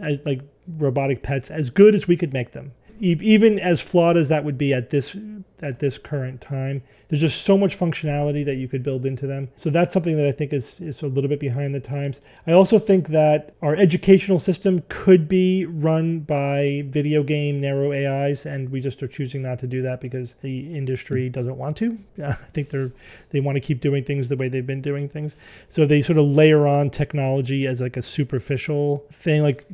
as 0.02 0.20
like 0.26 0.42
robotic 0.78 1.24
pets 1.24 1.50
as 1.50 1.70
good 1.70 1.96
as 1.96 2.08
we 2.08 2.16
could 2.16 2.34
make 2.34 2.52
them 2.52 2.72
even 3.02 3.60
as 3.60 3.82
flawed 3.82 4.16
as 4.16 4.30
that 4.30 4.46
would 4.46 4.58
be 4.58 4.74
at 4.74 4.92
this 4.92 5.16
at 5.62 5.80
this 5.80 5.98
current 5.98 6.42
time. 6.42 6.82
There's 7.10 7.22
just 7.22 7.44
so 7.44 7.58
much 7.58 7.78
functionality 7.78 8.46
that 8.46 8.56
you 8.56 8.68
could 8.68 8.84
build 8.84 9.06
into 9.06 9.28
them. 9.28 9.50
So 9.56 9.70
that's 9.70 9.94
something 9.94 10.16
that 10.16 10.28
I 10.28 10.32
think 10.32 10.54
is, 10.54 10.76
is 10.80 11.02
a 11.02 11.08
little 11.08 11.28
bit 11.28 11.40
behind 11.40 11.76
the 11.76 11.80
times. 11.80 12.22
I 12.48 12.54
also 12.54 12.80
think 12.80 13.10
that 13.10 13.54
our 13.62 13.76
educational 13.76 14.40
system 14.40 14.82
could 14.88 15.28
be 15.28 15.66
run 15.66 16.22
by 16.22 16.84
video 16.88 17.22
game 17.22 17.60
narrow 17.60 17.92
AIs, 17.92 18.46
and 18.46 18.70
we 18.70 18.80
just 18.80 19.04
are 19.04 19.08
choosing 19.08 19.42
not 19.42 19.60
to 19.60 19.68
do 19.68 19.82
that 19.82 20.00
because 20.00 20.36
the 20.42 20.74
industry 20.74 21.30
doesn't 21.30 21.58
want 21.58 21.78
to. 21.78 21.98
I 22.24 22.38
think 22.54 22.70
they're 22.70 22.92
they 23.32 23.40
want 23.40 23.56
to 23.56 23.62
keep 23.62 23.82
doing 23.82 24.04
things 24.04 24.30
the 24.30 24.38
way 24.38 24.48
they've 24.48 24.66
been 24.66 24.82
doing 24.82 25.10
things. 25.10 25.36
So 25.70 25.86
they 25.86 26.02
sort 26.02 26.18
of 26.18 26.26
layer 26.26 26.66
on 26.68 26.90
technology 26.90 27.68
as 27.68 27.82
like 27.82 27.98
a 27.98 28.02
superficial 28.02 29.06
thing. 29.12 29.42
Like 29.42 29.66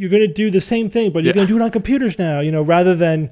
you're 0.00 0.08
going 0.08 0.26
to 0.26 0.32
do 0.32 0.50
the 0.50 0.62
same 0.62 0.88
thing, 0.88 1.12
but 1.12 1.22
you're 1.22 1.32
yeah. 1.32 1.34
going 1.34 1.46
to 1.46 1.52
do 1.52 1.60
it 1.60 1.62
on 1.62 1.70
computers 1.70 2.18
now. 2.18 2.40
You 2.40 2.50
know, 2.50 2.62
rather 2.62 2.94
than 2.94 3.30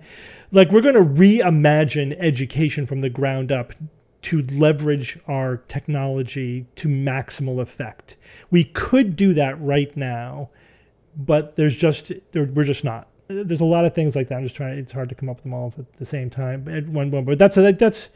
like 0.53 0.71
we're 0.71 0.83
going 0.83 0.95
to 0.95 1.01
reimagine 1.01 2.15
education 2.21 2.87
from 2.87 3.01
the 3.01 3.09
ground 3.09 3.51
up 3.51 3.73
to 4.21 4.43
leverage 4.43 5.19
our 5.29 5.59
technology 5.69 6.67
to 6.77 6.89
maximal 6.89 7.61
effect. 7.61 8.17
We 8.51 8.65
could 8.65 9.17
do 9.17 9.33
that 9.35 9.59
right 9.63 9.97
now, 9.97 10.51
but 11.17 11.57
there's 11.57 11.75
just 11.75 12.13
we're 12.35 12.65
just 12.65 12.85
not. 12.85 13.09
there's 13.29 13.63
a 13.63 13.65
lot 13.65 13.87
of 13.87 13.95
things 13.95 14.15
like 14.15 14.29
that. 14.29 14.37
I'm 14.37 14.45
just 14.45 14.57
trying. 14.57 14.79
It's 14.79 14.93
hard 14.93 15.09
to 15.09 15.15
come 15.15 15.31
up 15.31 15.37
with 15.37 15.45
them 15.45 15.55
all 15.55 15.73
at 15.79 15.97
the 15.99 16.07
same 16.07 16.29
time 16.29 16.69
at 16.69 16.87
one 16.87 17.11
moment. 17.11 17.27
But 17.27 17.39
that's 17.39 17.55
that's 17.55 18.11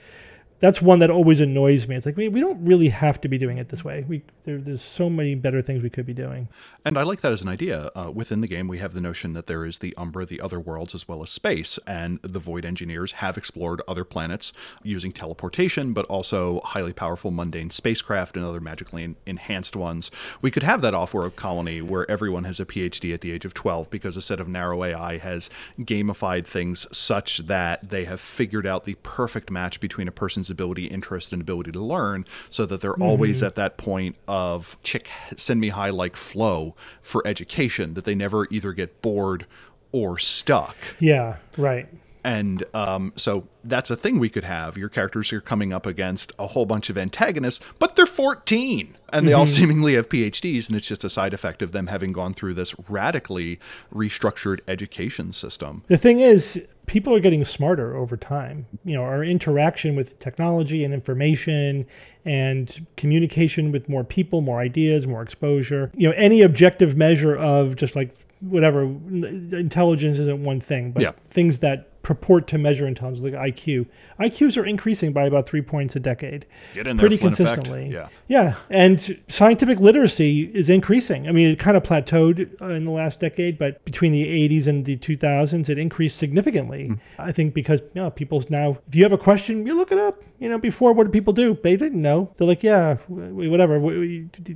that's 0.63 0.81
one 0.81 1.01
that 1.01 1.11
always 1.11 1.41
annoys 1.41 1.89
me. 1.89 1.97
It's 1.97 2.07
like 2.07 2.17
we, 2.17 2.29
we 2.29 2.39
don't 2.39 2.65
really 2.65 2.89
have 2.89 3.21
to 3.23 3.29
be 3.29 3.37
doing 3.37 3.59
it 3.59 3.69
this 3.69 3.85
way. 3.85 4.05
We 4.09 4.23
there, 4.45 4.59
there's 4.59 4.81
so 4.81 5.11
many 5.11 5.35
better 5.35 5.61
things 5.61 5.83
we 5.83 5.91
could 5.91 6.07
be 6.07 6.15
doing. 6.15 6.49
And 6.85 6.97
I 6.97 7.03
like 7.03 7.21
that 7.23 7.33
as 7.33 7.43
an 7.43 7.49
idea. 7.49 7.91
Uh, 7.97 8.13
within 8.13 8.41
the 8.41 8.47
game, 8.47 8.69
we 8.69 8.79
have 8.79 8.93
the 8.93 9.01
notion 9.01 9.33
that 9.33 9.49
there 9.49 9.67
is 9.67 9.79
the 9.79 9.93
Umbra, 9.97 10.25
the 10.25 10.41
other 10.41 10.61
worlds, 10.61 10.95
as 10.95 11.09
well 11.09 11.21
as 11.21 11.31
space, 11.31 11.81
and 11.89 12.21
the 12.23 12.39
Void 12.39 12.65
engineers 12.65 13.11
have 13.11 13.37
explored 13.37 13.83
other 13.89 14.05
planets 14.05 14.53
using 14.85 15.11
teleportation, 15.11 15.93
but 15.93 16.07
also 16.07 16.61
highly 16.61 16.93
powerful 16.93 17.33
mundane 17.33 17.71
spacecraft 17.71 18.37
and 18.37 18.47
other 18.47 18.61
magically 18.61 19.17
enhanced 19.27 19.75
ones. 19.75 20.13
We 20.43 20.53
could 20.53 20.63
have 20.63 20.81
that 20.83 20.95
off-world 20.95 21.35
colony 21.35 21.83
where 21.83 22.09
everyone 22.09 22.45
has 22.45 22.61
a 22.61 22.65
PhD 22.65 23.13
at 23.13 23.21
the 23.21 23.33
age 23.33 23.45
of 23.45 23.53
12 23.53 23.91
because 23.91 24.17
a 24.17 24.23
set 24.23 24.39
of 24.39 24.47
narrow 24.47 24.85
AI 24.85 25.19
has 25.19 25.51
gamified 25.81 26.47
things 26.47 26.87
such 26.97 27.39
that 27.39 27.91
they 27.91 28.05
have 28.05 28.21
figured 28.21 28.67
out 28.67 28.85
the 28.85 28.95
perfect 29.03 29.51
match 29.51 29.81
between 29.81 30.07
a 30.07 30.13
person's 30.13 30.52
ability, 30.53 30.87
interest, 30.87 31.33
and 31.33 31.43
ability 31.43 31.73
to 31.73 31.81
learn, 31.81 32.25
so 32.51 32.65
that 32.67 32.81
they're 32.81 32.93
mm-hmm. 32.93 33.03
always 33.03 33.43
at 33.43 33.57
that 33.57 33.77
point 33.79 34.15
of 34.29 34.77
chick 34.85 35.09
send 35.37 35.61
me 35.61 35.71
high 35.71 35.91
like 35.91 36.15
flow 36.15 36.77
for 37.01 37.27
education, 37.27 37.95
that 37.95 38.05
they 38.05 38.15
never 38.15 38.47
either 38.51 38.73
get 38.73 39.03
bored 39.03 39.47
or 39.91 40.19
stuck. 40.19 40.77
Yeah, 41.01 41.39
right. 41.57 41.89
And 42.25 42.65
um, 42.75 43.13
so 43.17 43.49
that's 43.65 43.91
a 43.91 43.97
thing 43.97 44.19
we 44.19 44.29
could 44.29 44.45
have. 44.45 44.77
Your 44.77 44.89
characters 44.89 45.33
are 45.33 45.41
coming 45.41 45.73
up 45.73 45.87
against 45.87 46.33
a 46.39 46.47
whole 46.47 46.67
bunch 46.67 46.89
of 46.89 46.97
antagonists, 46.97 47.65
but 47.79 47.97
they're 47.97 48.07
14 48.07 48.97
and 49.13 49.27
they 49.27 49.33
mm-hmm. 49.33 49.41
all 49.41 49.47
seemingly 49.47 49.95
have 49.95 50.09
PhDs, 50.09 50.69
and 50.69 50.77
it's 50.77 50.87
just 50.87 51.05
a 51.05 51.11
side 51.11 51.35
effect 51.35 51.63
of 51.63 51.73
them 51.73 51.87
having 51.87 52.13
gone 52.13 52.35
through 52.35 52.55
this 52.55 52.75
radically 52.89 53.61
restructured 53.95 54.61
education 54.69 55.33
system. 55.33 55.83
The 55.89 55.99
thing 55.99 56.21
is, 56.21 56.61
people 56.87 57.15
are 57.15 57.21
getting 57.21 57.45
smarter 57.45 57.95
over 57.97 58.17
time. 58.17 58.67
You 58.85 58.95
know, 58.95 59.03
our 59.03 59.23
interaction 59.23 59.97
with 59.97 60.19
technology 60.19 60.85
and 60.85 60.95
information 60.95 61.87
and 62.25 62.87
communication 62.97 63.73
with 63.73 63.89
more 63.89 64.05
people, 64.05 64.41
more 64.41 64.61
ideas, 64.61 65.07
more 65.07 65.23
exposure. 65.23 65.91
You 65.95 66.09
know, 66.09 66.15
any 66.17 66.43
objective 66.43 66.97
measure 66.97 67.37
of 67.37 67.77
just 67.77 67.95
like 67.97 68.15
whatever 68.41 68.83
intelligence 68.83 70.19
isn't 70.19 70.43
one 70.43 70.61
thing, 70.61 70.93
but 70.93 71.03
yeah. 71.03 71.13
things 71.31 71.59
that 71.59 71.92
purport 72.03 72.49
to 72.49 72.59
measure 72.59 72.85
in 72.85 72.89
intelligence, 72.89 73.25
like 73.25 73.35
IQ. 73.35 73.87
IQs 74.21 74.57
are 74.57 74.67
increasing 74.67 75.13
by 75.13 75.25
about 75.25 75.49
three 75.49 75.63
points 75.63 75.97
a 75.97 76.01
decade, 76.01 76.47
pretty 76.75 77.19
consistently. 77.19 77.89
Yeah, 77.93 78.09
yeah, 78.29 78.57
and 78.71 79.19
scientific 79.29 79.81
literacy 79.81 80.51
is 80.55 80.69
increasing. 80.69 81.29
I 81.29 81.33
mean, 81.33 81.49
it 81.49 81.59
kind 81.59 81.77
of 81.77 81.83
plateaued 81.83 82.61
uh, 82.61 82.67
in 82.67 82.85
the 82.85 82.91
last 82.91 83.21
decade, 83.21 83.59
but 83.59 83.85
between 83.85 84.13
the 84.13 84.25
80s 84.25 84.67
and 84.67 84.85
the 84.85 84.97
2000s, 84.97 85.69
it 85.69 85.79
increased 85.79 86.19
significantly. 86.19 86.89
Mm. 86.91 87.01
I 87.19 87.33
think 87.33 87.55
because 87.55 87.81
you 87.81 88.03
know, 88.03 88.11
people's 88.11 88.51
now, 88.51 88.79
if 88.89 88.97
you 88.97 89.03
have 89.05 89.13
a 89.13 89.19
question, 89.19 89.67
you 89.67 89.77
look 89.77 89.93
it 89.93 89.99
up. 89.99 90.23
You 90.39 90.49
know, 90.49 90.59
before 90.59 90.93
what 90.93 91.05
did 91.05 91.13
people 91.13 91.33
do? 91.33 91.57
They 91.63 91.77
didn't 91.77 92.03
know. 92.03 92.35
They're 92.37 92.49
like, 92.49 92.65
yeah, 92.65 92.97
whatever. 93.07 93.79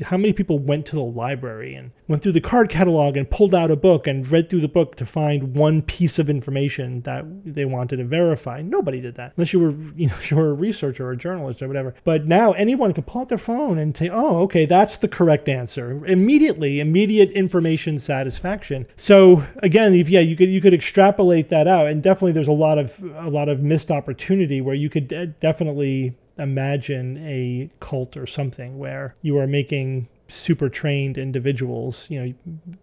How 0.03 0.17
many 0.17 0.33
people 0.33 0.59
went 0.59 0.85
to 0.87 0.97
the 0.97 1.03
library 1.03 1.77
and 1.77 1.93
went 2.09 2.25
through 2.25 2.33
the 2.33 2.41
card 2.41 2.69
catalog 2.69 3.17
and 3.17 3.31
pulled 3.31 3.55
out 3.55 3.71
a 3.71 3.77
book 3.77 4.09
and 4.09 4.29
read 4.29 4.51
through 4.51 4.63
the 4.63 4.69
book 4.69 4.97
to 4.97 5.07
find 5.07 5.55
one 5.55 5.83
piece 5.83 6.19
of 6.19 6.29
information 6.29 7.03
that 7.03 7.25
they 7.45 7.65
wanted 7.65 7.97
to 7.97 8.05
verify. 8.05 8.63
Nobody 8.63 9.01
did 9.01 9.17
that 9.17 9.33
unless 9.37 9.53
you 9.53 9.61
were 9.61 9.71
you 9.97 10.09
know 10.09 10.17
you 10.29 10.37
were 10.37 10.51
a 10.51 10.55
researcher 10.55 11.07
or 11.07 11.13
a 11.13 11.17
journalist 11.17 11.63
or 11.63 11.69
whatever. 11.69 11.95
But 12.05 12.27
now 12.27 12.53
anyone 12.53 12.93
can 12.93 13.05
pull 13.05 13.23
out 13.23 13.29
their 13.29 13.39
phone 13.39 13.79
and 13.79 13.97
say, 13.97 14.09
"Oh, 14.09 14.43
okay, 14.43 14.67
that's 14.67 14.99
the 14.99 15.09
correct 15.09 15.49
answer." 15.49 16.05
Immediately, 16.07 16.81
immediate 16.81 17.31
information 17.31 17.99
satisfaction. 17.99 18.87
So 18.97 19.45
again, 19.63 19.95
if, 19.95 20.09
yeah, 20.09 20.21
you 20.21 20.37
could 20.37 20.51
you 20.51 20.61
could 20.61 20.75
extrapolate 20.75 21.49
that 21.51 21.67
out, 21.67 21.87
and 21.87 22.03
definitely 22.03 22.33
there's 22.33 22.49
a 22.49 22.53
lot 22.53 22.79
of 22.79 22.93
a 23.17 23.31
lot 23.31 23.49
of 23.49 23.61
missed 23.61 23.91
opportunity 23.91 24.61
where 24.61 24.75
you 24.75 24.91
could 24.91 25.09
de- 25.09 25.27
definitely 25.27 26.17
imagine 26.39 27.17
a 27.27 27.71
cult 27.81 28.17
or 28.17 28.27
something 28.27 28.79
where 28.79 29.15
you 29.23 29.39
are 29.39 29.47
making 29.47 30.07
super 30.29 30.69
trained 30.69 31.19
individuals, 31.19 32.07
you 32.09 32.21
know, 32.21 32.35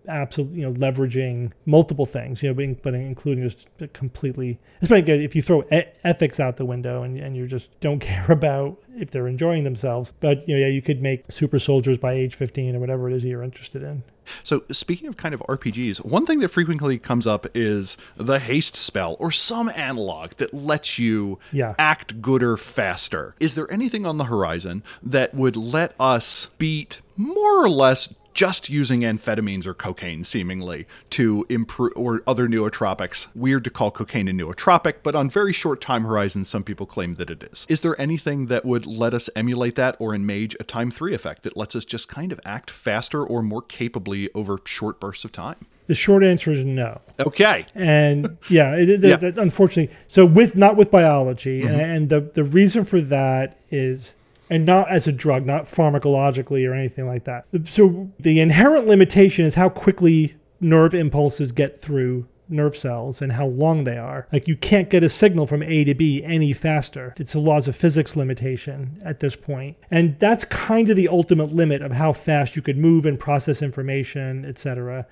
absolutely, 0.07 0.59
you 0.59 0.69
know, 0.69 0.73
leveraging 0.73 1.51
multiple 1.65 2.05
things, 2.05 2.41
you 2.41 2.53
know, 2.53 2.75
but 2.83 2.93
including 2.93 3.49
just 3.49 3.67
completely, 3.93 4.59
especially 4.81 5.23
if 5.23 5.35
you 5.35 5.41
throw 5.41 5.63
e- 5.71 5.83
ethics 6.03 6.39
out 6.39 6.57
the 6.57 6.65
window 6.65 7.03
and, 7.03 7.17
and 7.17 7.35
you 7.35 7.47
just 7.47 7.69
don't 7.81 7.99
care 8.13 8.31
about 8.31 8.77
if 8.97 9.11
they're 9.11 9.27
enjoying 9.27 9.63
themselves. 9.63 10.11
But, 10.19 10.47
you 10.47 10.55
know, 10.55 10.65
yeah, 10.65 10.71
you 10.71 10.81
could 10.81 11.01
make 11.01 11.31
super 11.31 11.59
soldiers 11.59 11.97
by 11.97 12.13
age 12.13 12.35
15 12.35 12.75
or 12.75 12.79
whatever 12.79 13.09
it 13.09 13.15
is 13.15 13.23
you're 13.23 13.43
interested 13.43 13.83
in. 13.83 14.03
So, 14.43 14.63
speaking 14.71 15.07
of 15.07 15.17
kind 15.17 15.33
of 15.33 15.41
RPGs, 15.41 16.05
one 16.05 16.25
thing 16.25 16.39
that 16.39 16.49
frequently 16.49 16.97
comes 16.97 17.27
up 17.27 17.45
is 17.53 17.97
the 18.15 18.39
haste 18.39 18.75
spell 18.75 19.17
or 19.19 19.31
some 19.31 19.69
analog 19.69 20.31
that 20.33 20.53
lets 20.53 20.97
you 20.97 21.39
yeah. 21.51 21.75
act 21.77 22.21
gooder 22.21 22.57
faster. 22.57 23.35
Is 23.39 23.55
there 23.55 23.69
anything 23.71 24.05
on 24.05 24.17
the 24.17 24.25
horizon 24.25 24.83
that 25.01 25.33
would 25.33 25.57
let 25.57 25.93
us 25.99 26.47
beat 26.57 27.01
more 27.17 27.63
or 27.63 27.69
less 27.69 28.13
just 28.33 28.69
using 28.69 29.01
amphetamines 29.01 29.65
or 29.65 29.73
cocaine 29.73 30.23
seemingly 30.23 30.87
to 31.11 31.45
improve 31.49 31.93
or 31.95 32.23
other 32.27 32.47
nootropics. 32.47 33.27
Weird 33.35 33.63
to 33.65 33.69
call 33.69 33.91
cocaine 33.91 34.27
a 34.27 34.31
nootropic, 34.31 34.95
but 35.03 35.15
on 35.15 35.29
very 35.29 35.53
short 35.53 35.81
time 35.81 36.03
horizons 36.03 36.49
some 36.49 36.63
people 36.63 36.85
claim 36.85 37.15
that 37.15 37.29
it 37.29 37.43
is. 37.43 37.65
Is 37.69 37.81
there 37.81 37.99
anything 37.99 38.47
that 38.47 38.65
would 38.65 38.85
let 38.85 39.13
us 39.13 39.29
emulate 39.35 39.75
that 39.75 39.95
or 39.99 40.13
in 40.13 40.25
Mage 40.25 40.55
a 40.59 40.63
time 40.63 40.91
3 40.91 41.13
effect 41.13 41.43
that 41.43 41.57
lets 41.57 41.75
us 41.75 41.85
just 41.85 42.07
kind 42.07 42.31
of 42.31 42.39
act 42.45 42.69
faster 42.71 43.23
or 43.23 43.41
more 43.41 43.61
capably 43.61 44.29
over 44.33 44.59
short 44.65 44.99
bursts 44.99 45.25
of 45.25 45.31
time? 45.31 45.65
The 45.87 45.95
short 45.95 46.23
answer 46.23 46.51
is 46.51 46.63
no. 46.63 47.01
Okay. 47.19 47.65
And 47.75 48.37
yeah, 48.49 48.75
it, 48.75 48.89
it, 48.89 49.03
yeah. 49.03 49.27
It, 49.27 49.37
unfortunately, 49.37 49.95
so 50.07 50.25
with 50.25 50.55
not 50.55 50.77
with 50.77 50.89
biology, 50.89 51.61
mm-hmm. 51.61 51.73
and, 51.73 51.81
and 51.81 52.09
the 52.09 52.21
the 52.21 52.43
reason 52.43 52.85
for 52.85 53.01
that 53.01 53.59
is 53.69 54.13
and 54.49 54.65
not 54.65 54.91
as 54.91 55.07
a 55.07 55.11
drug, 55.11 55.45
not 55.45 55.69
pharmacologically 55.69 56.67
or 56.69 56.73
anything 56.73 57.07
like 57.07 57.23
that. 57.25 57.45
So 57.65 58.11
the 58.19 58.39
inherent 58.39 58.87
limitation 58.87 59.45
is 59.45 59.55
how 59.55 59.69
quickly 59.69 60.35
nerve 60.59 60.93
impulses 60.93 61.51
get 61.51 61.81
through 61.81 62.27
nerve 62.49 62.75
cells 62.75 63.21
and 63.21 63.31
how 63.31 63.47
long 63.47 63.83
they 63.83 63.97
are. 63.97 64.27
Like 64.31 64.47
you 64.47 64.55
can't 64.55 64.89
get 64.89 65.03
a 65.03 65.09
signal 65.09 65.47
from 65.47 65.63
A 65.63 65.83
to 65.83 65.93
B 65.93 66.23
any 66.23 66.53
faster. 66.53 67.13
It's 67.17 67.33
a 67.33 67.39
laws 67.39 67.67
of 67.67 67.75
physics 67.75 68.15
limitation 68.15 69.01
at 69.03 69.19
this 69.19 69.35
point. 69.35 69.77
And 69.91 70.17
that's 70.19 70.45
kind 70.45 70.89
of 70.89 70.95
the 70.95 71.07
ultimate 71.07 71.53
limit 71.53 71.81
of 71.81 71.91
how 71.91 72.13
fast 72.13 72.55
you 72.55 72.61
could 72.61 72.77
move 72.77 73.05
and 73.05 73.19
process 73.19 73.61
information, 73.61 74.45
etc. 74.45 75.05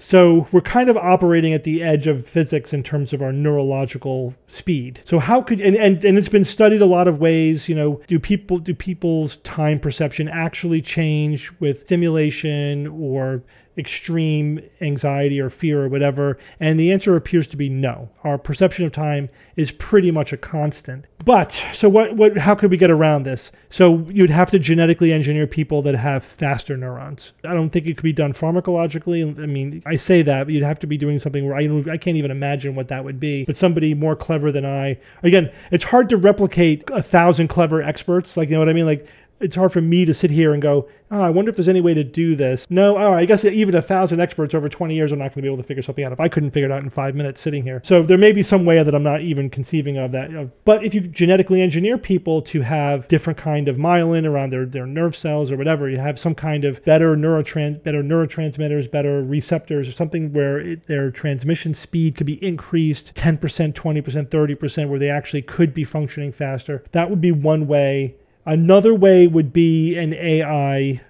So 0.00 0.48
we're 0.50 0.62
kind 0.62 0.88
of 0.88 0.96
operating 0.96 1.52
at 1.52 1.64
the 1.64 1.82
edge 1.82 2.06
of 2.06 2.26
physics 2.26 2.72
in 2.72 2.82
terms 2.82 3.12
of 3.12 3.20
our 3.20 3.32
neurological 3.32 4.34
speed. 4.48 5.02
So 5.04 5.18
how 5.18 5.42
could 5.42 5.60
and, 5.60 5.76
and, 5.76 6.02
and 6.02 6.16
it's 6.16 6.28
been 6.28 6.44
studied 6.44 6.80
a 6.80 6.86
lot 6.86 7.06
of 7.06 7.20
ways, 7.20 7.68
you 7.68 7.74
know, 7.74 8.00
do 8.06 8.18
people 8.18 8.58
do 8.58 8.74
people's 8.74 9.36
time 9.36 9.78
perception 9.78 10.26
actually 10.28 10.80
change 10.80 11.52
with 11.60 11.82
stimulation 11.84 12.86
or 12.86 13.42
extreme 13.80 14.60
anxiety 14.80 15.40
or 15.40 15.50
fear 15.50 15.82
or 15.82 15.88
whatever? 15.88 16.38
And 16.60 16.78
the 16.78 16.92
answer 16.92 17.16
appears 17.16 17.48
to 17.48 17.56
be 17.56 17.68
no. 17.68 18.10
Our 18.22 18.38
perception 18.38 18.84
of 18.84 18.92
time 18.92 19.28
is 19.56 19.72
pretty 19.72 20.10
much 20.10 20.32
a 20.32 20.36
constant. 20.36 21.06
But 21.24 21.60
so 21.74 21.88
what 21.88 22.16
what 22.16 22.38
how 22.38 22.54
could 22.54 22.70
we 22.70 22.76
get 22.76 22.90
around 22.90 23.24
this? 23.24 23.50
So 23.68 24.06
you'd 24.10 24.30
have 24.30 24.50
to 24.52 24.58
genetically 24.58 25.12
engineer 25.12 25.46
people 25.46 25.82
that 25.82 25.94
have 25.94 26.24
faster 26.24 26.76
neurons. 26.76 27.32
I 27.44 27.52
don't 27.52 27.70
think 27.70 27.86
it 27.86 27.96
could 27.96 28.04
be 28.04 28.12
done 28.12 28.32
pharmacologically. 28.32 29.38
I 29.38 29.46
mean, 29.46 29.82
I 29.84 29.96
say 29.96 30.22
that, 30.22 30.44
but 30.44 30.54
you'd 30.54 30.62
have 30.62 30.78
to 30.80 30.86
be 30.86 30.96
doing 30.96 31.18
something 31.18 31.46
where 31.46 31.56
I 31.56 31.92
I 31.92 31.98
can't 31.98 32.16
even 32.16 32.30
imagine 32.30 32.74
what 32.74 32.88
that 32.88 33.04
would 33.04 33.20
be. 33.20 33.44
But 33.44 33.56
somebody 33.56 33.92
more 33.92 34.16
clever 34.16 34.50
than 34.52 34.64
I. 34.64 34.98
Again, 35.22 35.50
it's 35.70 35.84
hard 35.84 36.08
to 36.10 36.16
replicate 36.16 36.88
a 36.90 37.02
thousand 37.02 37.48
clever 37.48 37.82
experts. 37.82 38.36
Like 38.36 38.48
you 38.48 38.54
know 38.54 38.60
what 38.60 38.68
I 38.68 38.74
mean? 38.74 38.86
Like 38.86 39.06
it's 39.40 39.56
hard 39.56 39.72
for 39.72 39.80
me 39.80 40.04
to 40.04 40.14
sit 40.14 40.30
here 40.30 40.52
and 40.52 40.62
go, 40.62 40.88
oh, 41.10 41.20
I 41.20 41.30
wonder 41.30 41.50
if 41.50 41.56
there's 41.56 41.68
any 41.68 41.80
way 41.80 41.94
to 41.94 42.04
do 42.04 42.36
this. 42.36 42.66
No, 42.70 42.96
oh, 42.96 43.12
I 43.12 43.24
guess 43.24 43.44
even 43.44 43.74
a 43.74 43.82
thousand 43.82 44.20
experts 44.20 44.54
over 44.54 44.68
20 44.68 44.94
years 44.94 45.12
are 45.12 45.16
not 45.16 45.34
going 45.34 45.36
to 45.36 45.42
be 45.42 45.48
able 45.48 45.56
to 45.56 45.62
figure 45.62 45.82
something 45.82 46.04
out 46.04 46.12
if 46.12 46.20
I 46.20 46.28
couldn't 46.28 46.50
figure 46.52 46.68
it 46.68 46.72
out 46.72 46.82
in 46.82 46.90
five 46.90 47.14
minutes 47.14 47.40
sitting 47.40 47.62
here. 47.62 47.80
So 47.84 48.02
there 48.02 48.18
may 48.18 48.32
be 48.32 48.42
some 48.42 48.64
way 48.64 48.82
that 48.82 48.94
I'm 48.94 49.02
not 49.02 49.22
even 49.22 49.50
conceiving 49.50 49.98
of 49.98 50.12
that. 50.12 50.30
But 50.64 50.84
if 50.84 50.94
you 50.94 51.00
genetically 51.00 51.60
engineer 51.62 51.98
people 51.98 52.42
to 52.42 52.60
have 52.60 53.08
different 53.08 53.38
kind 53.38 53.68
of 53.68 53.76
myelin 53.76 54.26
around 54.26 54.52
their, 54.52 54.66
their 54.66 54.86
nerve 54.86 55.16
cells 55.16 55.50
or 55.50 55.56
whatever, 55.56 55.88
you 55.88 55.98
have 55.98 56.18
some 56.18 56.34
kind 56.34 56.64
of 56.64 56.84
better 56.84 57.16
neurotrans 57.16 57.82
better 57.82 58.02
neurotransmitters, 58.02 58.90
better 58.90 59.22
receptors, 59.22 59.88
or 59.88 59.92
something 59.92 60.32
where 60.32 60.60
it, 60.60 60.86
their 60.86 61.10
transmission 61.10 61.74
speed 61.74 62.16
could 62.16 62.26
be 62.26 62.42
increased 62.44 63.14
10%, 63.14 63.38
20%, 63.72 64.28
30%, 64.28 64.88
where 64.88 64.98
they 64.98 65.10
actually 65.10 65.42
could 65.42 65.74
be 65.74 65.84
functioning 65.84 66.32
faster. 66.32 66.84
That 66.92 67.10
would 67.10 67.20
be 67.20 67.32
one 67.32 67.66
way 67.66 68.14
Another 68.46 68.94
way 68.94 69.26
would 69.26 69.52
be 69.52 69.96
an 69.96 70.14
AI 70.14 71.00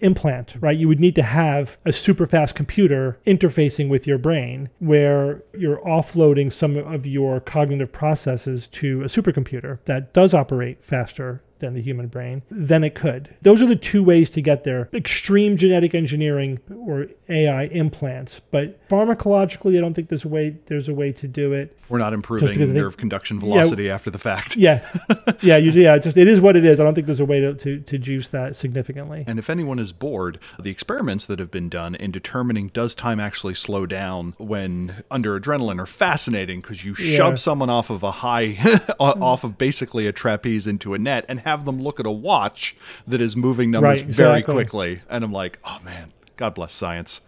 implant, 0.00 0.54
right? 0.60 0.76
You 0.76 0.88
would 0.88 1.00
need 1.00 1.14
to 1.16 1.22
have 1.22 1.76
a 1.84 1.92
super 1.92 2.26
fast 2.26 2.54
computer 2.54 3.18
interfacing 3.26 3.88
with 3.88 4.06
your 4.06 4.18
brain 4.18 4.68
where 4.80 5.42
you're 5.56 5.80
offloading 5.84 6.52
some 6.52 6.76
of 6.76 7.06
your 7.06 7.40
cognitive 7.40 7.92
processes 7.92 8.66
to 8.68 9.02
a 9.02 9.06
supercomputer 9.06 9.78
that 9.84 10.12
does 10.12 10.34
operate 10.34 10.84
faster 10.84 11.42
than 11.60 11.74
the 11.74 11.82
human 11.82 12.08
brain, 12.08 12.42
then 12.50 12.82
it 12.84 12.94
could. 12.94 13.34
Those 13.42 13.62
are 13.62 13.66
the 13.66 13.76
two 13.76 14.02
ways 14.02 14.28
to 14.30 14.42
get 14.42 14.64
there 14.64 14.88
extreme 14.92 15.56
genetic 15.56 15.94
engineering 15.94 16.58
or 16.76 17.06
AI 17.28 17.64
implants. 17.64 18.40
But 18.50 18.86
pharmacologically, 18.88 19.76
I 19.76 19.80
don't 19.80 19.94
think 19.94 20.08
there's 20.08 20.24
a 20.24 20.28
way, 20.28 20.56
there's 20.66 20.88
a 20.88 20.94
way 20.94 21.12
to 21.12 21.28
do 21.28 21.52
it. 21.52 21.76
We're 21.88 21.98
not 21.98 22.12
improving 22.12 22.48
because 22.48 22.70
I 22.70 22.72
think- 22.72 22.82
nerve 22.84 22.96
conduction 22.96 23.40
velocity 23.40 23.90
after 23.90 24.10
the 24.10 24.18
fact. 24.18 24.56
Yeah. 24.56 24.86
yeah. 25.42 25.56
Usually, 25.56 25.84
yeah. 25.84 25.98
Just, 25.98 26.16
it 26.16 26.28
is 26.28 26.40
what 26.40 26.56
it 26.56 26.64
is. 26.64 26.80
I 26.80 26.84
don't 26.84 26.94
think 26.94 27.06
there's 27.06 27.20
a 27.20 27.24
way 27.24 27.40
to, 27.40 27.54
to, 27.54 27.80
to 27.80 27.98
juice 27.98 28.28
that 28.28 28.56
significantly. 28.56 29.24
And 29.26 29.38
if 29.38 29.50
anyone 29.50 29.78
is 29.78 29.92
bored, 29.92 30.38
the 30.58 30.70
experiments 30.70 31.26
that 31.26 31.38
have 31.38 31.50
been 31.50 31.68
done 31.68 31.94
in 31.94 32.10
determining 32.10 32.68
does 32.68 32.94
time 32.94 33.18
actually 33.20 33.54
slow 33.54 33.86
down 33.86 34.34
when 34.38 35.02
under 35.10 35.38
adrenaline 35.38 35.80
are 35.80 35.86
fascinating 35.86 36.60
because 36.60 36.84
you 36.84 36.94
Yeah. 36.98 37.16
shove 37.16 37.38
someone 37.40 37.70
off 37.70 37.90
of 37.90 38.02
a 38.02 38.10
high, 38.10 38.56
off 39.00 39.44
of 39.44 39.58
basically 39.58 40.06
a 40.06 40.12
trapeze 40.12 40.66
into 40.66 40.94
a 40.94 40.98
net 40.98 41.24
and 41.28 41.40
have 41.50 41.64
them 41.64 41.82
look 41.82 42.00
at 42.00 42.06
a 42.06 42.10
watch 42.10 42.76
that 43.06 43.20
is 43.20 43.36
moving 43.36 43.70
numbers 43.70 44.02
Right, 44.04 44.14
very 44.14 44.42
quickly. 44.42 45.00
And 45.08 45.24
I'm 45.24 45.32
like, 45.32 45.58
oh 45.64 45.78
man, 45.84 46.12
God 46.40 46.54
bless 46.54 46.72
science. 46.72 47.20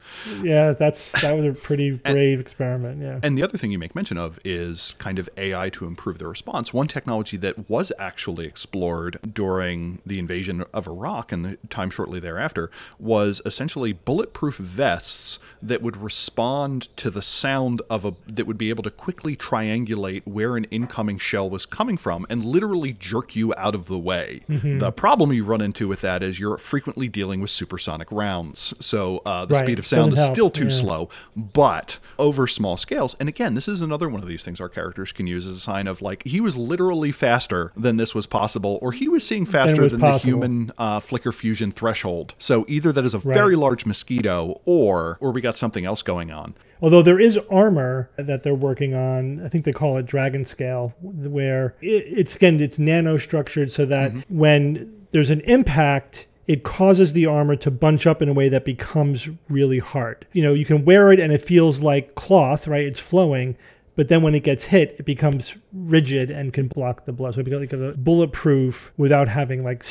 Yeah. 0.42 0.72
That's, 0.72 1.10
that 1.20 1.36
was 1.36 1.44
a 1.44 1.52
pretty 1.52 1.90
brave 2.04 2.40
experiment. 2.40 3.02
Yeah. 3.02 3.20
And 3.22 3.36
the 3.36 3.42
other 3.42 3.58
thing 3.58 3.70
you 3.70 3.78
make 3.78 3.94
mention 3.94 4.16
of 4.16 4.38
is 4.42 4.94
kind 4.98 5.18
of 5.18 5.28
AI 5.36 5.68
to 5.68 5.84
improve 5.84 6.16
the 6.16 6.26
response. 6.26 6.72
One 6.72 6.86
technology 6.86 7.36
that 7.36 7.68
was 7.68 7.92
actually 7.98 8.46
explored 8.46 9.18
during 9.34 10.00
the 10.06 10.18
invasion 10.18 10.64
of 10.72 10.86
Iraq 10.86 11.30
and 11.30 11.44
the 11.44 11.58
time 11.68 11.90
shortly 11.90 12.20
thereafter 12.20 12.70
was 12.98 13.42
essentially 13.44 13.92
bulletproof 13.92 14.56
vests 14.56 15.38
that 15.60 15.82
would 15.82 15.98
respond 15.98 16.88
to 16.96 17.10
the 17.10 17.20
sound 17.20 17.82
of 17.90 18.06
a 18.06 18.14
that 18.26 18.46
would 18.46 18.56
be 18.56 18.70
able 18.70 18.82
to 18.82 18.90
quickly 18.90 19.36
triangulate 19.36 20.22
where 20.24 20.56
an 20.56 20.64
incoming 20.70 21.18
shell 21.18 21.50
was 21.50 21.66
coming 21.66 21.98
from 21.98 22.24
and 22.30 22.46
literally 22.46 22.94
jerk 22.94 23.36
you 23.36 23.52
out 23.58 23.74
of 23.74 23.88
the 23.88 23.98
way. 23.98 24.40
Mm-hmm. 24.48 24.78
The 24.78 24.90
problem 24.90 25.34
you 25.34 25.44
run 25.44 25.60
into 25.60 25.86
with 25.86 26.00
that 26.00 26.22
is 26.22 26.40
you're 26.40 26.56
frequently 26.56 27.08
dealing 27.08 27.42
with 27.42 27.50
supersonic 27.50 28.10
rounds. 28.10 28.72
So 28.80 29.01
uh, 29.26 29.44
the 29.46 29.54
Right. 29.54 29.64
speed 29.64 29.78
of 29.78 29.86
sound 29.86 30.12
is 30.12 30.24
still 30.24 30.50
too 30.50 30.64
Yeah. 30.64 30.68
slow, 30.70 31.08
but 31.36 31.98
over 32.18 32.46
small 32.46 32.76
scales. 32.76 33.16
And 33.20 33.28
again, 33.28 33.54
this 33.54 33.68
is 33.68 33.82
another 33.82 34.08
one 34.08 34.22
of 34.22 34.28
these 34.28 34.44
things 34.44 34.60
our 34.60 34.68
characters 34.68 35.12
can 35.12 35.26
use 35.26 35.46
as 35.46 35.56
a 35.56 35.60
sign 35.60 35.86
of 35.86 36.00
like 36.02 36.22
he 36.26 36.40
was 36.40 36.56
literally 36.56 37.12
faster 37.12 37.72
than 37.76 37.96
this 37.96 38.14
was 38.14 38.26
possible, 38.26 38.78
or 38.82 38.92
he 38.92 39.08
was 39.08 39.26
seeing 39.26 39.44
faster 39.46 39.82
was 39.82 39.92
than 39.92 40.00
possible. 40.00 40.18
the 40.18 40.46
human 40.46 40.72
uh, 40.78 41.00
flicker 41.00 41.32
fusion 41.32 41.70
threshold. 41.70 42.34
So 42.38 42.64
either 42.68 42.92
that 42.92 43.04
is 43.04 43.14
a 43.14 43.18
very 43.18 43.56
large 43.56 43.86
mosquito, 43.86 44.60
or 44.64 45.18
or 45.20 45.32
we 45.32 45.40
got 45.40 45.56
something 45.58 45.84
else 45.84 46.02
going 46.02 46.30
on. 46.30 46.54
Although 46.80 47.02
there 47.02 47.20
is 47.20 47.38
armor 47.50 48.10
that 48.16 48.42
they're 48.42 48.54
working 48.56 48.92
on, 48.94 49.40
I 49.44 49.48
think 49.48 49.64
they 49.64 49.72
call 49.72 49.98
it 49.98 50.06
Dragon 50.06 50.44
Scale, 50.44 50.92
where 51.00 51.74
it, 51.80 52.04
it's 52.08 52.34
again 52.34 52.60
it's 52.60 52.76
nanostructured 52.78 53.70
so 53.70 53.86
that 53.86 54.12
when 54.28 54.92
there's 55.12 55.30
an 55.30 55.40
impact, 55.42 56.26
it 56.46 56.64
causes 56.64 57.12
the 57.12 57.26
armor 57.26 57.56
to 57.56 57.70
bunch 57.70 58.06
up 58.06 58.20
in 58.20 58.28
a 58.28 58.32
way 58.32 58.48
that 58.48 58.64
becomes 58.64 59.28
really 59.48 59.78
hard. 59.78 60.26
You 60.32 60.42
know, 60.42 60.54
you 60.54 60.64
can 60.64 60.84
wear 60.84 61.12
it 61.12 61.20
and 61.20 61.32
it 61.32 61.44
feels 61.44 61.80
like 61.80 62.14
cloth, 62.14 62.66
right? 62.66 62.84
It's 62.84 63.00
flowing. 63.00 63.56
But 63.94 64.08
then 64.08 64.22
when 64.22 64.34
it 64.34 64.42
gets 64.42 64.64
hit, 64.64 64.96
it 64.98 65.04
becomes 65.04 65.54
rigid 65.72 66.30
and 66.30 66.52
can 66.52 66.66
block 66.68 67.04
the 67.04 67.12
blow. 67.12 67.30
So 67.30 67.40
it 67.40 67.44
becomes 67.44 67.72
like 67.72 67.94
a 67.94 67.96
bulletproof 67.98 68.90
without 68.96 69.28
having 69.28 69.62
like, 69.62 69.84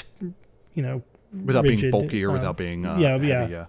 you 0.74 0.82
know, 0.84 1.04
Without 1.46 1.64
being 1.64 1.92
bulky 1.92 2.26
or 2.26 2.32
uh, 2.32 2.34
without 2.34 2.58
being 2.58 2.86
uh, 2.86 2.98
yeah, 2.98 3.12
heavy, 3.12 3.28
yeah. 3.28 3.48
yeah. 3.48 3.66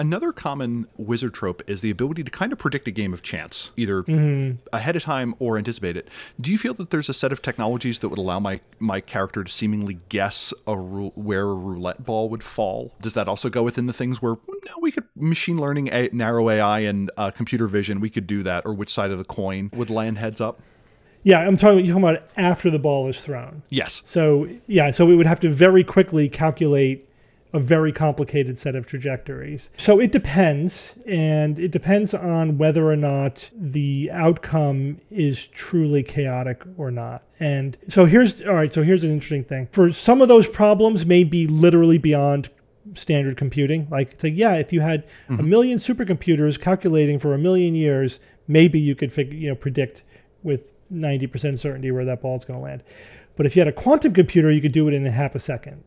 Another 0.00 0.32
common 0.32 0.86
wizard 0.96 1.34
trope 1.34 1.62
is 1.68 1.82
the 1.82 1.90
ability 1.90 2.24
to 2.24 2.30
kind 2.30 2.52
of 2.54 2.58
predict 2.58 2.88
a 2.88 2.90
game 2.90 3.12
of 3.12 3.20
chance, 3.22 3.70
either 3.76 4.02
Mm-hmm. 4.04 4.56
ahead 4.72 4.96
of 4.96 5.02
time 5.02 5.34
or 5.38 5.58
anticipate 5.58 5.94
it. 5.94 6.08
Do 6.40 6.50
you 6.50 6.56
feel 6.56 6.72
that 6.74 6.88
there's 6.88 7.10
a 7.10 7.12
set 7.14 7.32
of 7.32 7.42
technologies 7.42 7.98
that 7.98 8.08
would 8.08 8.18
allow 8.18 8.40
my 8.40 8.60
my 8.78 9.02
character 9.02 9.44
to 9.44 9.52
seemingly 9.52 9.98
guess 10.08 10.54
a 10.66 10.74
ru- 10.74 11.12
where 11.16 11.42
a 11.42 11.54
roulette 11.54 12.02
ball 12.02 12.30
would 12.30 12.42
fall? 12.42 12.94
Does 13.02 13.12
that 13.12 13.28
also 13.28 13.50
go 13.50 13.62
within 13.62 13.84
the 13.84 13.92
things 13.92 14.22
where 14.22 14.36
no, 14.48 14.72
we 14.80 14.90
could 14.90 15.04
machine 15.16 15.58
learning, 15.58 15.88
a, 15.92 16.08
narrow 16.14 16.48
AI, 16.48 16.78
and 16.80 17.10
uh, 17.18 17.30
computer 17.30 17.66
vision? 17.66 18.00
We 18.00 18.08
could 18.08 18.26
do 18.26 18.42
that, 18.44 18.64
or 18.64 18.72
which 18.72 18.88
side 18.90 19.10
of 19.10 19.18
the 19.18 19.24
coin 19.24 19.68
would 19.74 19.90
land 19.90 20.16
heads 20.16 20.40
up? 20.40 20.62
Yeah, 21.24 21.40
I'm 21.40 21.58
talking. 21.58 21.84
You're 21.84 22.00
talking 22.00 22.08
about 22.16 22.30
after 22.38 22.70
the 22.70 22.78
ball 22.78 23.06
is 23.10 23.20
thrown. 23.20 23.62
Yes. 23.68 24.02
So 24.06 24.48
yeah, 24.66 24.92
so 24.92 25.04
we 25.04 25.14
would 25.14 25.26
have 25.26 25.40
to 25.40 25.50
very 25.50 25.84
quickly 25.84 26.30
calculate 26.30 27.06
a 27.52 27.58
very 27.58 27.92
complicated 27.92 28.58
set 28.58 28.74
of 28.76 28.86
trajectories. 28.86 29.70
So 29.76 29.98
it 29.98 30.12
depends, 30.12 30.92
and 31.06 31.58
it 31.58 31.70
depends 31.70 32.14
on 32.14 32.58
whether 32.58 32.88
or 32.88 32.96
not 32.96 33.50
the 33.54 34.10
outcome 34.12 35.00
is 35.10 35.48
truly 35.48 36.02
chaotic 36.02 36.62
or 36.76 36.90
not. 36.90 37.22
And 37.40 37.76
so 37.88 38.04
here's 38.04 38.42
all 38.42 38.54
right. 38.54 38.72
So 38.72 38.82
here's 38.82 39.04
an 39.04 39.10
interesting 39.10 39.44
thing. 39.44 39.68
For 39.72 39.92
some 39.92 40.22
of 40.22 40.28
those 40.28 40.46
problems, 40.46 41.04
may 41.06 41.24
be 41.24 41.46
literally 41.46 41.98
beyond 41.98 42.50
standard 42.94 43.36
computing. 43.36 43.88
Like 43.90 44.12
it's 44.12 44.24
like 44.24 44.36
yeah, 44.36 44.54
if 44.54 44.72
you 44.72 44.80
had 44.80 45.04
a 45.28 45.32
mm-hmm. 45.32 45.48
million 45.48 45.78
supercomputers 45.78 46.60
calculating 46.60 47.18
for 47.18 47.34
a 47.34 47.38
million 47.38 47.74
years, 47.74 48.20
maybe 48.46 48.78
you 48.78 48.94
could 48.94 49.12
figure 49.12 49.36
you 49.36 49.48
know 49.48 49.54
predict 49.54 50.02
with 50.42 50.60
90% 50.92 51.58
certainty 51.58 51.90
where 51.90 52.04
that 52.04 52.20
ball's 52.20 52.44
going 52.44 52.58
to 52.58 52.64
land. 52.64 52.82
But 53.36 53.46
if 53.46 53.56
you 53.56 53.60
had 53.60 53.68
a 53.68 53.72
quantum 53.72 54.12
computer, 54.12 54.50
you 54.50 54.60
could 54.60 54.72
do 54.72 54.88
it 54.88 54.94
in 54.94 55.06
a 55.06 55.10
half 55.10 55.34
a 55.34 55.38
second. 55.38 55.82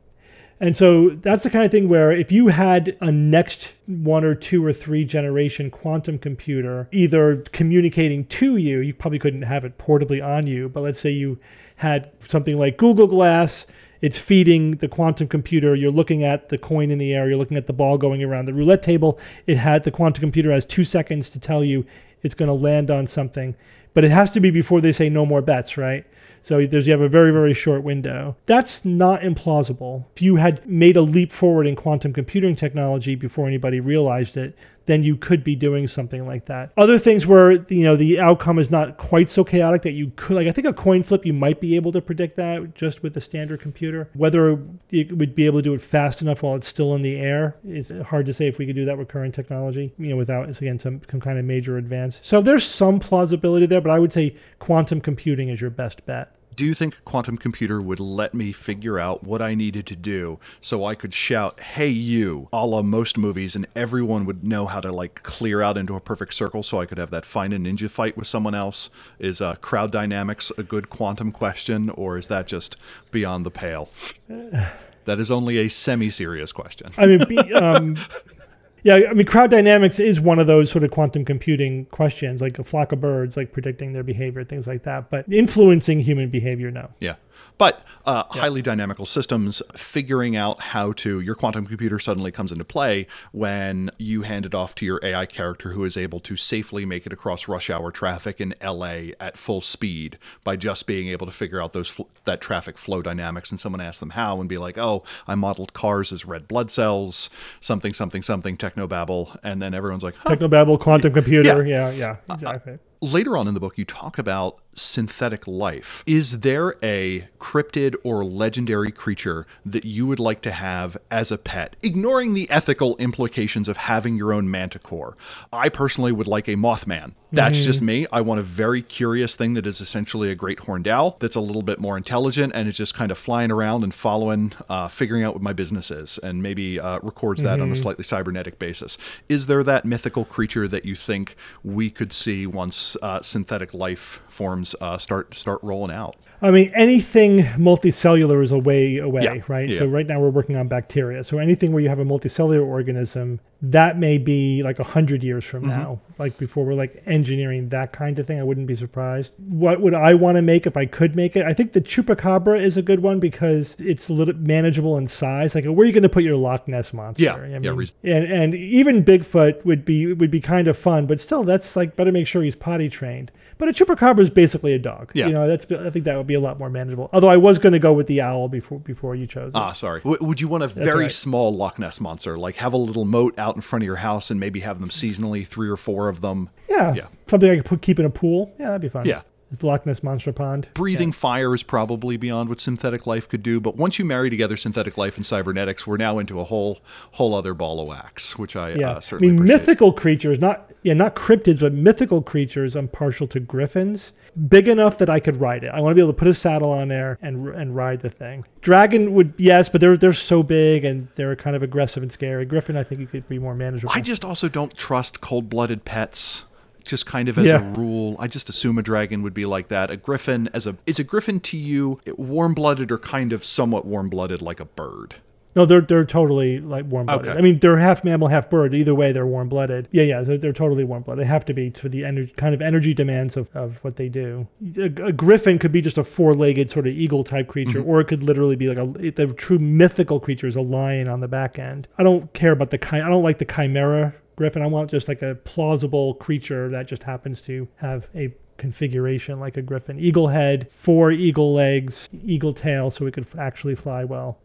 And 0.64 0.78
so 0.78 1.10
that's 1.10 1.44
the 1.44 1.50
kind 1.50 1.66
of 1.66 1.72
thing 1.72 1.90
where 1.90 2.14
if 2.14 2.32
you 2.32 2.48
had 2.48 2.96
a 3.02 3.12
next 3.12 3.74
one 3.86 4.24
or 4.24 4.34
two 4.34 4.66
or 4.66 4.72
three 4.72 5.04
generation 5.04 5.70
quantum 5.70 6.18
computer 6.18 6.88
either 6.94 7.44
communicating 7.52 8.26
to 8.28 8.56
you, 8.56 8.80
you 8.80 8.94
probably 8.94 9.20
couldn't 9.20 9.42
have 9.42 9.66
it 9.66 9.78
portably 9.78 10.26
on 10.26 10.48
you, 10.48 10.70
but 10.70 10.80
let's 10.80 11.02
say 11.02 11.10
you 11.10 11.38
had 11.76 12.10
something 12.30 12.58
like 12.58 12.78
Google 12.78 13.08
Glass, 13.08 13.66
it's 14.00 14.18
feeding 14.18 14.78
the 14.78 14.88
quantum 14.88 15.28
computer, 15.28 15.76
you're 15.76 15.92
looking 15.92 16.24
at 16.24 16.48
the 16.48 16.58
coin 16.58 16.92
in 16.92 16.98
the 16.98 17.14
air, 17.14 17.28
you're 17.28 17.38
looking 17.38 17.58
at 17.58 17.68
the 17.68 17.74
ball 17.74 17.98
going 17.98 18.24
around 18.24 18.46
the 18.46 18.54
roulette 18.54 18.82
table, 18.82 19.20
it 19.48 19.58
had 19.58 19.84
the 19.84 19.92
quantum 19.92 20.22
computer 20.22 20.50
has 20.50 20.64
2 20.64 20.86
seconds 20.86 21.28
to 21.32 21.40
tell 21.42 21.66
you 21.66 21.86
it's 22.22 22.36
going 22.36 22.48
to 22.48 22.54
land 22.54 22.90
on 22.90 23.06
something, 23.06 23.54
but 23.94 24.06
it 24.06 24.12
has 24.12 24.32
to 24.32 24.40
be 24.40 24.50
before 24.50 24.80
they 24.80 24.94
say 24.94 25.10
no 25.10 25.26
more 25.26 25.42
bets, 25.42 25.76
right? 25.76 26.06
So 26.44 26.66
there's 26.68 26.86
you 26.86 26.92
have 26.92 27.02
a 27.02 27.10
very 27.10 27.32
very 27.32 27.54
short 27.54 27.84
window. 27.84 28.36
That's 28.46 28.84
not 28.84 29.22
implausible. 29.22 30.06
If 30.16 30.22
you 30.22 30.36
had 30.36 30.68
made 30.70 30.98
a 30.98 31.02
leap 31.02 31.32
forward 31.32 31.66
in 31.66 31.76
quantum 31.76 32.14
computing 32.14 32.56
technology 32.56 33.16
before 33.16 33.48
anybody 33.48 33.80
realized 33.80 34.38
it, 34.38 34.56
then 34.86 35.04
you 35.04 35.16
could 35.16 35.44
be 35.44 35.56
doing 35.56 35.88
something 35.88 36.26
like 36.26 36.46
that. 36.46 36.72
Other 36.78 37.00
things 37.00 37.26
where 37.26 37.52
you 37.52 37.84
know 37.84 37.96
the 37.96 38.20
outcome 38.20 38.60
is 38.60 38.70
not 38.70 38.98
quite 38.98 39.30
so 39.30 39.44
chaotic 39.44 39.82
that 39.84 39.92
you 39.92 40.12
could 40.16 40.36
like 40.36 40.48
I 40.48 40.52
think 40.52 40.68
a 40.68 40.74
coin 40.74 41.04
flip 41.04 41.26
you 41.26 41.34
might 41.34 41.62
be 41.62 41.76
able 41.76 41.92
to 41.94 42.02
predict 42.02 42.38
that 42.38 42.76
just 42.76 43.04
with 43.04 43.16
a 43.18 43.22
standard 43.22 43.62
computer. 43.62 44.10
Whether 44.14 44.60
you 44.90 45.16
would 45.16 45.36
be 45.36 45.46
able 45.46 45.60
to 45.60 45.64
do 45.64 45.74
it 45.74 45.82
fast 45.82 46.22
enough 46.22 46.44
while 46.44 46.56
it's 46.56 46.68
still 46.68 46.96
in 46.96 47.02
the 47.02 47.16
air 47.16 47.56
is 47.68 47.92
hard 48.06 48.26
to 48.26 48.34
say 48.34 48.48
if 48.48 48.58
we 48.58 48.66
could 48.66 48.76
do 48.76 48.86
that 48.86 48.98
with 48.98 49.08
current 49.08 49.34
technology. 49.34 49.94
You 49.98 50.10
know 50.10 50.18
without 50.18 50.50
again 50.50 50.80
some, 50.80 51.02
some 51.10 51.22
kind 51.22 51.40
of 51.40 51.46
major 51.46 51.78
advance. 51.78 52.20
So 52.24 52.42
there's 52.42 52.66
some 52.66 53.00
plausibility 53.00 53.66
there, 53.66 53.82
but 53.82 53.92
I 53.92 54.00
would 54.00 54.14
say 54.14 54.36
quantum 54.60 55.02
computing 55.02 55.50
is 55.50 55.62
your 55.62 55.70
best 55.70 56.06
bet. 56.06 56.36
Do 56.56 56.66
you 56.66 56.74
think 56.74 56.96
a 56.96 57.02
quantum 57.02 57.38
computer 57.38 57.82
would 57.82 58.00
let 58.00 58.34
me 58.34 58.52
figure 58.52 59.00
out 59.00 59.24
what 59.24 59.42
I 59.42 59.56
needed 59.56 59.86
to 59.88 59.96
do 59.96 60.40
so 60.62 60.86
I 60.86 60.96
could 60.96 61.14
shout, 61.14 61.60
hey, 61.60 61.88
you, 61.88 62.48
a 62.52 62.66
la 62.66 62.82
most 62.82 63.18
movies, 63.18 63.56
and 63.56 63.66
everyone 63.76 64.26
would 64.26 64.44
know 64.44 64.66
how 64.66 64.82
to 64.82 64.92
like 64.92 65.24
clear 65.24 65.62
out 65.62 65.78
into 65.78 65.96
a 65.96 66.02
perfect 66.02 66.34
circle 66.34 66.64
so 66.64 66.80
I 66.80 66.86
could 66.86 66.98
have 66.98 67.12
that 67.12 67.26
find 67.26 67.54
a 67.54 67.58
ninja 67.58 67.90
fight 67.90 68.18
with 68.18 68.28
someone 68.28 68.56
else? 68.56 68.90
Is 69.20 69.42
uh, 69.42 69.56
crowd 69.56 69.92
dynamics 69.92 70.52
a 70.58 70.64
good 70.64 70.90
quantum 70.90 71.32
question, 71.32 71.90
or 71.92 72.18
is 72.18 72.28
that 72.28 72.48
just 72.48 72.78
beyond 73.12 73.46
the 73.46 73.52
pale? 73.52 73.90
That 75.06 75.20
is 75.20 75.32
only 75.32 75.58
a 75.58 75.70
semi 75.70 76.10
serious 76.10 76.54
question. 76.54 76.92
I 76.98 77.08
mean, 77.08 77.20
be, 77.28 77.38
um, 77.56 77.98
yeah, 78.84 79.00
I 79.10 79.14
mean, 79.14 79.26
crowd 79.26 79.50
dynamics 79.50 80.00
is 80.00 80.20
one 80.20 80.40
of 80.40 80.48
those 80.48 80.70
sort 80.70 80.84
of 80.84 80.92
quantum 80.92 81.24
computing 81.24 81.86
questions, 81.86 82.42
like 82.42 82.60
a 82.60 82.64
flock 82.64 82.92
of 82.92 83.00
birds, 83.00 83.38
like 83.38 83.54
predicting 83.54 83.94
their 83.94 84.04
behavior, 84.04 84.44
things 84.44 84.68
like 84.68 84.84
that. 84.84 85.10
But 85.10 85.32
influencing 85.32 86.02
human 86.02 86.30
behavior, 86.30 86.70
no. 86.70 86.90
Yeah. 87.00 87.16
But 87.58 87.86
uh, 88.06 88.24
highly 88.30 88.62
dynamical 88.62 89.06
systems, 89.06 89.62
figuring 89.76 90.36
out 90.36 90.60
how 90.60 90.94
to, 90.94 91.20
your 91.20 91.36
quantum 91.36 91.66
computer 91.66 92.00
suddenly 92.00 92.32
comes 92.32 92.52
into 92.52 92.66
play 92.66 93.08
when 93.32 93.92
you 93.98 94.24
hand 94.24 94.46
it 94.46 94.56
off 94.56 94.76
to 94.76 94.86
your 94.86 95.00
AI 95.04 95.26
character 95.26 95.72
who 95.72 95.86
is 95.86 95.96
able 95.96 96.20
to 96.22 96.36
safely 96.36 96.86
make 96.86 97.06
it 97.06 97.14
across 97.14 97.48
rush 97.48 97.70
hour 97.70 97.92
traffic 97.92 98.42
in 98.42 98.54
LA 98.64 99.14
at 99.20 99.38
full 99.38 99.62
speed 99.62 100.18
by 100.44 100.56
just 100.56 100.88
being 100.88 101.08
able 101.10 101.26
to 101.26 101.32
figure 101.32 101.62
out 101.62 101.74
those 101.74 102.00
that 102.26 102.42
traffic 102.42 102.78
flow 102.78 103.02
dynamics. 103.02 103.52
And 103.52 103.60
someone 103.60 103.82
asks 103.82 104.00
them 104.00 104.12
how 104.12 104.40
and 104.40 104.50
be 104.50 104.58
like, 104.58 104.78
oh, 104.78 105.04
I 105.28 105.36
modeled 105.36 105.74
cars 105.74 106.12
as 106.12 106.26
red 106.26 106.48
blood 106.48 106.72
cells, 106.72 107.30
something, 107.60 107.94
something, 107.94 108.24
something, 108.24 108.58
technobabble. 108.76 109.38
And 109.44 109.62
then 109.62 109.74
everyone's 109.74 110.04
like, 110.04 110.16
huh, 110.16 110.36
Technobabble, 110.36 110.80
quantum 110.80 111.14
computer, 111.14 111.66
yeah, 111.66 111.92
yeah, 111.92 112.18
exactly. 112.32 112.78
Later 113.04 113.36
on 113.36 113.48
in 113.48 113.54
the 113.54 113.60
book, 113.60 113.78
you 113.78 113.86
talk 113.86 114.18
about 114.18 114.60
synthetic 114.76 115.46
life. 115.46 116.04
Is 116.08 116.40
there 116.40 116.76
a 116.82 117.28
cryptid 117.40 117.96
or 118.04 118.24
legendary 118.24 118.92
creature 118.92 119.46
that 119.66 119.86
you 119.86 120.08
would 120.08 120.20
like 120.20 120.42
to 120.42 120.52
have 120.52 120.98
as 121.12 121.32
a 121.32 121.38
pet, 121.38 121.76
ignoring 121.84 122.34
the 122.34 122.50
ethical 122.50 122.96
implications 122.98 123.68
of 123.68 123.78
having 123.78 124.16
your 124.16 124.34
own 124.34 124.50
manticore? 124.50 125.16
I 125.52 125.70
personally 125.70 126.12
would 126.12 126.28
like 126.28 126.48
a 126.48 126.56
Mothman. 126.56 127.14
That's 127.34 127.64
just 127.66 127.82
me. 127.82 128.06
I 128.12 128.22
want 128.22 128.40
a 128.40 128.44
very 128.44 128.84
curious 128.84 129.36
thing 129.36 129.56
that 129.56 129.66
is 129.66 129.82
essentially 129.82 130.30
a 130.30 130.36
great 130.36 130.60
horned 130.60 130.88
owl 130.88 131.18
that's 131.20 131.36
a 131.36 131.40
little 131.40 131.64
bit 131.64 131.80
more 131.80 131.98
intelligent 131.98 132.54
and 132.54 132.68
is 132.68 132.78
just 132.78 132.94
kind 132.94 133.10
of 133.10 133.18
flying 133.18 133.50
around 133.50 133.84
and 133.84 133.92
following, 133.92 134.54
uh, 134.70 134.88
figuring 134.88 135.24
out 135.24 135.34
what 135.34 135.42
my 135.42 135.52
business 135.52 135.90
is, 135.90 136.20
and 136.20 136.44
maybe 136.44 136.80
uh, 136.80 137.00
records 137.02 137.42
that 137.42 137.60
on 137.60 137.72
a 137.72 137.76
slightly 137.76 138.04
cybernetic 138.04 138.60
basis. 138.60 139.00
Is 139.30 139.48
there 139.48 139.64
that 139.64 139.84
mythical 139.84 140.26
creature 140.26 140.68
that 140.68 140.86
you 140.86 140.94
think 140.94 141.36
we 141.64 141.90
could 141.90 142.14
see 142.14 142.46
once 142.46 142.93
uh, 143.02 143.22
synthetic 143.22 143.74
life 143.74 144.22
forms 144.30 144.76
uh, 144.82 144.98
start 144.98 145.34
start 145.36 145.60
rolling 145.64 145.92
out? 145.96 146.16
I 146.42 146.52
mean, 146.52 146.72
anything 146.76 147.40
multicellular 147.58 148.44
is 148.44 148.52
a 148.52 148.58
way 148.58 148.98
away, 148.98 149.24
Yeah, 149.24 149.36
right? 149.48 149.70
yeah. 149.70 149.80
So 149.80 149.86
right 149.88 150.06
now 150.06 150.20
we're 150.20 150.30
working 150.30 150.58
on 150.58 150.68
bacteria. 150.68 151.24
So 151.24 151.38
anything 151.38 151.72
where 151.72 151.82
you 151.82 151.90
have 151.90 152.00
a 152.00 152.06
multicellular 152.06 152.66
organism, 152.66 153.40
that 153.66 153.98
may 153.98 154.18
be 154.18 154.62
like 154.62 154.78
a 154.80 154.84
hundred 154.84 155.24
years 155.24 155.44
from 155.46 155.62
Mm-hmm. 155.64 155.70
now, 155.70 156.02
like 156.20 156.38
before 156.38 156.66
we're 156.66 156.74
like 156.74 157.02
engineering 157.06 157.70
that 157.70 157.94
kind 157.94 158.20
of 158.20 158.28
thing. 158.28 158.38
I 158.40 158.44
wouldn't 158.44 158.68
be 158.68 158.76
surprised. 158.76 159.32
What 159.38 159.80
would 159.80 159.94
I 159.94 160.14
want 160.16 160.36
to 160.36 160.42
make 160.42 160.68
if 160.68 160.76
I 160.76 160.86
could 160.86 161.16
make 161.16 161.38
it? 161.38 161.46
I 161.46 161.54
think 161.54 161.72
the 161.72 161.80
chupacabra 161.80 162.62
is 162.62 162.76
a 162.76 162.82
good 162.82 163.00
one 163.00 163.20
because 163.22 163.76
it's 163.80 164.10
a 164.10 164.14
little 164.14 164.34
manageable 164.36 164.98
in 164.98 165.08
size. 165.08 165.56
Like, 165.56 165.64
where 165.64 165.80
are 165.80 165.86
you 165.86 165.94
going 165.94 166.04
to 166.04 166.10
put 166.10 166.24
your 166.24 166.36
Loch 166.36 166.68
Ness 166.68 166.92
monster? 166.94 167.24
Yeah, 167.24 167.36
I 167.36 167.58
yeah, 167.60 167.70
reason- 167.72 167.96
and 168.04 168.26
and 168.26 168.54
even 168.56 169.04
Bigfoot 169.04 169.64
would 169.66 169.86
be 169.86 170.12
would 170.14 170.30
be 170.32 170.42
kind 170.42 170.68
of 170.68 170.78
fun, 170.78 171.06
but 171.06 171.22
still, 171.22 171.44
that's 171.44 171.76
like 171.78 171.96
better 171.96 172.12
make 172.12 172.28
sure 172.28 172.44
he's 172.44 172.56
potty 172.58 172.90
trained. 172.90 173.32
But 173.60 173.70
a 173.70 173.72
chupacabra 173.72 174.20
is 174.20 174.30
basically 174.30 174.74
a 174.74 174.80
dog. 174.80 175.12
Yeah. 175.14 175.28
You 175.28 175.34
know, 175.34 175.48
that's 175.48 175.66
I 175.72 175.90
think 175.90 176.04
that 176.06 176.18
would 176.18 176.28
be 176.28 176.34
a 176.34 176.40
lot 176.42 176.60
more 176.60 176.70
manageable. 176.70 177.10
Although 177.14 177.30
I 177.30 177.38
was 177.38 177.60
going 177.60 177.74
to 177.74 177.80
go 177.80 177.94
with 177.94 178.08
the 178.08 178.20
owl 178.20 178.50
before 178.50 178.80
before 178.80 179.16
you 179.16 179.26
chose 179.26 179.50
it. 179.54 179.56
Ah, 179.56 179.72
sorry. 179.72 180.02
W- 180.02 180.18
would 180.22 180.42
you 180.42 180.50
want 180.50 180.64
a 180.64 180.68
very 180.68 181.04
right. 181.04 181.12
small 181.12 181.56
Loch 181.56 181.80
Ness 181.80 182.02
monster, 182.02 182.38
like 182.38 182.56
have 182.58 182.74
a 182.74 182.78
little 182.78 183.06
moat 183.06 183.38
out 183.40 183.53
in 183.56 183.62
front 183.62 183.84
of 183.84 183.88
your 183.88 183.98
house 183.98 184.30
and 184.32 184.40
maybe 184.40 184.60
have 184.62 184.80
them 184.80 184.90
seasonally, 184.90 185.46
three 185.46 185.70
or 185.70 185.78
four 185.78 186.10
of 186.10 186.22
them? 186.22 186.50
yeah. 186.70 186.94
yeah. 186.94 187.08
Something 187.30 187.50
I 187.50 187.56
could 187.58 187.66
put, 187.66 187.82
keep 187.82 188.00
in 188.00 188.06
a 188.06 188.10
pool. 188.10 188.54
Yeah, 188.60 188.68
that'd 188.68 188.82
be 188.82 188.90
fun. 188.90 189.06
Yeah. 189.06 189.22
The 189.60 189.68
Loch 189.68 189.86
Ness 189.86 190.02
monster 190.02 190.34
pond. 190.34 190.68
Breathing 190.74 191.12
fire 191.12 191.54
is 191.54 191.62
probably 191.62 192.18
beyond 192.18 192.50
what 192.50 192.60
synthetic 192.60 193.06
life 193.06 193.30
could 193.30 193.44
do, 193.44 193.60
but 193.62 193.76
once 193.78 194.00
you 194.00 194.06
marry 194.06 194.32
together 194.32 194.58
synthetic 194.58 194.98
life 194.98 195.16
and 195.16 195.24
cybernetics, 195.26 195.86
we're 195.86 195.98
now 195.98 196.18
into 196.18 196.40
a 196.40 196.44
whole 196.44 196.80
whole 197.12 197.36
other 197.36 197.54
ball 197.54 197.80
of 197.80 197.88
wax, 197.88 198.36
which 198.38 198.56
I 198.56 198.74
Yeah. 198.74 198.94
uh, 198.94 198.98
I 198.98 199.00
certainly 199.02 199.32
mean, 199.34 199.42
appreciate. 199.42 199.60
mythical 199.60 199.94
creatures, 199.94 200.40
not 200.40 200.72
yeah, 200.84 200.94
not 200.94 201.16
cryptids, 201.16 201.62
but 201.62 201.74
mythical 201.74 202.22
creatures. 202.22 202.76
I'm 202.76 202.88
partial 202.88 203.28
to 203.28 203.40
griffins. 203.40 204.12
Big 204.48 204.68
enough 204.68 204.98
that 204.98 205.10
I 205.10 205.20
could 205.20 205.40
ride 205.40 205.64
it. 205.64 205.70
I 205.74 205.80
want 205.80 205.92
to 205.92 205.96
be 205.96 206.02
able 206.02 206.14
to 206.14 206.18
put 206.20 206.28
a 206.28 206.34
saddle 206.34 206.72
on 206.72 206.88
there 206.88 207.18
and 207.22 207.48
and 207.50 207.76
ride 207.76 208.02
the 208.02 208.10
thing. 208.10 208.46
Dragon 208.62 209.14
would 209.14 209.34
yes, 209.38 209.70
but 209.70 209.80
they're 209.82 209.96
they're 209.98 210.14
so 210.14 210.42
big 210.44 210.86
and 210.86 211.08
they're 211.16 211.36
kind 211.36 211.56
of 211.56 211.64
aggressive 211.64 212.04
and 212.04 212.12
scary. 212.12 212.46
Griffin, 212.46 212.76
I 212.76 212.84
think 212.84 213.02
it 213.02 213.12
could 213.12 213.28
be 213.28 213.40
more 213.40 213.56
manageable. 213.56 213.92
I 213.96 214.02
just 214.02 214.26
also 214.26 214.50
don't 214.50 214.76
trust 214.76 215.22
cold-blooded 215.22 215.86
pets. 215.86 216.46
Just 216.84 217.06
kind 217.06 217.30
of 217.30 217.38
as 217.38 217.46
Yeah. 217.46 217.62
a 217.62 217.74
rule, 217.80 218.18
I 218.20 218.28
just 218.28 218.50
assume 218.50 218.78
a 218.78 218.82
dragon 218.82 219.22
would 219.24 219.34
be 219.34 219.46
like 219.46 219.70
that. 219.70 219.90
A 219.90 219.96
griffin, 219.96 220.50
as 220.54 220.68
a 220.68 220.76
is 220.86 221.00
a 221.00 221.04
griffin 221.06 221.40
to 221.42 221.56
you 221.58 222.02
warm-blooded 222.18 222.92
or 222.92 222.98
kind 222.98 223.32
of 223.32 223.46
somewhat 223.46 223.86
warm-blooded 223.86 224.42
like 224.42 224.60
a 224.60 224.66
bird? 224.66 225.16
No, 225.56 225.66
they're 225.66 225.82
they're 225.82 226.04
totally 226.06 226.60
like 226.60 226.86
warm 226.86 227.06
blooded. 227.06 227.30
Okay. 227.30 227.38
I 227.38 227.42
mean, 227.42 227.58
they're 227.60 227.78
half 227.78 228.04
mammal, 228.04 228.28
half 228.28 228.50
bird. 228.50 228.74
Either 228.74 228.96
way, 228.96 229.12
they're 229.12 229.28
warm 229.28 229.50
blooded. 229.50 229.88
Yeah, 229.92 230.04
yeah, 230.04 230.22
they're, 230.22 230.38
they're 230.38 230.54
totally 230.54 230.84
warm 230.84 231.04
blooded. 231.04 231.24
They 231.24 231.28
have 231.28 231.46
to 231.46 231.54
be 231.54 231.70
for 231.70 231.90
the 231.90 232.04
energy, 232.06 232.34
kind 232.38 232.56
of 232.56 232.62
energy 232.62 232.94
demands 232.94 233.38
of, 233.38 233.48
of 233.56 233.78
what 233.84 233.96
they 233.98 234.10
do. 234.10 234.48
A, 234.78 234.86
a 235.08 235.12
griffin 235.12 235.60
could 235.60 235.72
be 235.72 235.82
just 235.82 235.98
a 235.98 236.04
four 236.04 236.34
legged 236.34 236.70
sort 236.70 236.88
of 236.88 236.94
eagle 236.94 237.24
type 237.24 237.48
creature, 237.48 237.80
Mm-hmm. 237.82 237.90
or 237.90 238.02
it 238.02 238.08
could 238.08 238.24
literally 238.24 238.56
be 238.56 238.68
like 238.68 238.78
a 238.78 239.12
the 239.12 239.28
true 239.28 239.60
mythical 239.60 240.20
creature 240.20 240.48
is 240.48 240.56
a 240.56 240.62
lion 240.62 241.08
on 241.08 241.20
the 241.20 241.28
back 241.28 241.60
end. 241.60 241.88
I 241.98 242.04
don't 242.04 242.32
care 242.34 242.52
about 242.52 242.72
the 242.72 242.78
chi- 242.78 243.02
I 243.02 243.10
don't 243.10 243.24
like 243.24 243.38
the 243.40 243.46
chimera 243.46 244.14
griffin. 244.36 244.62
I 244.64 244.66
want 244.68 244.90
just 244.90 245.08
like 245.08 245.22
a 245.22 245.36
plausible 245.44 246.16
creature 246.16 246.68
that 246.70 246.88
just 246.88 247.04
happens 247.04 247.42
to 247.44 247.68
have 247.76 248.08
a 248.16 248.34
configuration 248.58 249.40
like 249.40 249.58
a 249.58 249.62
griffin. 249.62 250.00
Eagle 250.00 250.28
head, 250.30 250.68
four 250.72 251.12
eagle 251.12 251.54
legs, 251.54 252.10
eagle 252.26 252.54
tail, 252.54 252.90
so 252.90 253.06
it 253.06 253.14
could 253.14 253.28
actually 253.38 253.76
fly 253.76 254.04
well. 254.04 254.40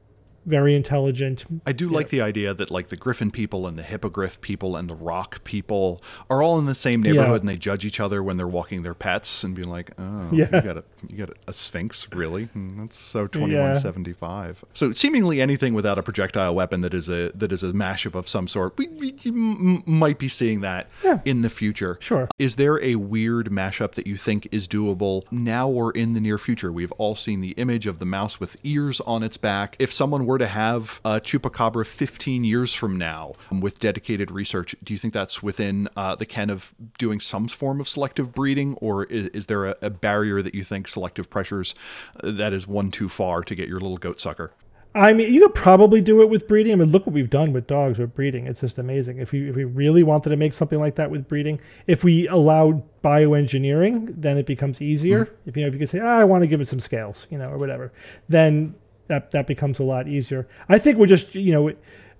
Very 0.48 0.74
intelligent. 0.74 1.44
I 1.66 1.72
do 1.72 1.88
like 1.88 2.08
the 2.08 2.20
idea 2.22 2.54
that 2.54 2.70
like 2.70 2.88
the 2.88 2.96
Griffin 2.96 3.30
people 3.30 3.66
and 3.66 3.78
the 3.78 3.82
Hippogriff 3.82 4.40
people 4.40 4.76
and 4.76 4.88
the 4.88 4.94
Roc 4.96 5.44
people 5.44 6.02
are 6.30 6.42
all 6.42 6.58
in 6.58 6.64
the 6.64 6.74
same 6.74 7.02
neighborhood 7.02 7.30
Yeah. 7.30 7.40
and 7.40 7.48
they 7.48 7.56
judge 7.56 7.84
each 7.84 8.00
other 8.00 8.22
when 8.22 8.36
they're 8.38 8.46
walking 8.48 8.82
their 8.82 8.94
pets 8.94 9.44
and 9.44 9.54
being 9.54 9.68
like, 9.68 9.90
oh, 9.98 10.28
Yeah. 10.32 10.46
you 10.52 10.62
got 10.62 10.76
a 10.78 10.84
you 11.08 11.16
got 11.18 11.30
a 11.46 11.52
Sphinx, 11.52 12.08
really? 12.12 12.44
Hmm, 12.46 12.80
That's 12.80 12.98
so 12.98 13.26
twenty 13.26 13.54
one 13.56 13.76
seventy 13.76 14.12
five. 14.12 14.64
So 14.72 14.92
seemingly 14.94 15.40
anything 15.40 15.74
without 15.74 15.98
a 15.98 16.02
projectile 16.02 16.54
weapon 16.54 16.80
that 16.80 16.94
is 16.94 17.08
a 17.10 17.30
that 17.34 17.52
is 17.52 17.62
a 17.62 17.72
mashup 17.72 18.14
of 18.14 18.26
some 18.28 18.48
sort, 18.48 18.76
we, 18.78 18.88
we 18.88 19.14
m- 19.26 19.82
might 19.86 20.18
be 20.18 20.28
seeing 20.28 20.60
that 20.62 20.88
Yeah. 21.04 21.20
in 21.26 21.42
the 21.42 21.50
future. 21.50 21.98
Sure. 22.00 22.26
Is 22.38 22.56
there 22.56 22.82
a 22.82 22.94
weird 22.96 23.50
mashup 23.50 23.92
that 23.96 24.06
you 24.06 24.16
think 24.16 24.48
is 24.50 24.66
doable 24.66 25.24
now 25.30 25.68
or 25.68 25.92
in 25.92 26.14
the 26.14 26.20
near 26.20 26.38
future? 26.38 26.72
We've 26.72 26.92
all 26.92 27.14
seen 27.14 27.40
the 27.42 27.50
image 27.52 27.86
of 27.86 27.98
the 27.98 28.06
mouse 28.06 28.40
with 28.40 28.56
ears 28.64 29.00
on 29.02 29.22
its 29.22 29.36
back. 29.36 29.76
If 29.78 29.92
someone 29.92 30.24
were 30.24 30.37
to 30.38 30.46
have 30.46 31.00
a 31.04 31.20
chupacabra 31.20 31.86
15 31.86 32.44
years 32.44 32.74
from 32.74 32.96
now 32.96 33.34
um, 33.50 33.60
with 33.60 33.78
dedicated 33.78 34.30
research, 34.30 34.74
do 34.82 34.92
you 34.92 34.98
think 34.98 35.14
that's 35.14 35.42
within 35.42 35.88
uh, 35.96 36.14
the 36.14 36.26
ken 36.26 36.50
of 36.50 36.74
doing 36.98 37.20
some 37.20 37.48
form 37.48 37.80
of 37.80 37.88
selective 37.88 38.32
breeding, 38.32 38.74
or 38.76 39.04
is, 39.04 39.28
is 39.28 39.46
there 39.46 39.66
a, 39.66 39.76
a 39.82 39.90
barrier 39.90 40.42
that 40.42 40.54
you 40.54 40.64
think 40.64 40.88
selective 40.88 41.30
pressures 41.30 41.74
uh, 42.22 42.30
that 42.32 42.52
is 42.52 42.66
one 42.66 42.90
too 42.90 43.08
far 43.08 43.42
to 43.42 43.54
get 43.54 43.68
your 43.68 43.80
little 43.80 43.98
goat 43.98 44.20
sucker? 44.20 44.52
I 44.94 45.12
mean, 45.12 45.32
you 45.32 45.40
could 45.42 45.54
probably 45.54 46.00
do 46.00 46.22
it 46.22 46.30
with 46.30 46.48
breeding. 46.48 46.72
I 46.72 46.76
mean, 46.76 46.90
look 46.90 47.06
what 47.06 47.12
we've 47.12 47.28
done 47.28 47.52
with 47.52 47.66
dogs 47.66 47.98
with 47.98 48.14
breeding. 48.14 48.46
It's 48.46 48.60
just 48.60 48.78
amazing. 48.78 49.18
If 49.18 49.32
we 49.32 49.48
if 49.48 49.54
we 49.54 49.64
really 49.64 50.02
wanted 50.02 50.30
to 50.30 50.36
make 50.36 50.52
something 50.52 50.78
like 50.78 50.96
that 50.96 51.10
with 51.10 51.28
breeding, 51.28 51.60
if 51.86 52.02
we 52.02 52.26
allowed 52.28 52.82
bioengineering, 53.02 54.14
then 54.20 54.38
it 54.38 54.46
becomes 54.46 54.80
easier. 54.80 55.28
If 55.46 55.56
you 55.56 55.62
know, 55.62 55.68
if 55.68 55.74
you 55.74 55.78
could 55.78 55.90
say, 55.90 56.00
ah, 56.00 56.18
I 56.18 56.24
want 56.24 56.42
to 56.42 56.46
give 56.46 56.60
it 56.60 56.68
some 56.68 56.80
scales, 56.80 57.26
you 57.30 57.38
know, 57.38 57.50
or 57.50 57.58
whatever, 57.58 57.92
then 58.28 58.74
that 59.08 59.30
that 59.32 59.46
becomes 59.46 59.78
a 59.78 59.84
lot 59.84 60.08
easier. 60.08 60.48
I 60.68 60.78
think 60.78 60.98
we're 60.98 61.06
just, 61.06 61.34
you 61.34 61.52
know. 61.52 61.72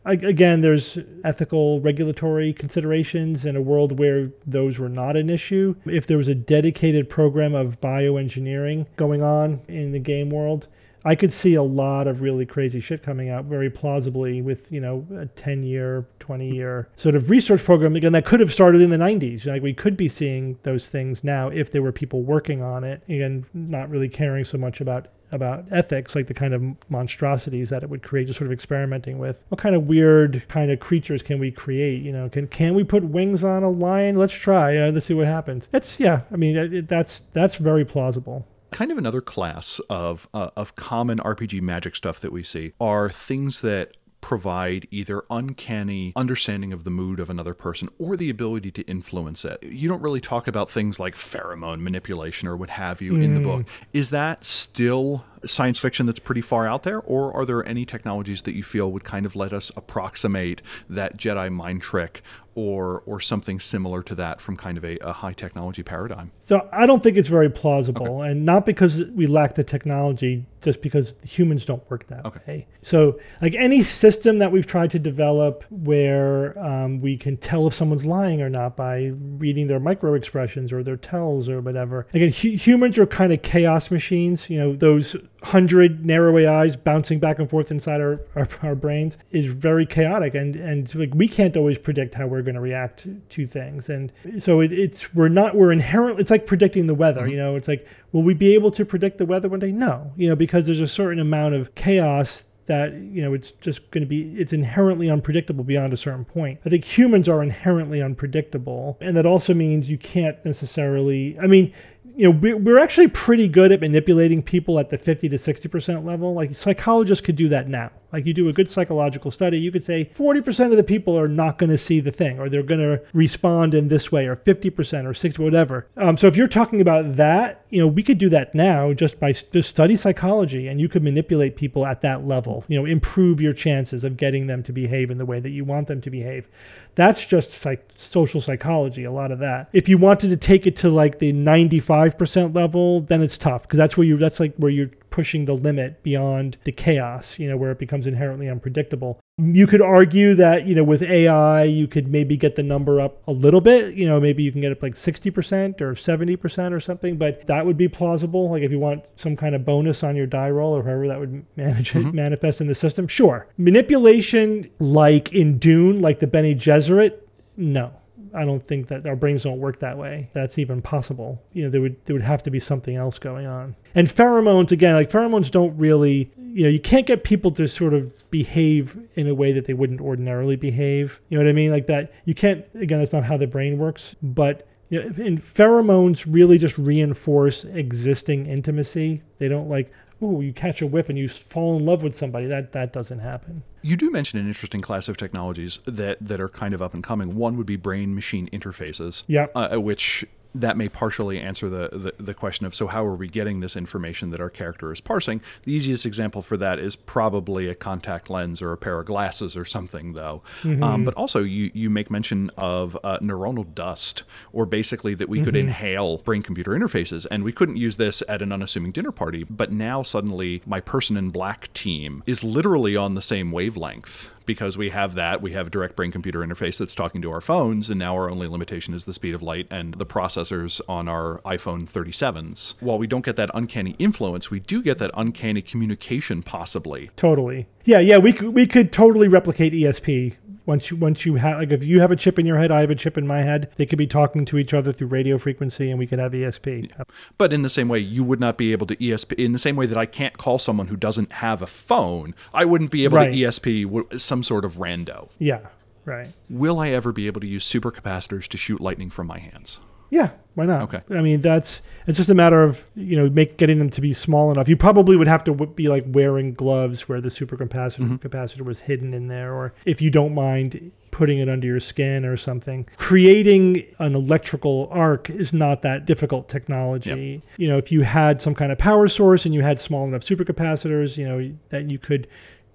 Again, 0.04 0.62
there's 0.62 0.96
ethical 1.22 1.82
regulatory 1.82 2.54
considerations 2.54 3.44
in 3.44 3.56
a 3.56 3.60
world 3.60 3.98
where 3.98 4.30
those 4.46 4.78
were 4.78 4.88
not 4.88 5.16
an 5.16 5.28
issue. 5.28 5.74
If 5.84 6.06
there 6.06 6.16
was 6.16 6.28
a 6.28 6.34
dedicated 6.34 7.10
program 7.10 7.54
of 7.54 7.78
bioengineering 7.82 8.86
going 8.96 9.22
on 9.22 9.60
in 9.68 9.92
the 9.92 9.98
game 9.98 10.30
world, 10.30 10.68
I 11.04 11.14
could 11.14 11.32
see 11.32 11.54
a 11.54 11.62
lot 11.62 12.06
of 12.06 12.22
really 12.22 12.46
crazy 12.46 12.80
shit 12.80 13.02
coming 13.02 13.28
out 13.28 13.44
very 13.44 13.70
plausibly 13.70 14.42
with, 14.42 14.70
you 14.70 14.80
know, 14.80 15.06
a 15.16 15.26
10 15.26 15.62
year, 15.62 16.06
20 16.20 16.54
year 16.54 16.88
sort 16.96 17.14
of 17.14 17.30
research 17.30 17.62
program. 17.64 17.94
Again, 17.94 18.12
that 18.12 18.24
could 18.24 18.40
have 18.40 18.52
started 18.52 18.80
in 18.80 18.90
the 18.90 18.96
90s. 18.96 19.46
Like 19.46 19.62
we 19.62 19.74
could 19.74 19.96
be 19.96 20.08
seeing 20.08 20.58
those 20.62 20.88
things 20.88 21.22
now 21.22 21.48
if 21.48 21.70
there 21.70 21.82
were 21.82 21.92
people 21.92 22.22
working 22.22 22.62
on 22.62 22.84
it 22.84 23.02
and 23.08 23.44
not 23.52 23.90
really 23.90 24.08
caring 24.08 24.44
so 24.44 24.58
much 24.58 24.80
about 24.80 25.08
about 25.32 25.64
ethics, 25.70 26.14
like 26.14 26.26
the 26.26 26.34
kind 26.34 26.54
of 26.54 26.62
monstrosities 26.88 27.68
that 27.70 27.82
it 27.82 27.90
would 27.90 28.02
create, 28.02 28.26
just 28.26 28.38
sort 28.38 28.46
of 28.46 28.52
experimenting 28.52 29.18
with 29.18 29.42
what 29.48 29.60
kind 29.60 29.74
of 29.74 29.84
weird 29.84 30.42
kind 30.48 30.70
of 30.70 30.80
creatures 30.80 31.22
can 31.22 31.38
we 31.38 31.50
create? 31.50 32.02
You 32.02 32.12
know, 32.12 32.28
can 32.28 32.46
can 32.48 32.74
we 32.74 32.84
put 32.84 33.04
wings 33.04 33.44
on 33.44 33.62
a 33.62 33.70
lion? 33.70 34.16
Let's 34.16 34.32
try. 34.32 34.76
Uh, 34.76 34.90
let's 34.92 35.06
see 35.06 35.14
what 35.14 35.26
happens. 35.26 35.68
It's 35.72 35.98
yeah. 36.00 36.22
I 36.32 36.36
mean, 36.36 36.56
it- 36.56 36.88
that's 36.88 37.22
that's 37.32 37.56
very 37.56 37.84
plausible. 37.84 38.46
kind 38.70 38.90
of 38.92 38.98
another 38.98 39.20
class 39.20 39.80
of 39.90 40.28
uh, 40.34 40.50
of 40.56 40.76
common 40.76 41.18
RPG 41.18 41.60
magic 41.62 41.96
stuff 41.96 42.20
that 42.20 42.32
we 42.32 42.42
see 42.42 42.72
are 42.80 43.08
things 43.10 43.60
that 43.62 43.96
provide 44.28 44.86
either 44.90 45.24
uncanny 45.30 46.12
understanding 46.14 46.70
of 46.70 46.84
the 46.84 46.90
mood 46.90 47.18
of 47.18 47.30
another 47.30 47.54
person 47.54 47.88
or 47.98 48.14
the 48.14 48.28
ability 48.28 48.70
to 48.70 48.82
influence 48.82 49.42
it. 49.42 49.64
You 49.64 49.88
don't 49.88 50.02
really 50.02 50.20
talk 50.20 50.46
about 50.46 50.70
things 50.70 51.00
like 51.00 51.14
pheromone 51.14 51.80
manipulation 51.80 52.46
or 52.46 52.54
what 52.54 52.68
have 52.68 53.00
you 53.00 53.14
in 53.14 53.32
the 53.32 53.40
hmm. 53.40 53.46
book. 53.46 53.66
Is 53.94 54.10
that 54.10 54.44
still 54.44 55.24
science 55.44 55.78
fiction 55.78 56.06
that's 56.06 56.18
pretty 56.18 56.40
far 56.40 56.66
out 56.66 56.82
there 56.82 57.00
or 57.00 57.32
are 57.34 57.44
there 57.44 57.66
any 57.68 57.84
technologies 57.84 58.42
that 58.42 58.54
you 58.54 58.62
feel 58.62 58.90
would 58.90 59.04
kind 59.04 59.24
of 59.26 59.36
let 59.36 59.52
us 59.52 59.70
approximate 59.76 60.62
that 60.88 61.16
Jedi 61.16 61.50
mind 61.52 61.82
trick 61.82 62.22
or 62.54 63.04
or 63.06 63.20
something 63.20 63.60
similar 63.60 64.02
to 64.02 64.16
that 64.16 64.40
from 64.40 64.56
kind 64.56 64.76
of 64.76 64.84
a, 64.84 64.98
a 64.98 65.12
high 65.12 65.32
technology 65.32 65.82
paradigm? 65.84 66.32
So 66.44 66.68
I 66.72 66.86
don't 66.86 67.00
think 67.02 67.16
it's 67.16 67.28
very 67.28 67.48
plausible, 67.50 68.22
and 68.22 68.44
not 68.44 68.66
because 68.66 69.04
we 69.14 69.26
lack 69.28 69.54
the 69.54 69.62
technology, 69.62 70.44
just 70.60 70.82
because 70.82 71.14
humans 71.24 71.64
don't 71.64 71.88
work 71.88 72.08
that 72.08 72.24
Okay. 72.26 72.40
way. 72.48 72.66
So, 72.82 73.20
like 73.40 73.54
any 73.54 73.82
system 73.82 74.38
that 74.38 74.50
we've 74.50 74.66
tried 74.66 74.90
to 74.92 74.98
develop 74.98 75.64
where 75.70 76.58
um, 76.58 77.00
we 77.00 77.16
can 77.16 77.36
tell 77.36 77.66
if 77.68 77.74
someone's 77.74 78.04
lying 78.04 78.42
or 78.42 78.48
not 78.48 78.76
by 78.76 79.12
reading 79.36 79.68
their 79.68 79.78
micro 79.80 80.14
expressions 80.14 80.72
or 80.72 80.82
their 80.82 80.96
tells 80.96 81.48
or 81.48 81.60
whatever. 81.60 82.08
Again, 82.12 82.30
hu- 82.32 82.56
humans 82.56 82.98
are 82.98 83.06
kind 83.06 83.32
of 83.32 83.42
chaos 83.42 83.90
machines. 83.90 84.50
You 84.50 84.58
know, 84.58 84.74
those 84.74 85.14
hundred 85.42 86.04
narrow 86.04 86.36
AIs 86.36 86.76
bouncing 86.76 87.18
back 87.18 87.38
and 87.38 87.48
forth 87.48 87.70
inside 87.70 88.00
our, 88.00 88.20
our, 88.34 88.48
our 88.62 88.74
brains 88.74 89.16
is 89.30 89.46
very 89.46 89.86
chaotic, 89.86 90.34
and 90.34 90.56
and 90.56 90.92
like 90.94 91.14
we 91.14 91.28
can't 91.28 91.56
always 91.56 91.78
predict 91.78 92.14
how 92.14 92.26
we're 92.26 92.42
going 92.42 92.54
to 92.54 92.60
react 92.60 93.06
to, 93.28 93.46
things, 93.46 93.88
and 93.88 94.12
so 94.38 94.60
it, 94.60 94.72
it's 94.72 95.14
we're 95.14 95.28
not 95.28 95.56
we're 95.56 95.72
inherently 95.72 96.20
it's 96.20 96.30
like 96.30 96.46
predicting 96.46 96.86
the 96.86 96.94
weather. 96.94 97.22
Mm-hmm. 97.22 97.30
You 97.30 97.36
know, 97.36 97.56
it's 97.56 97.68
like 97.68 97.86
will 98.12 98.22
we 98.22 98.34
be 98.34 98.54
able 98.54 98.70
to 98.72 98.84
predict 98.84 99.18
the 99.18 99.26
weather 99.26 99.48
one 99.48 99.60
day? 99.60 99.70
No, 99.70 100.12
you 100.16 100.28
know, 100.28 100.36
because 100.36 100.66
there's 100.66 100.80
a 100.80 100.88
certain 100.88 101.20
amount 101.20 101.54
of 101.54 101.74
chaos 101.74 102.44
that 102.68 102.92
you 102.92 103.20
know 103.22 103.34
it's 103.34 103.52
just 103.60 103.90
going 103.90 104.02
to 104.02 104.08
be 104.08 104.34
it's 104.38 104.52
inherently 104.52 105.10
unpredictable 105.10 105.64
beyond 105.64 105.92
a 105.92 105.96
certain 105.96 106.24
point. 106.24 106.60
I 106.64 106.68
think 106.68 106.84
humans 106.84 107.28
are 107.28 107.42
inherently 107.42 108.00
unpredictable, 108.00 108.96
and 109.00 109.16
that 109.16 109.26
also 109.26 109.54
means 109.54 109.90
you 109.90 109.98
can't 109.98 110.42
necessarily. 110.44 111.36
I 111.40 111.46
mean, 111.46 111.72
you 112.18 112.24
know, 112.32 112.56
we're 112.58 112.80
actually 112.80 113.06
pretty 113.06 113.46
good 113.46 113.70
at 113.70 113.80
manipulating 113.80 114.42
people 114.42 114.80
at 114.80 114.90
the 114.90 114.98
50 114.98 115.28
to 115.28 115.36
60% 115.36 116.04
level. 116.04 116.34
Like 116.34 116.52
psychologists 116.52 117.24
could 117.24 117.36
do 117.36 117.48
that 117.50 117.68
now. 117.68 117.92
Like 118.12 118.26
you 118.26 118.34
do 118.34 118.48
a 118.48 118.52
good 118.52 118.70
psychological 118.70 119.30
study, 119.30 119.58
you 119.58 119.70
could 119.70 119.84
say 119.84 120.10
40% 120.14 120.70
of 120.70 120.76
the 120.76 120.82
people 120.82 121.18
are 121.18 121.28
not 121.28 121.58
going 121.58 121.70
to 121.70 121.78
see 121.78 122.00
the 122.00 122.10
thing, 122.10 122.38
or 122.38 122.48
they're 122.48 122.62
going 122.62 122.80
to 122.80 123.00
respond 123.12 123.74
in 123.74 123.88
this 123.88 124.10
way, 124.10 124.26
or 124.26 124.36
50% 124.36 125.06
or 125.06 125.14
60, 125.14 125.42
whatever. 125.42 125.86
Um, 125.96 126.16
so 126.16 126.26
if 126.26 126.36
you're 126.36 126.48
talking 126.48 126.80
about 126.80 127.16
that, 127.16 127.64
you 127.70 127.80
know, 127.80 127.86
we 127.86 128.02
could 128.02 128.18
do 128.18 128.30
that 128.30 128.54
now 128.54 128.92
just 128.92 129.20
by 129.20 129.32
just 129.32 129.68
study 129.68 129.96
psychology, 129.96 130.68
and 130.68 130.80
you 130.80 130.88
could 130.88 131.02
manipulate 131.02 131.56
people 131.56 131.86
at 131.86 132.00
that 132.02 132.26
level. 132.26 132.64
You 132.68 132.78
know, 132.78 132.86
improve 132.86 133.40
your 133.40 133.52
chances 133.52 134.04
of 134.04 134.16
getting 134.16 134.46
them 134.46 134.62
to 134.64 134.72
behave 134.72 135.10
in 135.10 135.18
the 135.18 135.26
way 135.26 135.40
that 135.40 135.50
you 135.50 135.64
want 135.64 135.88
them 135.88 136.00
to 136.00 136.10
behave. 136.10 136.48
That's 136.94 137.24
just 137.24 137.52
psych- 137.52 137.88
social 137.96 138.40
psychology, 138.40 139.04
a 139.04 139.12
lot 139.12 139.30
of 139.30 139.38
that. 139.38 139.68
If 139.72 139.88
you 139.88 139.98
wanted 139.98 140.30
to 140.30 140.36
take 140.36 140.66
it 140.66 140.74
to 140.76 140.88
like 140.88 141.18
the 141.20 141.32
95% 141.32 142.54
level, 142.54 143.02
then 143.02 143.22
it's 143.22 143.38
tough 143.38 143.62
because 143.62 143.76
that's 143.76 143.96
where 143.96 144.06
you 144.06 144.16
that's 144.16 144.40
like 144.40 144.54
where 144.56 144.70
you're 144.70 144.90
pushing 145.10 145.44
the 145.44 145.54
limit 145.54 146.02
beyond 146.02 146.56
the 146.64 146.72
chaos, 146.72 147.38
you 147.38 147.48
know, 147.48 147.56
where 147.56 147.70
it 147.70 147.78
becomes 147.78 148.06
inherently 148.06 148.48
unpredictable. 148.48 149.20
You 149.38 149.66
could 149.66 149.80
argue 149.80 150.34
that, 150.34 150.66
you 150.66 150.74
know, 150.74 150.82
with 150.82 151.02
AI, 151.02 151.62
you 151.64 151.86
could 151.86 152.08
maybe 152.08 152.36
get 152.36 152.56
the 152.56 152.62
number 152.62 153.00
up 153.00 153.22
a 153.28 153.32
little 153.32 153.60
bit, 153.60 153.94
you 153.94 154.06
know, 154.06 154.18
maybe 154.18 154.42
you 154.42 154.50
can 154.50 154.60
get 154.60 154.72
up 154.72 154.82
like 154.82 154.94
60% 154.94 155.80
or 155.80 155.94
70% 155.94 156.72
or 156.72 156.80
something, 156.80 157.16
but 157.16 157.46
that 157.46 157.64
would 157.64 157.76
be 157.76 157.88
plausible. 157.88 158.50
Like 158.50 158.62
if 158.62 158.70
you 158.70 158.80
want 158.80 159.04
some 159.16 159.36
kind 159.36 159.54
of 159.54 159.64
bonus 159.64 160.02
on 160.02 160.16
your 160.16 160.26
die 160.26 160.50
roll 160.50 160.76
or 160.76 160.82
however 160.82 161.08
that 161.08 161.20
would 161.20 161.44
manage 161.56 161.92
mm-hmm. 161.92 162.14
manifest 162.14 162.60
in 162.60 162.66
the 162.66 162.74
system, 162.74 163.06
sure. 163.06 163.46
Manipulation 163.58 164.68
like 164.80 165.32
in 165.32 165.58
Dune, 165.58 166.00
like 166.00 166.18
the 166.18 166.26
Bene 166.26 166.54
Gesserit, 166.54 167.18
no. 167.56 167.92
I 168.38 168.44
don't 168.44 168.64
think 168.66 168.86
that 168.88 169.04
our 169.04 169.16
brains 169.16 169.42
don't 169.42 169.58
work 169.58 169.80
that 169.80 169.98
way. 169.98 170.30
That's 170.32 170.58
even 170.58 170.80
possible. 170.80 171.42
You 171.52 171.64
know, 171.64 171.70
there 171.70 171.80
would 171.80 171.96
there 172.04 172.14
would 172.14 172.22
have 172.22 172.42
to 172.44 172.50
be 172.50 172.60
something 172.60 172.94
else 172.94 173.18
going 173.18 173.46
on. 173.46 173.74
And 173.96 174.08
pheromones 174.08 174.70
again, 174.70 174.94
like 174.94 175.10
pheromones 175.10 175.50
don't 175.50 175.76
really, 175.76 176.30
you 176.36 176.62
know, 176.62 176.68
you 176.68 176.80
can't 176.80 177.06
get 177.06 177.24
people 177.24 177.50
to 177.52 177.66
sort 177.66 177.94
of 177.94 178.30
behave 178.30 178.96
in 179.16 179.26
a 179.26 179.34
way 179.34 179.52
that 179.52 179.66
they 179.66 179.74
wouldn't 179.74 180.00
ordinarily 180.00 180.54
behave. 180.54 181.20
You 181.28 181.38
know 181.38 181.44
what 181.44 181.50
I 181.50 181.52
mean? 181.52 181.72
Like 181.72 181.88
that. 181.88 182.12
You 182.26 182.34
can't. 182.34 182.64
Again, 182.74 183.00
that's 183.00 183.12
not 183.12 183.24
how 183.24 183.36
the 183.36 183.46
brain 183.46 183.76
works. 183.76 184.14
But 184.22 184.68
you 184.90 185.02
know, 185.02 185.24
and 185.24 185.42
pheromones 185.54 186.24
really 186.28 186.58
just 186.58 186.78
reinforce 186.78 187.64
existing 187.64 188.46
intimacy. 188.46 189.22
They 189.38 189.48
don't 189.48 189.68
like, 189.68 189.92
ooh, 190.22 190.40
you 190.40 190.52
catch 190.52 190.82
a 190.82 190.86
whiff 190.86 191.08
and 191.08 191.18
you 191.18 191.28
fall 191.28 191.76
in 191.76 191.84
love 191.84 192.02
with 192.02 192.16
somebody. 192.16 192.46
That 192.46 192.72
that 192.72 192.92
doesn't 192.92 193.20
happen. 193.20 193.62
You 193.82 193.96
do 193.96 194.10
mention 194.10 194.38
an 194.38 194.46
interesting 194.46 194.80
class 194.80 195.08
of 195.08 195.16
technologies 195.16 195.78
that 195.86 196.18
that 196.20 196.40
are 196.40 196.48
kind 196.48 196.74
of 196.74 196.82
up 196.82 196.94
and 196.94 197.02
coming. 197.02 197.36
One 197.36 197.56
would 197.56 197.66
be 197.66 197.76
brain 197.76 198.14
machine 198.14 198.48
interfaces. 198.52 199.24
Yeah. 199.26 199.46
Uh, 199.54 199.78
which 199.78 200.24
that 200.54 200.76
may 200.76 200.88
partially 200.88 201.40
answer 201.40 201.68
the, 201.68 201.88
the, 201.92 202.22
the, 202.22 202.34
question 202.34 202.66
of 202.66 202.74
so 202.74 202.86
how 202.86 203.04
are 203.04 203.14
we 203.14 203.28
getting 203.28 203.60
this 203.60 203.76
information 203.76 204.30
that 204.30 204.40
our 204.40 204.48
character 204.48 204.92
is 204.92 205.00
parsing 205.00 205.40
the 205.64 205.72
easiest 205.72 206.06
example 206.06 206.40
for 206.40 206.56
that 206.56 206.78
is 206.78 206.96
probably 206.96 207.68
a 207.68 207.74
contact 207.74 208.30
lens 208.30 208.62
or 208.62 208.72
a 208.72 208.76
pair 208.76 208.98
of 209.00 209.06
glasses 209.06 209.56
or 209.56 209.64
something 209.64 210.12
though 210.12 210.42
mm-hmm. 210.62 210.82
um, 210.82 211.04
but 211.04 211.14
also 211.14 211.42
you, 211.42 211.70
you 211.74 211.90
make 211.90 212.10
mention 212.10 212.50
of 212.56 212.96
uh, 213.04 213.18
neuronal 213.18 213.72
dust 213.74 214.24
or 214.52 214.64
basically 214.64 215.14
that 215.14 215.28
we 215.28 215.38
mm-hmm. 215.38 215.46
could 215.46 215.56
inhale 215.56 216.18
brain 216.18 216.42
computer 216.42 216.70
interfaces 216.72 217.26
and 217.30 217.44
we 217.44 217.52
couldn't 217.52 217.76
use 217.76 217.96
this 217.96 218.22
at 218.28 218.40
an 218.40 218.52
unassuming 218.52 218.92
dinner 218.92 219.12
party 219.12 219.44
but 219.44 219.72
now 219.72 220.02
suddenly 220.02 220.62
my 220.64 220.80
person 220.80 221.16
in 221.16 221.30
black 221.30 221.72
team 221.74 222.22
is 222.26 222.42
literally 222.42 222.96
on 222.96 223.14
the 223.14 223.22
same 223.22 223.50
wavelength 223.50 224.30
because 224.48 224.78
we 224.78 224.88
have 224.88 225.14
that. 225.14 225.42
We 225.42 225.52
have 225.52 225.68
a 225.68 225.70
direct 225.70 225.94
brain 225.94 226.10
computer 226.10 226.40
interface 226.40 226.78
that's 226.78 226.94
talking 226.94 227.22
to 227.22 227.30
our 227.30 227.42
phones, 227.42 227.90
and 227.90 227.98
now 227.98 228.16
our 228.16 228.30
only 228.30 228.48
limitation 228.48 228.94
is 228.94 229.04
the 229.04 229.12
speed 229.12 229.34
of 229.34 229.42
light 229.42 229.68
and 229.70 229.94
the 229.94 230.06
processors 230.06 230.80
on 230.88 231.06
our 231.06 231.40
iPhone 231.44 231.88
37s. 231.88 232.74
While 232.80 232.98
we 232.98 233.06
don't 233.06 233.24
get 233.24 233.36
that 233.36 233.50
uncanny 233.54 233.94
influence, 233.98 234.50
we 234.50 234.58
do 234.58 234.82
get 234.82 234.98
that 234.98 235.10
uncanny 235.14 235.60
communication, 235.62 236.42
possibly. 236.42 237.10
Totally. 237.16 237.66
Yeah, 237.84 238.00
yeah, 238.00 238.16
we 238.16 238.32
could, 238.32 238.48
we 238.48 238.66
could 238.66 238.90
totally 238.90 239.28
replicate 239.28 239.74
ESP 239.74 240.34
once 240.68 240.90
you 240.90 240.96
once 240.98 241.24
you 241.24 241.36
have 241.36 241.58
like 241.58 241.72
if 241.72 241.82
you 241.82 241.98
have 242.00 242.10
a 242.10 242.16
chip 242.16 242.38
in 242.38 242.44
your 242.44 242.58
head, 242.58 242.70
I 242.70 242.82
have 242.82 242.90
a 242.90 242.94
chip 242.94 243.16
in 243.16 243.26
my 243.26 243.42
head. 243.42 243.70
They 243.76 243.86
could 243.86 243.98
be 243.98 244.06
talking 244.06 244.44
to 244.44 244.58
each 244.58 244.74
other 244.74 244.92
through 244.92 245.08
radio 245.08 245.38
frequency, 245.38 245.90
and 245.90 245.98
we 245.98 246.06
could 246.06 246.18
have 246.18 246.32
ESP. 246.32 246.90
Yeah. 246.90 247.04
But 247.38 247.54
in 247.54 247.62
the 247.62 247.70
same 247.70 247.88
way, 247.88 248.00
you 248.00 248.22
would 248.22 248.38
not 248.38 248.58
be 248.58 248.72
able 248.72 248.86
to 248.88 248.96
ESP. 248.96 249.32
In 249.42 249.52
the 249.52 249.58
same 249.58 249.76
way 249.76 249.86
that 249.86 249.96
I 249.96 250.04
can't 250.04 250.36
call 250.36 250.58
someone 250.58 250.88
who 250.88 250.96
doesn't 250.96 251.32
have 251.32 251.62
a 251.62 251.66
phone, 251.66 252.34
I 252.52 252.66
wouldn't 252.66 252.90
be 252.90 253.04
able 253.04 253.16
right. 253.16 253.32
to 253.32 253.36
ESP 253.36 254.20
some 254.20 254.42
sort 254.42 254.66
of 254.66 254.74
rando. 254.74 255.30
Yeah. 255.38 255.60
Right. 256.04 256.28
Will 256.50 256.80
I 256.80 256.90
ever 256.90 257.12
be 257.12 257.26
able 257.26 257.40
to 257.40 257.46
use 257.46 257.70
supercapacitors 257.70 258.46
to 258.48 258.58
shoot 258.58 258.80
lightning 258.80 259.08
from 259.08 259.26
my 259.26 259.38
hands? 259.38 259.80
Yeah, 260.10 260.30
why 260.54 260.66
not? 260.66 260.82
Okay. 260.82 261.02
I 261.10 261.20
mean, 261.20 261.40
that's 261.40 261.82
it's 262.06 262.16
just 262.16 262.30
a 262.30 262.34
matter 262.34 262.62
of 262.62 262.84
you 262.94 263.16
know 263.16 263.28
make 263.28 263.58
getting 263.58 263.78
them 263.78 263.90
to 263.90 264.00
be 264.00 264.12
small 264.12 264.50
enough. 264.50 264.68
You 264.68 264.76
probably 264.76 265.16
would 265.16 265.28
have 265.28 265.44
to 265.44 265.52
w- 265.52 265.72
be 265.72 265.88
like 265.88 266.04
wearing 266.08 266.54
gloves 266.54 267.08
where 267.08 267.20
the 267.20 267.28
supercapacitor 267.28 267.98
mm-hmm. 267.98 268.16
capacitor 268.16 268.62
was 268.62 268.80
hidden 268.80 269.14
in 269.14 269.28
there, 269.28 269.54
or 269.54 269.74
if 269.84 270.00
you 270.00 270.10
don't 270.10 270.34
mind 270.34 270.92
putting 271.10 271.38
it 271.38 271.48
under 271.48 271.66
your 271.66 271.80
skin 271.80 272.24
or 272.24 272.36
something. 272.36 272.86
Creating 272.96 273.84
an 273.98 274.14
electrical 274.14 274.88
arc 274.92 275.28
is 275.30 275.52
not 275.52 275.82
that 275.82 276.06
difficult 276.06 276.48
technology. 276.48 277.42
Yep. 277.42 277.60
You 277.60 277.68
know, 277.68 277.76
if 277.76 277.90
you 277.90 278.02
had 278.02 278.40
some 278.40 278.54
kind 278.54 278.70
of 278.70 278.78
power 278.78 279.08
source 279.08 279.44
and 279.44 279.52
you 279.52 279.62
had 279.62 279.80
small 279.80 280.06
enough 280.06 280.22
supercapacitors, 280.22 281.16
you 281.16 281.26
know, 281.26 281.52
that 281.70 281.90
you 281.90 281.98
could 281.98 282.28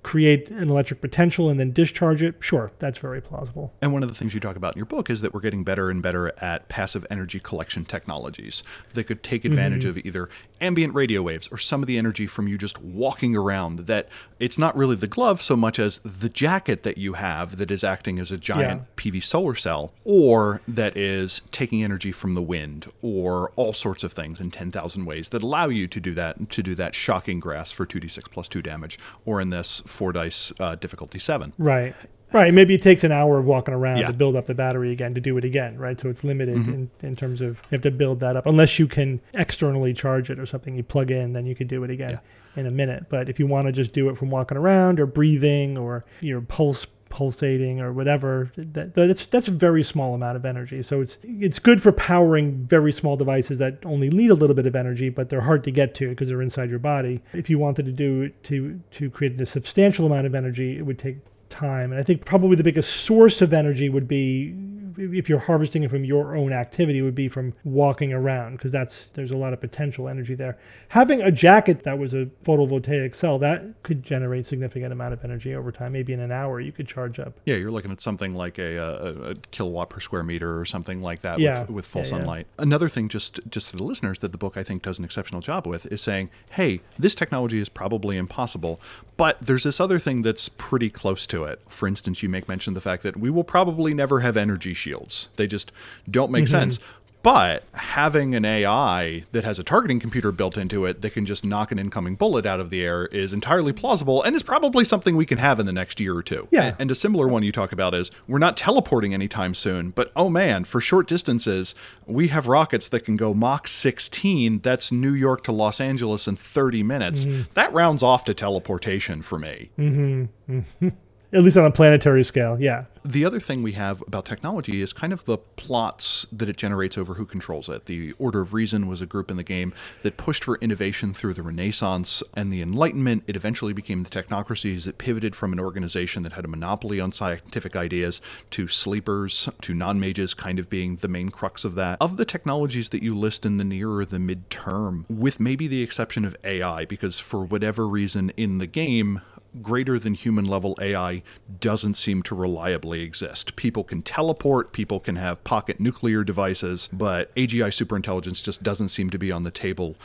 create 0.04 0.50
an 0.50 0.70
electric 0.70 1.02
potential 1.02 1.50
and 1.50 1.60
then 1.60 1.72
discharge 1.72 2.22
it, 2.22 2.36
sure, 2.40 2.72
that's 2.80 3.00
very 3.00 3.22
plausible. 3.22 3.74
And 3.82 3.94
one 3.94 4.04
of 4.04 4.10
the 4.10 4.16
things 4.16 4.34
you 4.34 4.40
talk 4.40 4.58
about 4.58 4.76
in 4.76 4.80
your 4.80 4.86
book 4.86 5.10
is 5.10 5.22
that 5.22 5.34
we're 5.34 5.40
getting 5.40 5.64
better 5.64 5.90
and 5.90 6.04
better 6.04 6.34
at 6.44 6.68
passive 6.70 7.06
energy 7.10 7.40
collection 7.40 7.86
technologies 7.86 8.64
that 8.94 9.06
could 9.06 9.24
take 9.24 9.46
advantage 9.46 9.84
mm-hmm. 9.84 9.98
of 10.00 10.06
either 10.06 10.30
ambient 10.62 10.94
radio 10.94 11.22
waves 11.22 11.48
or 11.50 11.58
some 11.58 11.82
of 11.82 11.88
the 11.88 11.98
energy 11.98 12.28
from 12.28 12.48
you 12.48 12.58
just 12.58 12.80
walking 12.82 13.36
around 13.36 13.80
that 13.80 14.08
it's 14.40 14.58
not 14.58 14.76
really 14.76 14.96
the 14.96 15.08
glove 15.08 15.42
so 15.42 15.56
much 15.56 15.80
as 15.80 16.00
the 16.00 16.30
jacket 16.30 16.84
that 16.84 16.98
you 16.98 17.14
have 17.14 17.58
that 17.58 17.72
is 17.72 17.84
acting 17.84 18.20
as 18.20 18.32
a 18.32 18.38
giant 18.38 18.82
yeah. 18.82 19.12
PV 19.12 19.24
solar 19.24 19.56
cell 19.56 19.94
or 20.04 20.62
that 20.68 20.98
is 20.98 21.42
taking 21.52 21.84
energy 21.84 22.12
from 22.12 22.34
the 22.34 22.42
wind 22.42 22.92
or 23.02 23.52
all 23.56 23.74
sorts 23.74 24.04
of 24.04 24.12
things 24.14 24.40
in 24.40 24.52
10,000 24.52 25.06
ways 25.06 25.30
that 25.30 25.44
allow 25.44 25.68
you 25.68 25.88
to 25.88 26.00
do 26.00 26.14
that 26.14 26.50
to 26.50 26.62
do 26.62 26.76
that 26.76 26.94
shocking 26.94 27.40
grasp 27.40 27.76
for 27.76 27.86
2d6 27.86 28.30
plus 28.32 28.50
2 28.50 28.62
damage 28.62 29.00
or 29.26 29.40
in 29.40 29.50
this 29.50 29.82
four 29.94 30.12
dice 30.12 30.52
uh, 30.60 30.76
difficulty 30.76 31.20
seven. 31.20 31.54
Right. 31.58 31.96
Right. 32.34 32.52
Maybe 32.52 32.74
it 32.74 32.82
takes 32.82 33.04
an 33.04 33.12
hour 33.12 33.38
of 33.38 33.46
walking 33.46 33.76
around 33.76 33.98
yeah. 33.98 34.08
to 34.08 34.14
build 34.14 34.36
up 34.36 34.48
the 34.48 34.56
battery 34.56 34.92
again 34.92 35.14
to 35.14 35.22
do 35.22 35.38
it 35.38 35.46
again, 35.46 35.78
right? 35.78 36.02
So 36.02 36.10
it's 36.10 36.24
limited 36.24 36.58
mm-hmm. 36.58 36.74
in, 36.74 36.92
in 37.04 37.16
terms 37.16 37.42
of 37.42 37.50
you 37.50 37.76
have 37.76 37.84
to 37.84 37.92
build 37.92 38.20
that 38.22 38.36
up. 38.36 38.48
Unless 38.48 38.80
you 38.80 38.88
can 38.88 39.22
externally 39.36 39.94
charge 39.94 40.32
it 40.32 40.40
or 40.40 40.48
something 40.48 40.76
you 40.76 40.82
plug 40.82 41.12
in, 41.12 41.34
then 41.34 41.46
you 41.46 41.54
can 41.54 41.68
do 41.68 41.84
it 41.84 41.92
again 41.92 42.20
yeah. 42.56 42.60
in 42.60 42.66
a 42.66 42.72
minute. 42.72 43.06
But 43.08 43.30
if 43.30 43.38
you 43.38 43.46
want 43.46 43.68
to 43.68 43.72
just 43.72 43.94
do 43.94 44.10
it 44.10 44.18
from 44.18 44.32
walking 44.32 44.58
around 44.58 45.00
or 45.00 45.06
breathing 45.06 45.78
or 45.78 46.06
your 46.22 46.42
pulse 46.42 46.88
pulsating 47.14 47.80
or 47.80 47.94
whatever 47.94 48.52
that, 48.58 48.96
that's 48.96 49.28
that's 49.28 49.48
a 49.48 49.52
very 49.52 49.84
small 49.84 50.16
amount 50.16 50.36
of 50.36 50.46
energy. 50.46 50.82
So 50.82 51.00
it's 51.00 51.18
it's 51.22 51.60
good 51.60 51.80
for 51.80 51.92
powering 51.92 52.66
very 52.66 52.92
small 52.92 53.16
devices 53.16 53.60
that 53.60 53.78
only 53.86 54.10
need 54.10 54.32
a 54.32 54.34
little 54.34 54.56
bit 54.56 54.66
of 54.66 54.76
energy 54.76 55.10
but 55.10 55.30
they're 55.30 55.42
hard 55.42 55.64
to 55.66 55.72
get 55.72 55.94
to 55.96 56.10
because 56.10 56.28
they're 56.28 56.42
inside 56.42 56.72
your 56.72 56.80
body. 56.80 57.22
If 57.32 57.52
you 57.52 57.60
wanted 57.60 57.86
to 57.86 57.92
do 57.92 58.30
to 58.30 58.80
to 58.94 59.12
create 59.12 59.40
a 59.40 59.46
substantial 59.46 60.08
amount 60.08 60.26
of 60.26 60.34
energy 60.34 60.78
it 60.78 60.82
would 60.82 60.98
take 60.98 61.18
time. 61.50 61.92
And 61.92 62.02
i 62.02 62.04
think 62.04 62.26
probably 62.26 62.56
the 62.56 62.64
biggest 62.64 62.90
source 63.06 63.42
of 63.44 63.54
energy 63.54 63.90
would 63.90 64.08
be 64.08 64.56
if 64.98 65.30
you're 65.30 65.40
harvesting 65.40 65.84
it 65.84 65.90
from 65.90 66.04
your 66.04 66.36
own 66.36 66.54
activity 66.54 67.02
would 67.02 67.16
be 67.16 67.28
from 67.28 67.54
walking 67.64 68.14
around 68.14 68.58
because 68.58 68.72
that's 68.72 69.08
there's 69.14 69.32
a 69.32 69.38
lot 69.38 69.54
of 69.54 69.62
potential 69.62 70.08
energy 70.08 70.36
there. 70.36 70.58
Having 70.90 71.22
a 71.22 71.32
jacket 71.32 71.84
that 71.84 71.98
was 71.98 72.14
a 72.14 72.26
photovoltaic 72.46 73.16
cell 73.16 73.40
that 73.40 73.64
could 73.84 74.04
generate 74.04 74.46
significant 74.46 74.92
amount 74.92 75.14
of 75.14 75.24
energy 75.24 75.56
over 75.56 75.72
time. 75.72 75.94
Maybe 75.94 76.14
in 76.14 76.20
an 76.20 76.32
hour 76.32 76.60
you 76.60 76.72
could 76.72 76.88
charge 76.88 77.20
up. 77.20 77.34
Yeah 77.46 77.56
you're 77.56 77.72
looking 77.72 77.92
at 77.92 78.02
something 78.02 78.34
like 78.34 78.58
a, 78.60 78.78
uh, 78.78 78.84
a, 78.84 79.30
a 79.32 79.36
kilowatt 79.52 79.90
per 79.90 80.00
square 80.00 80.24
meter 80.24 80.60
or 80.60 80.66
something 80.66 81.02
like 81.02 81.22
that 81.22 81.40
yeah. 81.40 81.62
with, 81.62 81.70
with 81.70 81.86
full 81.86 82.02
yeah, 82.02 82.08
sunlight. 82.08 82.48
Yeah. 82.58 82.64
another 82.64 82.90
thing 82.90 83.10
just 83.10 83.40
just 83.50 83.72
for 83.72 83.78
the 83.78 83.84
listeners 83.84 84.20
that 84.20 84.32
the 84.32 84.38
book 84.38 84.58
i 84.58 84.64
think 84.64 84.82
does 84.82 85.00
an 85.00 85.06
exceptional 85.06 85.42
job 85.42 85.68
with 85.68 85.86
is 85.92 86.02
saying 86.02 86.30
hey 86.52 86.82
this 86.98 87.16
technology 87.16 87.60
is 87.60 87.70
probably 87.70 88.18
impossible 88.18 88.80
but 89.18 89.38
there's 89.42 89.64
this 89.64 89.80
other 89.80 90.00
thing 90.00 90.22
that's 90.22 90.50
pretty 90.50 90.90
close 90.90 91.28
to 91.28 91.44
it. 91.44 91.62
For 91.68 91.88
instance 91.88 92.24
you 92.24 92.30
make 92.30 92.48
mention 92.48 92.72
of 92.72 92.76
the 92.76 92.82
fact 92.82 93.04
that 93.04 93.18
we 93.18 93.30
will 93.30 93.44
probably 93.44 93.94
never 93.94 94.20
have 94.22 94.38
energy 94.38 94.74
shields. 94.84 95.30
They 95.38 95.48
just 95.48 95.72
don't 96.10 96.32
make 96.32 96.46
mm-hmm. 96.46 96.52
sense. 96.52 96.80
But 97.24 97.64
having 97.72 98.36
an 98.36 98.44
AI 98.44 99.24
that 99.32 99.46
has 99.46 99.58
a 99.58 99.64
targeting 99.64 100.02
computer 100.02 100.34
built 100.34 100.58
into 100.58 100.86
it 100.86 101.02
that 101.02 101.12
can 101.12 101.26
just 101.26 101.46
knock 101.46 101.72
an 101.72 101.80
incoming 101.80 102.16
bullet 102.16 102.46
out 102.46 102.60
of 102.60 102.70
the 102.70 102.84
air 102.84 103.06
is 103.06 103.32
entirely 103.32 103.72
plausible 103.72 104.22
and 104.22 104.36
is 104.36 104.44
probably 104.44 104.84
something 104.84 105.16
we 105.16 105.26
can 105.26 105.38
have 105.38 105.58
in 105.58 105.66
the 105.66 105.72
next 105.72 106.02
year 106.02 106.18
or 106.18 106.22
two. 106.22 106.50
Yeah. 106.52 106.76
And 106.80 106.92
a 106.92 106.96
similar 106.96 107.30
one 107.30 107.42
you 107.42 107.54
talk 107.54 107.72
about 107.72 107.94
is 107.94 108.12
we're 108.28 108.40
not 108.40 108.58
teleporting 108.58 109.14
anytime 109.14 109.56
soon, 109.56 109.92
but 109.92 110.12
oh 110.18 110.30
man, 110.30 110.66
for 110.66 110.82
short 110.82 111.08
distances, 111.08 111.74
we 112.06 112.28
have 112.28 112.50
rockets 112.50 112.90
that 112.90 113.06
can 113.06 113.16
go 113.16 113.34
Mach 113.34 113.70
16. 113.70 114.60
That's 114.60 114.92
New 114.92 115.14
York 115.14 115.46
to 115.46 115.54
Los 115.54 115.80
Angeles 115.80 116.28
in 116.28 116.36
30 116.36 116.84
minutes. 116.84 117.24
Mm-hmm. 117.24 117.44
That 117.54 117.72
rounds 117.72 118.04
off 118.04 118.26
to 118.26 118.34
teleportation 118.34 119.22
for 119.22 119.40
me. 119.40 119.70
Mm-hmm. 119.80 120.58
Mm-hmm. 120.58 120.90
At 121.34 121.44
least 121.44 121.58
on 121.58 121.66
a 121.66 121.72
planetary 121.72 122.24
scale, 122.24 122.60
yeah. 122.60 122.86
The 123.04 123.26
other 123.26 123.40
thing 123.40 123.64
we 123.64 123.74
have 123.74 124.02
about 124.08 124.24
technology 124.24 124.82
is 124.82 124.94
kind 124.94 125.12
of 125.12 125.26
the 125.26 125.38
plots 125.38 126.26
that 126.32 126.48
it 126.48 126.56
generates 126.56 126.98
over 126.98 127.16
who 127.16 127.26
controls 127.26 127.68
it. 127.68 127.88
The 127.88 128.14
Order 128.14 128.42
of 128.42 128.54
Reason 128.54 128.88
was 128.88 129.02
a 129.02 129.06
group 129.06 129.30
in 129.30 129.36
the 129.36 129.44
game 129.44 129.74
that 130.04 130.16
pushed 130.16 130.44
for 130.44 130.58
innovation 130.58 131.14
through 131.14 131.34
the 131.34 131.42
Renaissance 131.42 132.24
and 132.36 132.54
the 132.54 132.62
Enlightenment. 132.62 133.24
It 133.28 133.36
eventually 133.36 133.74
became 133.74 134.04
the 134.04 134.10
technocracies 134.10 134.86
that 134.86 135.00
pivoted 135.00 135.36
from 135.36 135.52
an 135.52 135.60
organization 135.60 136.24
that 136.24 136.34
had 136.34 136.46
a 136.46 136.48
monopoly 136.48 137.02
on 137.02 137.12
scientific 137.12 137.76
ideas 137.76 138.22
to 138.52 138.68
sleepers, 138.68 139.50
to 139.64 139.74
non 139.74 140.00
mages 140.00 140.34
kind 140.34 140.60
of 140.60 140.70
being 140.70 140.98
the 140.98 141.08
main 141.08 141.30
crux 141.30 141.66
of 141.66 141.76
that. 141.76 141.98
Of 142.00 142.16
the 142.16 142.26
technologies 142.26 142.90
that 142.90 143.04
you 143.04 143.18
list 143.18 143.46
in 143.46 143.58
the 143.58 143.66
near 143.66 143.90
or 143.90 144.06
the 144.06 144.18
midterm, 144.18 145.04
with 145.10 145.40
maybe 145.40 145.68
the 145.68 145.82
exception 145.82 146.26
of 146.26 146.38
AI, 146.46 146.86
because 146.86 147.20
for 147.20 147.44
whatever 147.44 147.88
reason 147.88 148.30
in 148.38 148.60
the 148.60 148.68
game, 148.68 149.20
greater 149.62 150.00
than 150.00 150.14
human 150.14 150.46
level 150.46 150.78
AI 150.82 151.22
doesn't 151.60 151.96
seem 151.96 152.24
to 152.24 152.36
reliably 152.36 153.02
exist. 153.02 153.56
People 153.56 153.84
can 153.84 154.02
teleport, 154.02 154.74
people 154.74 155.00
can 155.00 155.16
have 155.16 155.44
pocket 155.44 155.80
nuclear 155.80 156.24
devices, 156.24 156.90
but 156.92 157.34
AGI 157.36 157.70
superintelligence 157.70 158.44
just 158.44 158.64
doesn't 158.64 158.90
seem 158.90 159.10
to 159.10 159.18
be 159.18 159.32
on 159.32 159.44
the 159.44 159.52
table 159.52 159.96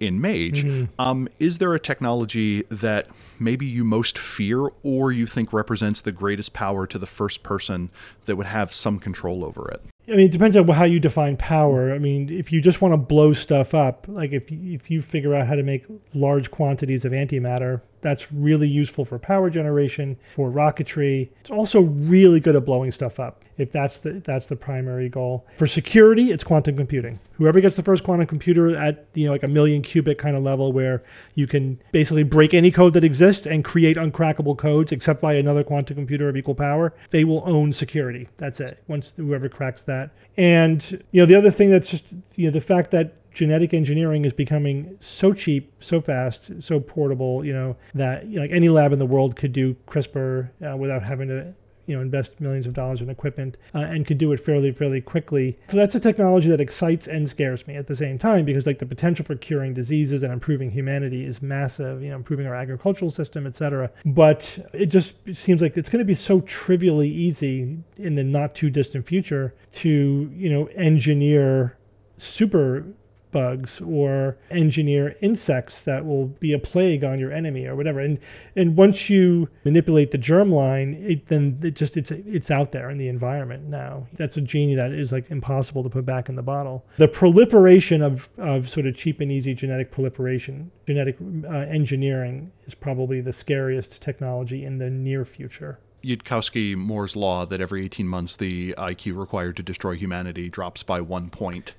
in 0.00 0.20
Mage. 0.20 0.66
Um, 0.98 1.28
is 1.38 1.58
there 1.58 1.74
a 1.74 1.80
technology 1.80 2.62
that 2.68 3.06
maybe 3.38 3.66
you 3.66 3.84
most 3.84 4.18
fear 4.18 4.68
or 4.82 5.12
you 5.12 5.26
think 5.26 5.52
represents 5.52 6.00
the 6.00 6.12
greatest 6.12 6.52
power 6.52 6.86
to 6.86 6.98
the 6.98 7.06
first 7.06 7.42
person 7.42 7.90
that 8.26 8.36
would 8.36 8.46
have 8.46 8.72
some 8.72 8.98
control 8.98 9.44
over 9.44 9.68
it? 9.70 9.82
I 10.06 10.12
mean, 10.12 10.26
it 10.26 10.32
depends 10.32 10.56
on 10.56 10.68
how 10.68 10.84
you 10.84 11.00
define 11.00 11.36
power. 11.36 11.94
I 11.94 11.98
mean, 11.98 12.28
if 12.28 12.52
you 12.52 12.60
just 12.60 12.82
want 12.82 12.92
to 12.92 12.98
blow 12.98 13.32
stuff 13.32 13.74
up, 13.74 14.04
like 14.06 14.32
if 14.32 14.50
if 14.50 14.90
you 14.90 15.00
figure 15.00 15.34
out 15.34 15.46
how 15.46 15.54
to 15.54 15.62
make 15.62 15.86
large 16.12 16.50
quantities 16.50 17.06
of 17.06 17.12
antimatter, 17.12 17.80
that's 18.04 18.30
really 18.30 18.68
useful 18.68 19.04
for 19.04 19.18
power 19.18 19.48
generation, 19.48 20.16
for 20.36 20.50
rocketry. 20.50 21.30
It's 21.40 21.50
also 21.50 21.80
really 21.80 22.38
good 22.38 22.54
at 22.54 22.66
blowing 22.66 22.92
stuff 22.92 23.18
up. 23.18 23.42
If 23.56 23.72
that's 23.72 23.98
the 24.00 24.20
that's 24.24 24.46
the 24.46 24.56
primary 24.56 25.08
goal. 25.08 25.46
For 25.56 25.66
security, 25.66 26.30
it's 26.32 26.44
quantum 26.44 26.76
computing. 26.76 27.18
Whoever 27.32 27.60
gets 27.60 27.76
the 27.76 27.82
first 27.82 28.04
quantum 28.04 28.26
computer 28.26 28.76
at 28.76 29.06
you 29.14 29.26
know 29.26 29.32
like 29.32 29.44
a 29.44 29.48
million 29.48 29.80
qubit 29.80 30.18
kind 30.18 30.36
of 30.36 30.42
level 30.42 30.72
where 30.72 31.02
you 31.34 31.46
can 31.46 31.80
basically 31.92 32.24
break 32.24 32.52
any 32.52 32.70
code 32.70 32.92
that 32.92 33.04
exists 33.04 33.46
and 33.46 33.64
create 33.64 33.96
uncrackable 33.96 34.58
codes 34.58 34.92
except 34.92 35.22
by 35.22 35.34
another 35.34 35.64
quantum 35.64 35.96
computer 35.96 36.28
of 36.28 36.36
equal 36.36 36.54
power, 36.54 36.92
they 37.10 37.24
will 37.24 37.42
own 37.46 37.72
security. 37.72 38.28
That's 38.36 38.60
it. 38.60 38.82
Once 38.88 39.14
whoever 39.16 39.48
cracks 39.48 39.84
that. 39.84 40.10
And 40.36 41.04
you 41.12 41.22
know 41.22 41.26
the 41.26 41.36
other 41.36 41.50
thing 41.50 41.70
that's 41.70 41.88
just 41.88 42.04
you 42.34 42.46
know 42.46 42.52
the 42.52 42.60
fact 42.60 42.90
that 42.90 43.14
genetic 43.34 43.74
engineering 43.74 44.24
is 44.24 44.32
becoming 44.32 44.96
so 45.00 45.32
cheap, 45.32 45.72
so 45.80 46.00
fast, 46.00 46.50
so 46.60 46.80
portable, 46.80 47.44
you 47.44 47.52
know, 47.52 47.76
that 47.94 48.26
you 48.26 48.36
know, 48.36 48.42
like 48.42 48.52
any 48.52 48.68
lab 48.68 48.92
in 48.92 48.98
the 48.98 49.06
world 49.06 49.36
could 49.36 49.52
do 49.52 49.76
CRISPR 49.86 50.48
uh, 50.62 50.76
without 50.76 51.02
having 51.02 51.28
to 51.28 51.52
you 51.86 51.94
know 51.94 52.02
invest 52.02 52.40
millions 52.40 52.66
of 52.66 52.72
dollars 52.72 53.00
in 53.00 53.10
equipment 53.10 53.56
uh, 53.74 53.78
and 53.78 54.06
could 54.06 54.18
do 54.18 54.32
it 54.32 54.40
fairly 54.40 54.72
fairly 54.72 55.00
quickly. 55.00 55.58
So 55.70 55.76
that's 55.76 55.94
a 55.94 56.00
technology 56.00 56.48
that 56.48 56.60
excites 56.60 57.06
and 57.06 57.28
scares 57.28 57.66
me 57.66 57.76
at 57.76 57.86
the 57.86 57.96
same 57.96 58.18
time 58.18 58.44
because 58.44 58.66
like 58.66 58.78
the 58.78 58.86
potential 58.86 59.24
for 59.24 59.36
curing 59.36 59.74
diseases 59.74 60.22
and 60.22 60.32
improving 60.32 60.70
humanity 60.70 61.24
is 61.24 61.42
massive 61.42 62.02
you 62.02 62.10
know 62.10 62.16
improving 62.16 62.46
our 62.46 62.54
agricultural 62.54 63.10
system 63.10 63.46
etc 63.46 63.90
but 64.06 64.58
it 64.72 64.86
just 64.86 65.14
seems 65.34 65.60
like 65.60 65.76
it's 65.76 65.88
going 65.88 65.98
to 65.98 66.06
be 66.06 66.14
so 66.14 66.40
trivially 66.42 67.08
easy 67.08 67.76
in 67.98 68.14
the 68.14 68.22
not 68.22 68.54
too 68.54 68.70
distant 68.70 69.06
future 69.06 69.54
to 69.72 70.30
you 70.34 70.50
know 70.50 70.66
engineer 70.76 71.76
super 72.16 72.86
bugs 73.34 73.80
or 73.80 74.38
engineer 74.50 75.16
insects 75.20 75.82
that 75.82 76.06
will 76.06 76.28
be 76.28 76.52
a 76.52 76.58
plague 76.58 77.02
on 77.02 77.18
your 77.18 77.32
enemy 77.32 77.66
or 77.66 77.74
whatever. 77.74 77.98
And 78.00 78.18
and 78.56 78.76
once 78.76 79.10
you 79.10 79.48
manipulate 79.64 80.12
the 80.12 80.18
germline 80.18 80.94
it 81.04 81.26
then 81.26 81.58
it 81.62 81.74
just 81.74 81.96
it's 81.96 82.12
it's 82.12 82.50
out 82.50 82.72
there 82.72 82.88
in 82.88 82.96
the 82.96 83.08
environment 83.08 83.64
now. 83.64 84.06
That's 84.16 84.36
a 84.36 84.40
genie 84.40 84.76
that 84.76 84.92
is 84.92 85.12
like 85.12 85.30
impossible 85.30 85.82
to 85.82 85.90
put 85.90 86.06
back 86.06 86.28
in 86.28 86.36
the 86.36 86.42
bottle. 86.42 86.86
The 86.96 87.08
proliferation 87.08 88.00
of 88.00 88.28
of 88.38 88.70
sort 88.70 88.86
of 88.86 88.96
cheap 88.96 89.20
and 89.20 89.30
easy 89.30 89.52
genetic 89.52 89.90
proliferation 89.90 90.70
genetic 90.86 91.16
uh, 91.20 91.50
engineering 91.50 92.52
is 92.66 92.74
probably 92.74 93.20
the 93.20 93.32
scariest 93.32 94.00
technology 94.00 94.64
in 94.64 94.78
the 94.78 94.88
near 94.88 95.24
future. 95.24 95.80
Yudkowsky 96.04 96.76
Moore's 96.76 97.16
law 97.16 97.46
that 97.46 97.60
every 97.60 97.84
18 97.84 98.06
months 98.06 98.36
the 98.36 98.74
IQ 98.76 99.16
required 99.16 99.56
to 99.56 99.62
destroy 99.62 99.94
humanity 99.94 100.50
drops 100.50 100.82
by 100.82 101.00
one 101.00 101.30
point 101.30 101.74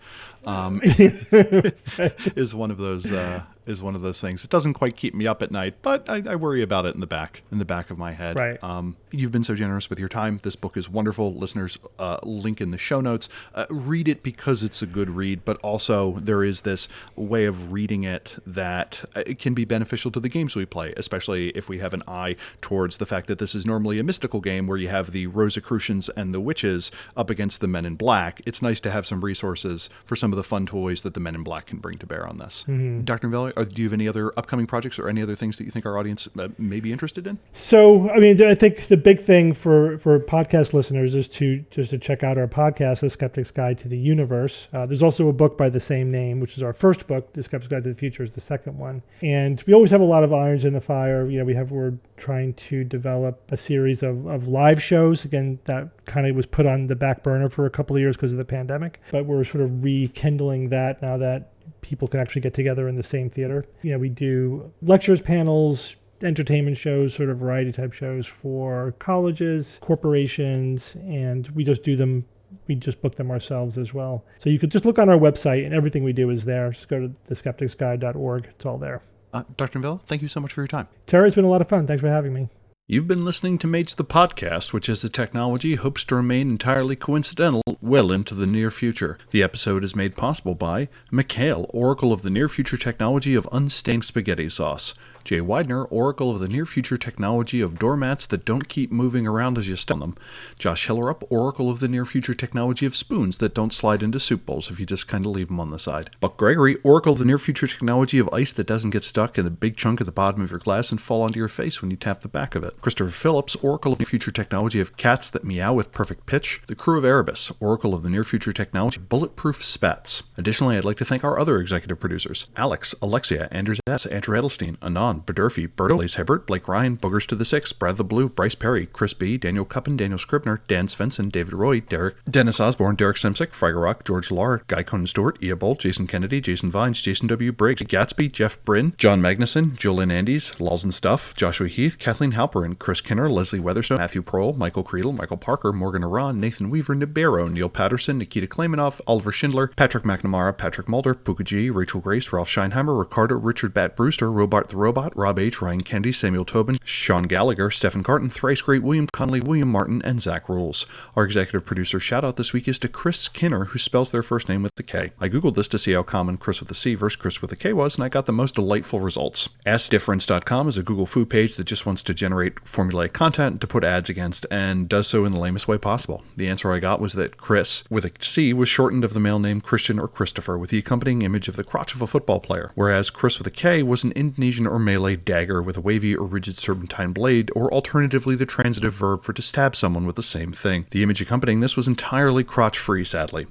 um, 0.46 0.82
is 0.84 2.54
one 2.54 2.72
of 2.72 2.78
those 2.78 3.12
uh, 3.12 3.44
is 3.66 3.82
one 3.82 3.96
of 3.96 4.02
those 4.02 4.22
things. 4.22 4.44
It 4.44 4.50
doesn't 4.50 4.74
quite 4.74 4.96
keep 4.96 5.14
me 5.14 5.28
up 5.28 5.42
at 5.42 5.52
night, 5.52 5.76
but 5.82 6.10
I, 6.10 6.24
I 6.28 6.36
worry 6.36 6.62
about 6.62 6.86
it 6.86 6.94
in 6.94 7.02
the 7.02 7.08
back 7.08 7.42
in 7.52 7.60
the 7.60 7.66
back 7.66 7.90
of 7.90 7.98
my 7.98 8.12
head. 8.12 8.36
Right. 8.36 8.64
Um, 8.64 8.98
you've 9.12 9.32
been 9.32 9.44
so 9.44 9.56
generous 9.56 9.90
with 9.90 10.00
your 10.00 10.10
time. 10.10 10.40
This 10.44 10.56
book 10.56 10.78
is 10.78 10.90
wonderful. 10.90 11.34
Listeners, 11.34 11.78
uh, 12.00 12.18
link 12.24 12.62
in 12.62 12.72
the 12.72 12.78
show 12.78 13.02
notes. 13.02 13.30
Uh, 13.54 13.66
read 13.70 14.08
it 14.08 14.24
because 14.24 14.64
it's 14.64 14.82
a 14.82 14.86
good 14.86 15.10
read, 15.10 15.44
but 15.46 15.58
also 15.58 16.14
there 16.14 16.44
is 16.44 16.62
this 16.62 16.88
way 17.16 17.46
of 17.46 17.72
reading 17.72 18.04
it 18.04 18.36
that 18.46 19.04
uh, 19.16 19.24
it 19.26 19.40
can 19.40 19.54
be 19.54 19.66
beneficial 19.66 20.12
to 20.12 20.20
the 20.20 20.30
games 20.30 20.56
we 20.56 20.66
play, 20.66 20.94
especially 20.98 21.50
if 21.50 21.70
we 21.70 21.80
have 21.80 21.94
an 21.94 22.04
eye 22.08 22.36
towards 22.62 22.98
the 22.98 23.06
fact 23.06 23.28
that 23.28 23.40
this 23.40 23.56
is 23.56 23.66
normally 23.66 24.00
a 24.00 24.04
mystical 24.04 24.42
game 24.42 24.68
where 24.68 24.78
you 24.78 24.90
have 24.90 25.12
the 25.12 25.28
Rosicrucians 25.28 26.10
and 26.10 26.34
the 26.34 26.42
witches 26.42 26.92
up 27.18 27.30
against 27.30 27.62
the 27.62 27.68
Men 27.68 27.86
in 27.86 27.96
Black. 27.96 28.42
It's 28.46 28.62
nice 28.62 28.80
to 28.82 28.92
have 28.92 29.06
some 29.06 29.24
resources 29.24 29.90
for 30.06 30.16
some 30.16 30.32
of 30.32 30.38
the 30.38 30.44
fun 30.44 30.66
toys 30.66 31.04
that 31.04 31.14
the 31.14 31.20
Men 31.20 31.36
in 31.36 31.44
Black 31.44 31.68
can 31.68 31.80
bring 31.80 31.96
to 31.96 32.06
bear 32.06 32.28
on 32.28 32.38
this. 32.38 32.64
Dr. 32.66 33.28
Novella, 33.28 33.54
are, 33.58 33.66
do 33.66 33.82
you 33.82 33.88
have 33.88 33.94
any 33.94 34.08
other 34.08 34.32
upcoming 34.38 34.68
projects 34.68 35.00
or 35.00 35.10
any 35.10 35.22
other 35.22 35.36
things 35.36 35.58
that 35.58 35.66
you 35.66 35.72
think 35.72 35.86
our 35.86 35.98
audience 35.98 36.28
uh, 36.38 36.50
may 36.58 36.80
be 36.80 36.92
interested 36.92 37.28
in? 37.28 37.38
So, 37.54 38.10
I 38.10 38.20
mean, 38.20 38.42
I 38.44 38.56
think 38.56 38.88
the 38.88 38.98
big 38.98 39.22
thing 39.22 39.54
for 39.54 39.98
for 40.00 40.20
podcast 40.20 40.74
listeners 40.74 41.16
is 41.16 41.28
to 41.30 41.64
just 41.72 41.92
to 41.92 41.98
check 41.98 42.24
out 42.24 42.38
our 42.38 42.48
podcast, 42.48 43.00
The 43.00 43.10
Skeptic's 43.10 43.52
Guide 43.52 43.80
to 43.80 43.88
the 43.88 43.98
Universe. 43.98 44.68
Uh, 44.74 44.86
there's 44.86 45.04
also 45.04 45.28
a 45.28 45.34
book 45.34 45.58
by 45.58 45.70
the 45.70 45.80
same 45.80 46.12
name, 46.12 46.40
which 46.40 46.58
is 46.58 46.64
our 46.64 46.74
first 46.74 47.08
book. 47.08 47.34
The 47.34 47.44
Skeptic's 47.44 47.72
Guide 47.72 47.84
to 47.84 47.90
the 47.90 48.00
Future 48.00 48.24
is 48.24 48.34
the 48.34 48.42
second 48.42 48.78
one, 48.78 49.02
and 49.22 49.64
we 49.68 49.74
always 49.74 49.92
have 49.92 50.02
a 50.02 50.06
lot 50.06 50.24
of 50.24 50.34
irons 50.34 50.66
in 50.66 50.74
the 50.74 50.82
fire. 50.82 51.30
You 51.30 51.40
know, 51.40 51.46
we 51.46 51.56
have 51.56 51.72
we're 51.72 51.94
trying 52.18 52.54
to 52.54 52.84
develop 52.84 53.42
a 53.52 53.58
series 53.58 54.04
of, 54.04 54.26
of 54.28 54.48
live 54.48 54.82
shows. 54.82 55.26
Again, 55.26 55.60
that 55.66 55.90
kind 56.06 56.28
of 56.28 56.36
was 56.36 56.46
put 56.46 56.66
on 56.66 56.88
the 56.88 56.96
back 56.96 57.24
burner 57.24 57.50
for 57.50 57.66
a 57.66 57.70
couple 57.70 57.96
of 57.96 58.00
years 58.00 58.16
because 58.16 58.32
of 58.32 58.38
the 58.38 58.46
pandemic, 58.46 59.00
but 59.12 59.26
we're 59.26 59.44
sort 59.44 59.64
of 59.64 59.84
rekindling 59.84 60.70
that 60.70 61.02
now 61.02 61.18
that 61.18 61.52
people 61.82 62.08
can 62.08 62.20
actually 62.20 62.42
get 62.42 62.54
together 62.54 62.88
in 62.88 62.96
the 62.96 63.04
same 63.04 63.30
theater. 63.30 63.66
You 63.82 63.92
know, 63.92 64.00
we 64.00 64.10
do 64.10 64.72
lectures, 64.82 65.22
panels, 65.22 65.96
entertainment 66.22 66.78
shows, 66.78 67.14
sort 67.14 67.30
of 67.30 67.38
variety 67.38 67.72
type 67.72 67.94
shows 67.94 68.26
for 68.26 68.94
colleges, 69.00 69.80
corporations, 69.82 70.96
and 71.02 71.48
we 71.50 71.64
just 71.64 71.84
do 71.84 71.96
them. 71.96 72.26
We 72.68 72.76
just 72.76 73.02
book 73.02 73.16
them 73.16 73.32
ourselves 73.32 73.78
as 73.78 73.94
well. 73.94 74.24
So 74.40 74.50
you 74.50 74.60
could 74.60 74.72
just 74.72 74.86
look 74.86 74.98
on 74.98 75.10
our 75.10 75.18
website, 75.18 75.66
and 75.66 75.74
everything 75.74 76.04
we 76.04 76.14
do 76.14 76.30
is 76.30 76.46
there. 76.46 76.72
Just 76.72 76.88
go 76.88 77.00
to 77.00 77.14
theskepticsguide.org. 77.30 78.46
It's 78.46 78.66
all 78.66 78.78
there. 78.78 79.02
Uh, 79.34 79.44
Dr. 79.58 79.80
Novella, 79.80 80.00
thank 80.06 80.22
you 80.22 80.30
so 80.30 80.40
much 80.40 80.54
for 80.54 80.62
your 80.62 80.68
time. 80.68 80.88
Terry, 81.08 81.28
it's 81.28 81.36
been 81.36 81.44
a 81.46 81.50
lot 81.50 81.62
of 81.62 81.68
fun. 81.68 81.86
Thanks 81.86 82.02
for 82.02 82.08
having 82.08 82.34
me. 82.34 82.48
You've 82.88 83.08
been 83.08 83.26
listening 83.26 83.58
to 83.58 83.68
Mage 83.68 83.96
the 83.96 84.06
Podcast, 84.06 84.72
which 84.72 84.90
as 84.90 85.04
a 85.04 85.10
technology 85.10 85.74
hopes 85.74 86.06
to 86.06 86.16
remain 86.16 86.52
entirely 86.52 86.96
coincidental 86.96 87.64
well 87.82 88.12
into 88.12 88.36
the 88.36 88.46
near 88.46 88.70
future. 88.70 89.18
The 89.32 89.42
episode 89.42 89.84
is 89.84 89.96
made 89.96 90.16
possible 90.16 90.54
by 90.54 90.90
Mikhail, 91.10 91.66
Oracle 91.74 92.14
of 92.14 92.22
the 92.22 92.30
Near 92.30 92.48
Future 92.48 92.78
Technology 92.78 93.34
of 93.34 93.50
Unstained 93.52 94.06
Spaghetti 94.06 94.50
Sauce. 94.50 94.94
Jay 95.26 95.42
Widener, 95.42 95.86
Oracle 95.86 96.30
of 96.30 96.40
the 96.40 96.48
Near 96.48 96.68
Future 96.68 96.98
Technology 96.98 97.60
of 97.60 97.80
Doormats 97.80 98.28
that 98.28 98.46
don't 98.46 98.70
keep 98.70 98.92
moving 98.92 99.26
around 99.26 99.58
as 99.58 99.68
you 99.68 99.76
step 99.76 99.96
on 99.96 100.00
them. 100.00 100.18
Josh 100.60 100.88
Hillerup, 100.88 101.24
Oracle 101.32 101.72
of 101.72 101.80
the 101.80 101.88
Near 101.88 102.06
Future 102.06 102.36
Technology 102.36 102.86
of 102.86 102.96
Spoons 102.96 103.40
that 103.40 103.56
don't 103.56 103.74
slide 103.74 104.04
into 104.04 104.20
soup 104.20 104.46
bowls 104.46 104.70
if 104.70 104.80
you 104.80 104.86
just 104.86 105.08
kind 105.08 105.26
of 105.26 105.32
leave 105.32 105.48
them 105.48 105.60
on 105.60 105.72
the 105.72 105.80
side. 105.80 106.12
Buck 106.20 106.38
Gregory, 106.38 106.76
Oracle 106.84 107.14
of 107.14 107.20
the 107.20 107.26
Near 107.26 107.40
Future 107.40 107.66
Technology 107.66 108.20
of 108.20 108.30
Ice 108.32 108.52
that 108.52 108.68
doesn't 108.68 108.92
get 108.92 109.04
stuck 109.04 109.40
in 109.40 109.48
a 109.48 109.50
big 109.50 109.78
chunk 109.78 110.00
at 110.00 110.06
the 110.06 110.12
bottom 110.12 110.42
of 110.42 110.52
your 110.52 110.60
glass 110.60 110.92
and 110.92 111.02
fall 111.02 111.24
onto 111.24 111.40
your 111.40 111.48
face 111.48 111.82
when 111.82 111.90
you 111.90 111.98
tap 111.98 112.22
the 112.22 112.28
back 112.28 112.54
of 112.54 112.64
it. 112.64 112.80
Christopher 112.82 113.10
Phillips, 113.10 113.56
Oracle 113.58 113.94
of 113.94 113.98
the 113.98 114.04
Near 114.04 114.10
Future 114.10 114.32
Technology 114.32 114.80
of 114.80 114.96
Cats 114.96 115.32
That 115.32 115.44
Meow 115.44 115.74
with 115.74 115.92
Perfect 115.92 116.28
Pitch, 116.28 116.62
the 116.68 116.76
crew 116.76 117.00
of 117.00 117.06
Erebus, 117.06 117.52
Oracle 117.60 117.96
of 117.96 118.04
the 118.04 118.12
Near 118.12 118.24
Future 118.24 118.54
Technology 118.54 119.00
Bulletproof 119.00 119.66
Spats. 119.66 120.22
Additionally, 120.38 120.78
I'd 120.78 120.86
like 120.86 120.98
to 120.98 121.06
thank 121.06 121.24
our 121.24 121.40
other 121.40 121.60
executive 121.60 122.00
producers 122.00 122.48
Alex, 122.56 122.94
Alexia, 123.02 123.48
Anders 123.50 123.80
S., 123.88 124.06
Andrew 124.06 124.38
Edelstein, 124.38 124.78
Anon, 124.84 125.15
Badurfi, 125.22 125.68
Berto, 125.68 125.98
Blaze 125.98 126.16
Hibbert, 126.16 126.48
Blake 126.48 126.68
Ryan, 126.68 126.98
Boogers 126.98 127.28
to 127.28 127.36
the 127.36 127.46
Six, 127.46 127.74
Brad 127.74 127.98
the 127.98 128.04
Blue, 128.04 128.30
Bryce 128.30 128.56
Perry, 128.56 128.86
Chris 128.88 129.14
B., 129.14 129.38
Daniel 129.38 129.66
Cuppen, 129.66 129.98
Daniel 129.98 130.18
Scribner, 130.18 130.62
Dan 130.68 130.88
Svensson, 130.88 131.32
David 131.32 131.54
Roy, 131.54 131.80
Derek, 131.82 132.16
Dennis 132.26 132.60
Osborne, 132.60 132.96
Derek 132.96 133.18
Simsick, 133.18 133.50
Fragger 133.50 133.84
Rock, 133.84 134.04
George 134.06 134.32
Lar, 134.32 134.62
Guy 134.68 134.84
Conan 134.84 135.08
Stewart, 135.08 135.38
Ia 135.42 135.56
Bolt, 135.56 135.80
Jason 135.80 136.08
Kennedy, 136.08 136.42
Jason 136.42 136.72
Vines, 136.72 137.02
Jason 137.02 137.28
W. 137.28 137.52
Briggs, 137.52 137.82
Gatsby, 137.84 138.32
Jeff 138.32 138.64
Bryn, 138.66 138.94
John 138.98 139.22
Magnuson, 139.22 139.78
Jolyn 139.78 140.12
Andes, 140.12 140.60
Laws 140.60 140.84
and 140.84 140.94
Stuff, 140.94 141.36
Joshua 141.36 141.68
Heath, 141.68 141.98
Kathleen 142.00 142.34
Halperin, 142.34 142.78
Chris 142.78 143.02
Kinner, 143.02 143.32
Leslie 143.32 143.60
Weatherstone, 143.60 143.98
Matthew 143.98 144.24
Prohl, 144.24 144.56
Michael 144.58 144.84
Creedle, 144.84 145.16
Michael 145.16 145.38
Parker, 145.38 145.72
Morgan 145.72 146.04
Aran, 146.04 146.40
Nathan 146.40 146.70
Weaver, 146.70 146.96
Nibero, 146.96 147.52
Neil 147.52 147.70
Patterson, 147.70 148.18
Nikita 148.18 148.48
Klaymanov, 148.48 149.02
Oliver 149.08 149.32
Schindler, 149.32 149.68
Patrick 149.76 150.04
McNamara, 150.04 150.56
Patrick 150.58 150.90
Mulder, 150.90 151.14
Puka 151.14 151.44
G, 151.44 151.70
Rachel 151.70 152.02
Grace, 152.02 152.32
Ralph 152.32 152.50
Scheinheimer, 152.50 152.98
Ricardo, 152.98 153.36
Richard 153.36 153.74
Bat 153.74 153.96
Brewster, 153.96 154.28
Robart 154.28 154.68
the 154.68 154.78
Robot, 154.78 155.05
Rob 155.16 155.40
H, 155.40 155.62
Ryan 155.62 155.82
Kennedy, 155.82 156.12
Samuel 156.12 156.46
Tobin, 156.46 156.78
Sean 156.84 157.24
Gallagher, 157.24 157.70
Stephen 157.72 158.04
Carton, 158.04 158.30
Thrice 158.30 158.62
Great, 158.62 158.84
William 158.84 159.08
Conley, 159.08 159.42
William 159.42 159.70
Martin, 159.70 160.02
and 160.04 160.22
Zach 160.22 160.48
Rules. 160.48 160.86
Our 161.16 161.26
executive 161.26 161.66
producer 161.66 162.00
shout 162.00 162.24
out 162.24 162.38
this 162.38 162.54
week 162.54 162.68
is 162.68 162.80
to 162.80 162.88
Chris 162.88 163.28
Kinner, 163.28 163.68
who 163.68 163.80
spells 163.80 164.12
their 164.12 164.24
first 164.24 164.50
name 164.50 164.64
with 164.64 164.76
the 164.76 164.84
K. 164.84 165.12
I 165.20 165.30
googled 165.30 165.56
this 165.56 165.68
to 165.70 165.80
see 165.80 165.94
how 165.94 166.04
common 166.04 166.38
Chris 166.38 166.60
with 166.60 166.72
a 166.72 166.76
C 166.76 166.96
versus 166.96 167.16
Chris 167.16 167.42
with 167.42 167.52
a 167.52 167.56
K 167.56 167.74
was, 167.74 167.96
and 167.96 168.04
I 168.04 168.10
got 168.10 168.26
the 168.26 168.34
most 168.34 168.56
delightful 168.56 169.00
results. 169.00 169.50
AskDifference.com 169.66 170.68
is 170.68 170.78
a 170.78 170.84
Google 170.84 171.06
food 171.06 171.30
page 171.30 171.56
that 171.56 171.66
just 171.66 171.86
wants 171.86 172.04
to 172.04 172.14
generate 172.14 172.56
formulaic 172.64 173.14
content 173.14 173.62
to 173.62 173.68
put 173.68 173.84
ads 173.84 174.10
against, 174.10 174.46
and 174.50 174.90
does 174.90 175.08
so 175.08 175.26
in 175.26 175.32
the 175.32 175.40
lamest 175.40 175.68
way 175.68 175.78
possible. 175.78 176.24
The 176.36 176.48
answer 176.48 176.72
I 176.72 176.80
got 176.80 177.00
was 177.00 177.14
that 177.14 177.38
Chris 177.38 177.84
with 177.90 178.06
a 178.06 178.12
C 178.20 178.54
was 178.54 178.70
shortened 178.70 179.04
of 179.04 179.14
the 179.14 179.20
male 179.20 179.40
name 179.40 179.62
Christian 179.62 180.00
or 180.00 180.08
Christopher, 180.08 180.58
with 180.58 180.72
the 180.72 180.80
accompanying 180.80 181.22
image 181.22 181.48
of 181.48 181.56
the 181.56 181.64
crotch 181.64 181.94
of 181.94 182.02
a 182.02 182.08
football 182.08 182.40
player, 182.40 182.72
whereas 182.76 183.10
Chris 183.10 183.38
with 183.38 183.48
a 183.48 183.52
K 183.52 183.84
was 183.84 184.04
an 184.04 184.12
Indonesian 184.14 184.66
or 184.66 184.80
Malay 184.80 184.95
dagger 185.26 185.62
with 185.62 185.78
a 185.78 185.82
wavy 185.82 186.16
or 186.16 186.26
rigid 186.26 186.58
serpentine 186.58 187.12
blade, 187.12 187.52
or 187.56 187.72
alternatively 187.74 188.36
the 188.36 188.46
transitive 188.46 188.94
verb 188.94 189.24
for 189.24 189.34
to 189.34 189.42
stab 189.42 189.76
someone 189.76 190.06
with 190.06 190.16
the 190.16 190.24
same 190.24 190.52
thing. 190.52 190.86
The 190.92 191.04
image 191.04 191.22
accompanying 191.22 191.60
this 191.60 191.76
was 191.76 191.88
entirely 191.88 192.44
crotch 192.44 192.78
free, 192.78 193.04
sadly. 193.04 193.48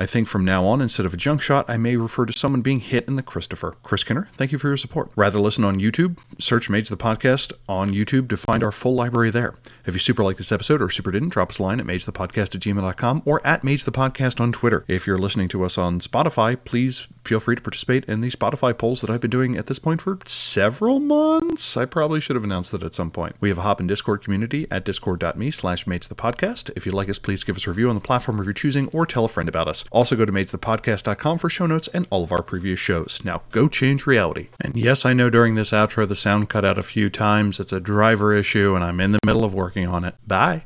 I 0.00 0.06
think 0.06 0.28
from 0.28 0.44
now 0.44 0.64
on, 0.64 0.80
instead 0.80 1.06
of 1.06 1.12
a 1.12 1.16
junk 1.16 1.42
shot, 1.42 1.68
I 1.68 1.76
may 1.76 1.96
refer 1.96 2.24
to 2.24 2.32
someone 2.32 2.60
being 2.60 2.78
hit 2.78 3.08
in 3.08 3.16
the 3.16 3.22
Christopher. 3.22 3.74
Chris 3.82 4.04
Kinner, 4.04 4.28
thank 4.36 4.52
you 4.52 4.58
for 4.58 4.68
your 4.68 4.76
support. 4.76 5.10
Rather 5.16 5.40
listen 5.40 5.64
on 5.64 5.80
YouTube, 5.80 6.18
search 6.38 6.70
Mage 6.70 6.88
the 6.88 6.96
Podcast 6.96 7.52
on 7.68 7.90
YouTube 7.90 8.28
to 8.28 8.36
find 8.36 8.62
our 8.62 8.70
full 8.70 8.94
library 8.94 9.30
there. 9.30 9.56
If 9.86 9.94
you 9.94 10.00
super 10.00 10.22
like 10.22 10.36
this 10.36 10.52
episode 10.52 10.80
or 10.80 10.88
super 10.88 11.10
didn't, 11.10 11.30
drop 11.30 11.50
us 11.50 11.58
a 11.58 11.62
line 11.64 11.80
at 11.80 11.86
magethepodcast 11.86 12.54
at 12.54 12.60
gmail.com 12.60 13.22
or 13.24 13.44
at 13.44 13.64
Mage 13.64 13.82
the 13.84 13.90
Podcast 13.90 14.40
on 14.40 14.52
Twitter. 14.52 14.84
If 14.86 15.04
you're 15.06 15.18
listening 15.18 15.48
to 15.48 15.64
us 15.64 15.76
on 15.76 15.98
Spotify, 15.98 16.56
please 16.64 17.08
feel 17.24 17.40
free 17.40 17.56
to 17.56 17.62
participate 17.62 18.04
in 18.04 18.20
the 18.20 18.30
Spotify 18.30 18.76
polls 18.76 19.00
that 19.00 19.10
I've 19.10 19.20
been 19.20 19.30
doing 19.30 19.56
at 19.56 19.66
this 19.66 19.80
point 19.80 20.00
for 20.00 20.18
several 20.26 21.00
months. 21.00 21.76
I 21.76 21.86
probably 21.86 22.20
should 22.20 22.36
have 22.36 22.44
announced 22.44 22.70
that 22.70 22.84
at 22.84 22.94
some 22.94 23.10
point. 23.10 23.34
We 23.40 23.48
have 23.48 23.58
a 23.58 23.62
Hop 23.62 23.80
in 23.80 23.88
Discord 23.88 24.22
community 24.22 24.68
at 24.70 24.84
discord.me 24.84 25.50
slash 25.50 25.86
mage 25.88 26.06
the 26.06 26.14
podcast. 26.14 26.70
If 26.76 26.86
you'd 26.86 26.94
like 26.94 27.08
us, 27.08 27.18
please 27.18 27.42
give 27.42 27.56
us 27.56 27.66
a 27.66 27.70
review 27.70 27.88
on 27.88 27.96
the 27.96 28.00
platform 28.00 28.38
of 28.38 28.46
your 28.46 28.52
choosing 28.52 28.88
or 28.88 29.04
tell 29.04 29.24
a 29.24 29.28
friend 29.28 29.48
about 29.48 29.66
us. 29.66 29.84
Also 29.90 30.16
go 30.16 30.24
to 30.24 30.32
magethepodcast.com 30.32 31.38
for 31.38 31.48
show 31.48 31.66
notes 31.66 31.88
and 31.88 32.06
all 32.10 32.24
of 32.24 32.32
our 32.32 32.42
previous 32.42 32.80
shows. 32.80 33.20
Now 33.24 33.42
go 33.50 33.68
change 33.68 34.06
reality. 34.06 34.48
And 34.60 34.76
yes, 34.76 35.04
I 35.04 35.12
know 35.12 35.30
during 35.30 35.54
this 35.54 35.70
outro 35.70 36.06
the 36.06 36.16
sound 36.16 36.48
cut 36.48 36.64
out 36.64 36.78
a 36.78 36.82
few 36.82 37.10
times. 37.10 37.60
It's 37.60 37.72
a 37.72 37.80
driver 37.80 38.34
issue 38.34 38.74
and 38.74 38.84
I'm 38.84 39.00
in 39.00 39.12
the 39.12 39.20
middle 39.24 39.44
of 39.44 39.54
working 39.54 39.86
on 39.86 40.04
it. 40.04 40.14
Bye. 40.26 40.64